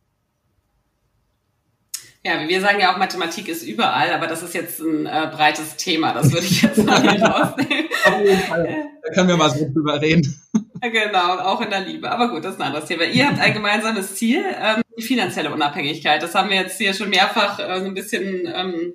Ja, 2.27 2.45
wir 2.45 2.59
sagen 2.59 2.81
ja 2.81 2.91
auch, 2.91 2.97
Mathematik 2.97 3.47
ist 3.47 3.63
überall, 3.63 4.11
aber 4.11 4.27
das 4.27 4.43
ist 4.43 4.53
jetzt 4.53 4.81
ein 4.81 5.05
äh, 5.05 5.29
breites 5.31 5.77
Thema. 5.77 6.11
Das 6.11 6.29
würde 6.33 6.45
ich 6.45 6.61
jetzt 6.61 6.83
mal 6.83 6.99
nicht 6.99 7.21
rausnehmen. 7.21 7.85
Auf 8.05 8.19
jeden 8.21 8.41
Fall. 8.41 8.85
Da 9.01 9.13
können 9.13 9.29
wir 9.29 9.37
mal 9.37 9.49
so 9.49 9.65
drüber 9.73 10.01
reden. 10.01 10.41
Genau, 10.79 11.39
auch 11.39 11.59
in 11.61 11.71
der 11.71 11.81
Liebe. 11.81 12.11
Aber 12.11 12.29
gut, 12.29 12.45
das 12.45 12.53
ist 12.53 12.61
ein 12.61 12.67
anderes 12.67 12.87
Thema. 12.87 13.03
Ihr 13.03 13.27
habt 13.27 13.39
ein 13.39 13.53
gemeinsames 13.53 14.13
Ziel, 14.13 14.45
ähm, 14.61 14.83
die 14.95 15.01
finanzielle 15.01 15.51
Unabhängigkeit. 15.51 16.21
Das 16.21 16.35
haben 16.35 16.51
wir 16.51 16.57
jetzt 16.57 16.77
hier 16.77 16.93
schon 16.93 17.09
mehrfach 17.09 17.57
äh, 17.57 17.79
so 17.79 17.85
ein 17.85 17.95
bisschen 17.95 18.45
ähm, 18.45 18.93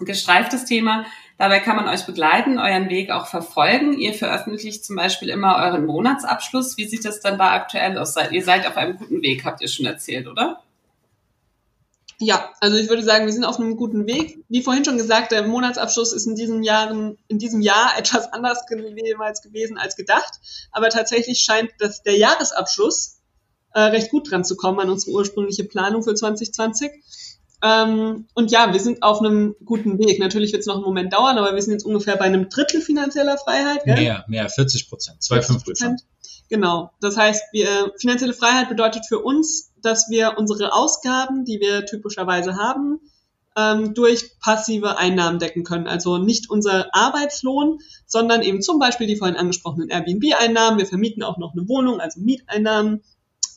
gestreift, 0.00 0.52
das 0.52 0.64
Thema. 0.64 1.06
Dabei 1.38 1.60
kann 1.60 1.76
man 1.76 1.86
euch 1.86 2.04
begleiten, 2.04 2.58
euren 2.58 2.88
Weg 2.88 3.12
auch 3.12 3.28
verfolgen. 3.28 3.96
Ihr 3.96 4.12
veröffentlicht 4.12 4.84
zum 4.84 4.96
Beispiel 4.96 5.28
immer 5.28 5.56
euren 5.64 5.86
Monatsabschluss. 5.86 6.76
Wie 6.76 6.88
sieht 6.88 7.04
das 7.04 7.20
dann 7.20 7.38
da 7.38 7.52
aktuell 7.52 7.96
aus? 7.96 8.16
Ihr 8.32 8.42
seid 8.42 8.66
auf 8.66 8.76
einem 8.76 8.96
guten 8.96 9.22
Weg, 9.22 9.44
habt 9.44 9.62
ihr 9.62 9.68
schon 9.68 9.86
erzählt, 9.86 10.26
oder? 10.26 10.60
Ja, 12.22 12.52
also 12.60 12.76
ich 12.76 12.90
würde 12.90 13.02
sagen, 13.02 13.24
wir 13.24 13.32
sind 13.32 13.44
auf 13.44 13.58
einem 13.58 13.76
guten 13.76 14.06
Weg. 14.06 14.44
Wie 14.50 14.62
vorhin 14.62 14.84
schon 14.84 14.98
gesagt, 14.98 15.32
der 15.32 15.46
Monatsabschluss 15.46 16.12
ist 16.12 16.26
in 16.26 16.34
diesem, 16.34 16.62
Jahren, 16.62 17.16
in 17.28 17.38
diesem 17.38 17.62
Jahr 17.62 17.92
etwas 17.98 18.30
anders 18.32 18.64
jeweils 18.68 19.40
gewesen 19.40 19.78
als 19.78 19.96
gedacht. 19.96 20.34
Aber 20.70 20.90
tatsächlich 20.90 21.40
scheint 21.40 21.70
dass 21.78 22.02
der 22.02 22.18
Jahresabschluss 22.18 23.20
äh, 23.72 23.80
recht 23.80 24.10
gut 24.10 24.30
dran 24.30 24.44
zu 24.44 24.56
kommen 24.56 24.80
an 24.80 24.90
unsere 24.90 25.12
ursprüngliche 25.12 25.64
Planung 25.64 26.02
für 26.02 26.14
2020. 26.14 26.90
Ähm, 27.62 28.26
und 28.34 28.50
ja, 28.50 28.72
wir 28.72 28.80
sind 28.80 29.02
auf 29.02 29.20
einem 29.20 29.54
guten 29.64 29.98
Weg. 29.98 30.18
Natürlich 30.18 30.52
wird 30.52 30.60
es 30.60 30.66
noch 30.66 30.76
einen 30.76 30.84
Moment 30.84 31.14
dauern, 31.14 31.38
aber 31.38 31.54
wir 31.54 31.62
sind 31.62 31.72
jetzt 31.72 31.84
ungefähr 31.84 32.16
bei 32.16 32.24
einem 32.24 32.50
Drittel 32.50 32.82
finanzieller 32.82 33.38
Freiheit. 33.38 33.84
Gell? 33.84 33.94
Mehr, 33.94 34.24
mehr, 34.28 34.48
40 34.48 34.88
Prozent, 34.88 35.22
zwei 35.22 35.40
Fünftel 35.40 35.74
schon. 35.76 35.96
Genau. 36.50 36.90
Das 37.00 37.16
heißt, 37.16 37.44
wir, 37.52 37.92
finanzielle 37.98 38.34
Freiheit 38.34 38.68
bedeutet 38.68 39.06
für 39.06 39.20
uns, 39.20 39.72
dass 39.80 40.10
wir 40.10 40.34
unsere 40.36 40.74
Ausgaben, 40.74 41.44
die 41.44 41.60
wir 41.60 41.86
typischerweise 41.86 42.56
haben, 42.56 43.00
ähm, 43.56 43.94
durch 43.94 44.38
passive 44.40 44.98
Einnahmen 44.98 45.38
decken 45.38 45.62
können. 45.62 45.86
Also 45.86 46.18
nicht 46.18 46.50
unser 46.50 46.92
Arbeitslohn, 46.92 47.78
sondern 48.04 48.42
eben 48.42 48.62
zum 48.62 48.80
Beispiel 48.80 49.06
die 49.06 49.16
vorhin 49.16 49.36
angesprochenen 49.36 49.90
Airbnb-Einnahmen. 49.90 50.78
Wir 50.78 50.86
vermieten 50.86 51.22
auch 51.22 51.38
noch 51.38 51.52
eine 51.52 51.68
Wohnung, 51.68 52.00
also 52.00 52.20
Mieteinnahmen, 52.20 53.04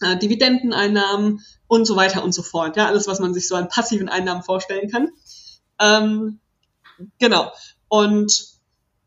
äh, 0.01 0.15
Dividendeneinnahmen 0.15 1.41
und 1.65 1.85
so 1.85 1.95
weiter 1.95 2.23
und 2.23 2.33
so 2.33 2.43
fort. 2.43 2.77
Ja, 2.77 2.85
alles, 2.85 3.07
was 3.07 3.19
man 3.19 3.33
sich 3.33 3.47
so 3.47 3.55
an 3.55 3.69
passiven 3.69 4.07
Einnahmen 4.07 4.43
vorstellen 4.43 4.89
kann. 4.91 5.09
Ähm, 5.79 6.39
genau. 7.17 7.51
Und 7.87 8.53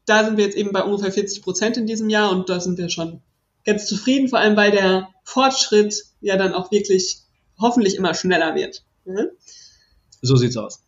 da 0.07 0.25
sind 0.25 0.39
wir 0.39 0.45
jetzt 0.45 0.57
eben 0.57 0.73
bei 0.73 0.83
ungefähr 0.83 1.13
40 1.13 1.43
Prozent 1.43 1.77
in 1.77 1.87
diesem 1.87 2.11
Jahr 2.11 2.33
und 2.33 2.49
da 2.49 2.59
sind 2.59 2.79
wir 2.79 2.89
schon 2.89 3.23
ganz 3.67 3.87
zufrieden, 3.87 4.29
vor 4.29 4.39
allem 4.39 4.57
weil 4.57 4.71
der 4.71 5.09
Fortschritt 5.25 6.05
ja 6.21 6.37
dann 6.37 6.55
auch 6.55 6.71
wirklich 6.71 7.19
hoffentlich 7.59 7.97
immer 7.97 8.15
schneller 8.15 8.55
wird. 8.55 8.85
Mhm. 9.05 9.29
So 10.23 10.37
sieht's 10.37 10.57
aus. 10.57 10.83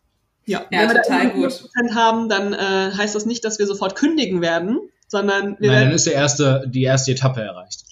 Ja, 0.47 0.65
ja 0.71 0.89
wenn 0.89 0.97
total 0.97 1.35
wir 1.35 1.49
gut. 1.49 1.71
haben, 1.95 2.29
dann 2.29 2.55
äh, 2.55 2.93
heißt 2.97 3.15
das 3.15 3.27
nicht, 3.27 3.45
dass 3.45 3.59
wir 3.59 3.67
sofort 3.67 3.97
kündigen 3.97 4.41
werden, 4.41 4.81
sondern 5.07 5.57
wir 5.59 5.71
Nein, 5.71 5.85
dann 5.87 5.95
ist 5.95 6.07
der 6.07 6.15
erste, 6.15 6.65
die 6.67 6.85
erste 6.85 7.13
Etappe 7.13 7.41
erreicht. 7.41 7.85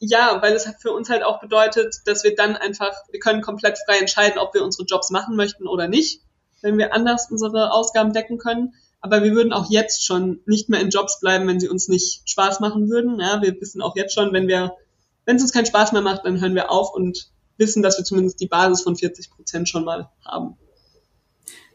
Ja, 0.00 0.38
weil 0.40 0.52
es 0.52 0.68
für 0.78 0.92
uns 0.92 1.10
halt 1.10 1.24
auch 1.24 1.40
bedeutet, 1.40 1.96
dass 2.06 2.22
wir 2.22 2.34
dann 2.34 2.56
einfach, 2.56 2.92
wir 3.10 3.18
können 3.18 3.42
komplett 3.42 3.78
frei 3.84 3.98
entscheiden, 3.98 4.38
ob 4.38 4.54
wir 4.54 4.62
unsere 4.62 4.84
Jobs 4.84 5.10
machen 5.10 5.34
möchten 5.34 5.66
oder 5.66 5.88
nicht, 5.88 6.22
wenn 6.62 6.78
wir 6.78 6.94
anders 6.94 7.28
unsere 7.30 7.72
Ausgaben 7.72 8.12
decken 8.12 8.38
können. 8.38 8.74
Aber 9.00 9.22
wir 9.22 9.32
würden 9.32 9.52
auch 9.52 9.70
jetzt 9.70 10.04
schon 10.04 10.40
nicht 10.46 10.68
mehr 10.68 10.80
in 10.80 10.90
Jobs 10.90 11.20
bleiben, 11.20 11.46
wenn 11.46 11.60
sie 11.60 11.68
uns 11.68 11.88
nicht 11.88 12.28
Spaß 12.28 12.60
machen 12.60 12.88
würden. 12.88 13.20
Ja, 13.20 13.40
wir 13.42 13.60
wissen 13.60 13.80
auch 13.80 13.96
jetzt 13.96 14.14
schon, 14.14 14.32
wenn 14.32 14.48
wir, 14.48 14.72
wenn 15.24 15.36
es 15.36 15.42
uns 15.42 15.52
keinen 15.52 15.66
Spaß 15.66 15.92
mehr 15.92 16.02
macht, 16.02 16.24
dann 16.24 16.40
hören 16.40 16.54
wir 16.54 16.70
auf 16.70 16.92
und 16.94 17.30
wissen, 17.56 17.82
dass 17.82 17.98
wir 17.98 18.04
zumindest 18.04 18.40
die 18.40 18.46
Basis 18.46 18.82
von 18.82 18.96
40 18.96 19.30
Prozent 19.30 19.68
schon 19.68 19.84
mal 19.84 20.08
haben. 20.24 20.56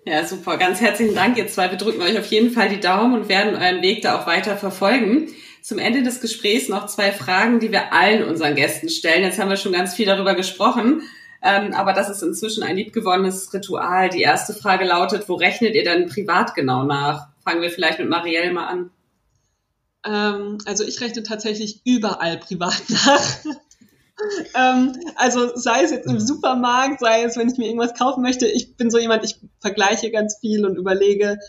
Ja, 0.06 0.26
super. 0.26 0.58
Ganz 0.58 0.82
herzlichen 0.82 1.16
Dank, 1.16 1.38
ihr 1.38 1.48
zwei. 1.48 1.72
Wir 1.72 1.78
drücken 1.78 2.02
euch 2.02 2.18
auf 2.18 2.26
jeden 2.26 2.52
Fall 2.52 2.68
die 2.68 2.82
Daumen 2.82 3.14
und 3.14 3.30
werden 3.30 3.56
euren 3.56 3.82
Weg 3.82 4.02
da 4.02 4.20
auch 4.20 4.28
weiter 4.28 4.58
verfolgen. 4.58 5.30
Zum 5.62 5.80
Ende 5.80 6.04
des 6.04 6.20
Gesprächs 6.20 6.68
noch 6.68 6.88
zwei 6.88 7.14
Fragen, 7.14 7.62
die 7.62 7.72
wir 7.72 7.94
allen 7.94 8.24
unseren 8.24 8.56
Gästen 8.56 8.90
stellen. 8.90 9.24
Jetzt 9.24 9.40
haben 9.40 9.50
wir 9.50 9.56
schon 9.56 9.72
ganz 9.72 9.96
viel 9.96 10.06
darüber 10.06 10.36
gesprochen, 10.36 11.04
ähm, 11.44 11.74
aber 11.74 11.92
das 11.92 12.10
ist 12.10 12.24
inzwischen 12.24 12.64
ein 12.64 12.78
liebgewonnenes 12.78 13.54
Ritual. 13.54 14.10
Die 14.10 14.22
erste 14.22 14.54
Frage 14.54 14.86
lautet, 14.86 15.28
wo 15.28 15.36
rechnet 15.36 15.76
ihr 15.76 15.84
denn 15.84 16.08
privat 16.08 16.56
genau 16.56 16.84
nach? 16.84 17.28
Fangen 17.44 17.62
wir 17.62 17.70
vielleicht 17.70 18.00
mit 18.00 18.08
Marielle 18.08 18.54
mal 18.54 18.68
an. 18.68 18.92
Ähm, 20.06 20.58
also 20.66 20.86
ich 20.86 21.02
rechne 21.02 21.24
tatsächlich 21.24 21.82
überall 21.84 22.38
privat 22.38 22.82
nach. 22.88 23.22
ähm, 24.56 24.98
also 25.18 25.54
sei 25.56 25.84
es 25.84 25.92
jetzt 25.92 26.08
im 26.08 26.22
Supermarkt, 26.22 27.02
sei 27.02 27.24
es, 27.24 27.36
wenn 27.36 27.50
ich 27.50 27.58
mir 27.58 27.68
irgendwas 27.68 27.94
kaufen 27.94 28.22
möchte. 28.22 28.48
Ich 28.48 28.78
bin 28.78 28.90
so 28.90 28.98
jemand, 28.98 29.26
ich 29.26 29.36
vergleiche 29.60 30.12
ganz 30.12 30.38
viel 30.40 30.66
und 30.66 30.78
überlege, 30.78 31.40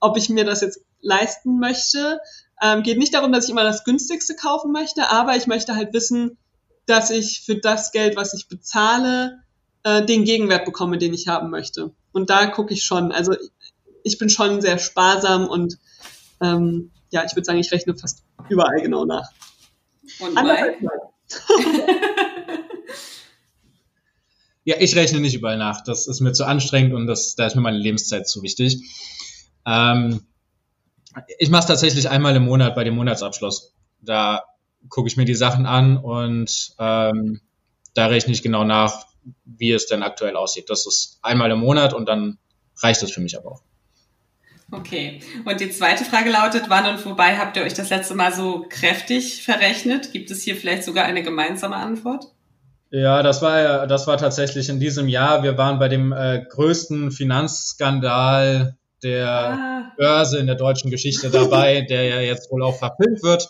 ob 0.00 0.16
ich 0.16 0.30
mir 0.30 0.46
das 0.46 0.62
jetzt 0.62 0.80
leisten 1.02 1.58
möchte. 1.58 2.18
Ähm, 2.62 2.82
geht 2.82 2.96
nicht 2.96 3.12
darum, 3.12 3.30
dass 3.30 3.44
ich 3.44 3.50
immer 3.50 3.64
das 3.64 3.84
günstigste 3.84 4.36
kaufen 4.36 4.72
möchte, 4.72 5.10
aber 5.10 5.36
ich 5.36 5.46
möchte 5.46 5.76
halt 5.76 5.92
wissen, 5.92 6.38
dass 6.86 7.10
ich 7.10 7.42
für 7.44 7.56
das 7.56 7.92
Geld, 7.92 8.16
was 8.16 8.34
ich 8.34 8.48
bezahle, 8.48 9.42
äh, 9.82 10.04
den 10.04 10.24
Gegenwert 10.24 10.64
bekomme, 10.64 10.98
den 10.98 11.14
ich 11.14 11.28
haben 11.28 11.50
möchte. 11.50 11.92
Und 12.12 12.30
da 12.30 12.46
gucke 12.46 12.74
ich 12.74 12.84
schon. 12.84 13.12
Also 13.12 13.34
ich 14.02 14.18
bin 14.18 14.30
schon 14.30 14.60
sehr 14.60 14.78
sparsam 14.78 15.48
und 15.48 15.78
ähm, 16.40 16.90
ja, 17.10 17.24
ich 17.24 17.34
würde 17.34 17.44
sagen, 17.44 17.58
ich 17.58 17.72
rechne 17.72 17.96
fast 17.96 18.24
überall 18.48 18.80
genau 18.80 19.04
nach. 19.04 19.30
Und 20.20 20.36
ja, 24.64 24.76
ich 24.78 24.96
rechne 24.96 25.20
nicht 25.20 25.34
überall 25.34 25.58
nach. 25.58 25.82
Das 25.84 26.06
ist 26.06 26.20
mir 26.20 26.32
zu 26.32 26.44
anstrengend 26.44 26.94
und 26.94 27.06
das, 27.06 27.34
da 27.34 27.46
ist 27.46 27.54
mir 27.54 27.62
meine 27.62 27.78
Lebenszeit 27.78 28.28
zu 28.28 28.42
wichtig. 28.42 28.82
Ähm, 29.66 30.26
ich 31.38 31.50
mache 31.50 31.60
es 31.60 31.66
tatsächlich 31.66 32.08
einmal 32.08 32.34
im 32.36 32.44
Monat 32.44 32.74
bei 32.74 32.84
dem 32.84 32.94
Monatsabschluss. 32.96 33.74
Da 34.00 34.42
gucke 34.88 35.08
ich 35.08 35.16
mir 35.16 35.24
die 35.24 35.34
Sachen 35.34 35.66
an 35.66 35.96
und 35.96 36.74
ähm, 36.78 37.40
da 37.94 38.06
rechne 38.06 38.32
ich 38.32 38.42
genau 38.42 38.64
nach, 38.64 39.06
wie 39.44 39.72
es 39.72 39.86
denn 39.86 40.02
aktuell 40.02 40.36
aussieht. 40.36 40.68
Das 40.70 40.86
ist 40.86 41.18
einmal 41.22 41.50
im 41.50 41.60
Monat 41.60 41.94
und 41.94 42.08
dann 42.08 42.38
reicht 42.82 43.02
das 43.02 43.12
für 43.12 43.20
mich 43.20 43.36
aber 43.36 43.52
auch. 43.52 43.62
Okay. 44.70 45.20
Und 45.44 45.60
die 45.60 45.70
zweite 45.70 46.04
Frage 46.04 46.30
lautet, 46.30 46.64
wann 46.68 46.86
und 46.86 47.04
wobei 47.04 47.36
habt 47.36 47.56
ihr 47.56 47.62
euch 47.62 47.74
das 47.74 47.90
letzte 47.90 48.14
Mal 48.14 48.32
so 48.32 48.66
kräftig 48.68 49.42
verrechnet? 49.42 50.12
Gibt 50.12 50.30
es 50.30 50.42
hier 50.42 50.56
vielleicht 50.56 50.84
sogar 50.84 51.04
eine 51.04 51.22
gemeinsame 51.22 51.76
Antwort? 51.76 52.26
Ja, 52.90 53.22
das 53.22 53.42
war 53.42 53.86
das 53.86 54.06
war 54.06 54.18
tatsächlich 54.18 54.68
in 54.68 54.80
diesem 54.80 55.08
Jahr. 55.08 55.42
Wir 55.42 55.58
waren 55.58 55.78
bei 55.78 55.88
dem 55.88 56.12
äh, 56.12 56.44
größten 56.48 57.10
Finanzskandal 57.10 58.76
der 59.02 59.28
ah. 59.28 59.92
Börse 59.96 60.38
in 60.38 60.46
der 60.46 60.56
deutschen 60.56 60.90
Geschichte 60.90 61.30
dabei, 61.30 61.82
der 61.82 62.04
ja 62.04 62.20
jetzt 62.20 62.50
wohl 62.50 62.62
auch 62.62 62.78
verfilmt 62.78 63.22
wird. 63.22 63.48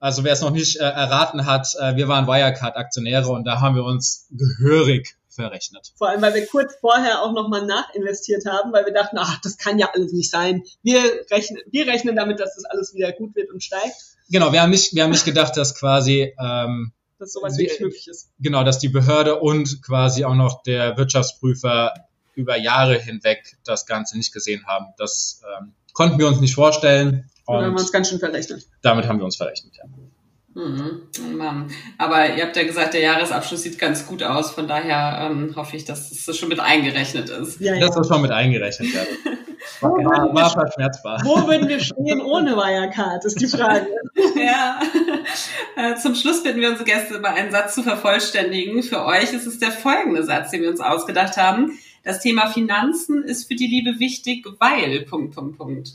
Also 0.00 0.24
wer 0.24 0.32
es 0.32 0.40
noch 0.40 0.50
nicht 0.50 0.76
äh, 0.76 0.84
erraten 0.84 1.46
hat, 1.46 1.74
äh, 1.80 1.96
wir 1.96 2.08
waren 2.08 2.26
Wirecard-Aktionäre 2.26 3.28
und 3.28 3.44
da 3.44 3.60
haben 3.60 3.74
wir 3.74 3.84
uns 3.84 4.28
gehörig 4.30 5.16
verrechnet. 5.28 5.92
Vor 5.96 6.08
allem, 6.08 6.22
weil 6.22 6.34
wir 6.34 6.46
kurz 6.46 6.74
vorher 6.80 7.22
auch 7.22 7.32
nochmal 7.32 7.66
nachinvestiert 7.66 8.44
haben, 8.46 8.72
weil 8.72 8.84
wir 8.84 8.92
dachten, 8.92 9.16
ach, 9.18 9.40
das 9.42 9.56
kann 9.56 9.78
ja 9.78 9.90
alles 9.92 10.12
nicht 10.12 10.30
sein. 10.30 10.62
Wir 10.82 11.00
rechnen, 11.30 11.62
wir 11.70 11.86
rechnen 11.86 12.16
damit, 12.16 12.40
dass 12.40 12.54
das 12.56 12.64
alles 12.64 12.94
wieder 12.94 13.12
gut 13.12 13.34
wird 13.34 13.50
und 13.50 13.62
steigt. 13.62 13.96
Genau, 14.30 14.52
wir 14.52 14.62
haben 14.62 14.70
nicht, 14.70 14.94
wir 14.94 15.04
haben 15.04 15.10
nicht 15.10 15.24
gedacht, 15.24 15.56
dass 15.56 15.74
quasi 15.74 16.34
ähm, 16.38 16.92
dass 17.18 17.32
sowas 17.32 17.58
wirklich 17.58 17.80
möglich 17.80 18.08
ist. 18.08 18.30
Genau, 18.38 18.62
dass 18.64 18.78
die 18.78 18.88
Behörde 18.88 19.40
und 19.40 19.82
quasi 19.82 20.24
auch 20.24 20.34
noch 20.34 20.62
der 20.62 20.96
Wirtschaftsprüfer 20.96 21.94
über 22.34 22.56
Jahre 22.56 22.98
hinweg 22.98 23.56
das 23.64 23.86
Ganze 23.86 24.16
nicht 24.16 24.32
gesehen 24.32 24.66
haben. 24.66 24.86
Das 24.96 25.42
ähm, 25.58 25.72
konnten 25.92 26.18
wir 26.18 26.28
uns 26.28 26.40
nicht 26.40 26.54
vorstellen. 26.54 27.28
Und 27.56 27.64
haben 27.64 27.74
wir 27.74 27.80
uns 27.80 27.92
ganz 27.92 28.10
schön 28.10 28.18
verrechnet. 28.18 28.66
Damit 28.82 29.08
haben 29.08 29.18
wir 29.18 29.24
uns 29.24 29.36
verrechnet, 29.36 29.74
ja. 29.76 29.84
Mhm. 30.54 31.68
Aber 31.98 32.34
ihr 32.34 32.44
habt 32.44 32.56
ja 32.56 32.64
gesagt, 32.64 32.94
der 32.94 33.00
Jahresabschluss 33.00 33.62
sieht 33.62 33.78
ganz 33.78 34.06
gut 34.06 34.22
aus. 34.22 34.50
Von 34.50 34.66
daher 34.66 35.30
ähm, 35.30 35.54
hoffe 35.56 35.76
ich, 35.76 35.84
dass 35.84 36.24
das 36.24 36.36
schon 36.36 36.48
mit 36.48 36.58
eingerechnet 36.58 37.30
ist. 37.30 37.60
Ja, 37.60 37.74
ja. 37.74 37.86
Dass 37.86 37.94
das 37.94 38.08
schon 38.08 38.20
mit 38.22 38.32
eingerechnet 38.32 38.92
wird. 38.92 39.08
War, 39.80 40.34
war 40.34 40.50
verschmerzbar. 40.50 41.20
Wo 41.24 41.46
würden 41.46 41.68
wir 41.68 41.78
stehen 41.78 42.20
ohne 42.20 42.56
Wirecard, 42.56 43.24
ist 43.24 43.40
die 43.40 43.46
Frage. 43.46 43.86
ja. 44.36 44.80
Äh, 45.76 45.94
zum 45.96 46.14
Schluss 46.14 46.42
bitten 46.42 46.60
wir 46.60 46.70
unsere 46.70 46.84
Gäste 46.84 47.14
immer 47.16 47.28
einen 47.34 47.52
Satz 47.52 47.74
zu 47.74 47.82
vervollständigen. 47.82 48.82
Für 48.82 49.04
euch 49.04 49.32
ist 49.32 49.46
es 49.46 49.58
der 49.58 49.70
folgende 49.70 50.24
Satz, 50.24 50.50
den 50.50 50.62
wir 50.62 50.70
uns 50.70 50.80
ausgedacht 50.80 51.36
haben. 51.36 51.78
Das 52.02 52.20
Thema 52.20 52.48
Finanzen 52.48 53.22
ist 53.22 53.46
für 53.46 53.54
die 53.54 53.66
Liebe 53.66 54.00
wichtig, 54.00 54.46
weil, 54.58 55.02
Punkt, 55.02 55.34
Punkt, 55.34 55.58
Punkt. 55.58 55.90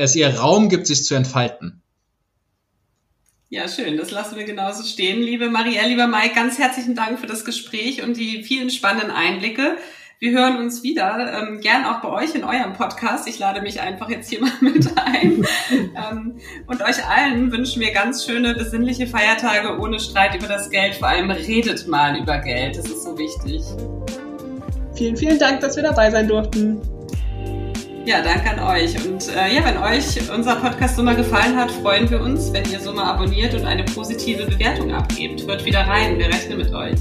Es 0.00 0.16
ihr 0.16 0.34
Raum 0.34 0.70
gibt, 0.70 0.86
sich 0.86 1.04
zu 1.04 1.14
entfalten. 1.14 1.82
Ja, 3.50 3.68
schön. 3.68 3.98
Das 3.98 4.10
lassen 4.10 4.38
wir 4.38 4.44
genauso 4.44 4.82
stehen. 4.82 5.20
Liebe 5.20 5.50
Marielle, 5.50 5.88
lieber 5.88 6.06
Mike, 6.06 6.34
ganz 6.34 6.58
herzlichen 6.58 6.94
Dank 6.94 7.18
für 7.18 7.26
das 7.26 7.44
Gespräch 7.44 8.02
und 8.02 8.16
die 8.16 8.42
vielen 8.42 8.70
spannenden 8.70 9.10
Einblicke. 9.10 9.76
Wir 10.18 10.32
hören 10.32 10.56
uns 10.56 10.82
wieder, 10.82 11.38
ähm, 11.38 11.60
gern 11.60 11.84
auch 11.84 12.00
bei 12.00 12.08
euch 12.08 12.34
in 12.34 12.44
eurem 12.44 12.72
Podcast. 12.72 13.28
Ich 13.28 13.38
lade 13.38 13.60
mich 13.60 13.82
einfach 13.82 14.08
jetzt 14.08 14.30
hier 14.30 14.40
mal 14.40 14.52
mit 14.62 14.88
ein. 14.96 15.46
ähm, 15.70 16.40
und 16.66 16.80
euch 16.80 17.06
allen 17.06 17.52
wünschen 17.52 17.82
wir 17.82 17.92
ganz 17.92 18.24
schöne, 18.24 18.54
besinnliche 18.54 19.06
Feiertage 19.06 19.78
ohne 19.78 20.00
Streit 20.00 20.34
über 20.34 20.46
das 20.46 20.70
Geld. 20.70 20.94
Vor 20.94 21.08
allem 21.08 21.30
redet 21.30 21.86
mal 21.88 22.18
über 22.18 22.38
Geld. 22.38 22.78
Das 22.78 22.86
ist 22.86 23.02
so 23.02 23.18
wichtig. 23.18 23.62
Vielen, 24.94 25.18
vielen 25.18 25.38
Dank, 25.38 25.60
dass 25.60 25.76
wir 25.76 25.82
dabei 25.82 26.10
sein 26.10 26.26
durften. 26.26 26.80
Ja, 28.06 28.22
danke 28.22 28.50
an 28.50 28.60
euch. 28.60 28.94
Und 29.06 29.28
äh, 29.28 29.54
ja, 29.54 29.64
wenn 29.64 29.76
euch 29.76 30.30
unser 30.34 30.56
Podcast 30.56 30.96
mal 31.02 31.16
gefallen 31.16 31.56
hat, 31.56 31.70
freuen 31.70 32.10
wir 32.10 32.20
uns, 32.20 32.52
wenn 32.52 32.64
ihr 32.70 32.80
mal 32.92 33.04
abonniert 33.04 33.54
und 33.54 33.66
eine 33.66 33.84
positive 33.84 34.46
Bewertung 34.46 34.92
abgebt. 34.92 35.46
Hört 35.46 35.64
wieder 35.64 35.80
rein, 35.80 36.18
wir 36.18 36.26
rechnen 36.26 36.58
mit 36.58 36.72
euch. 36.72 36.96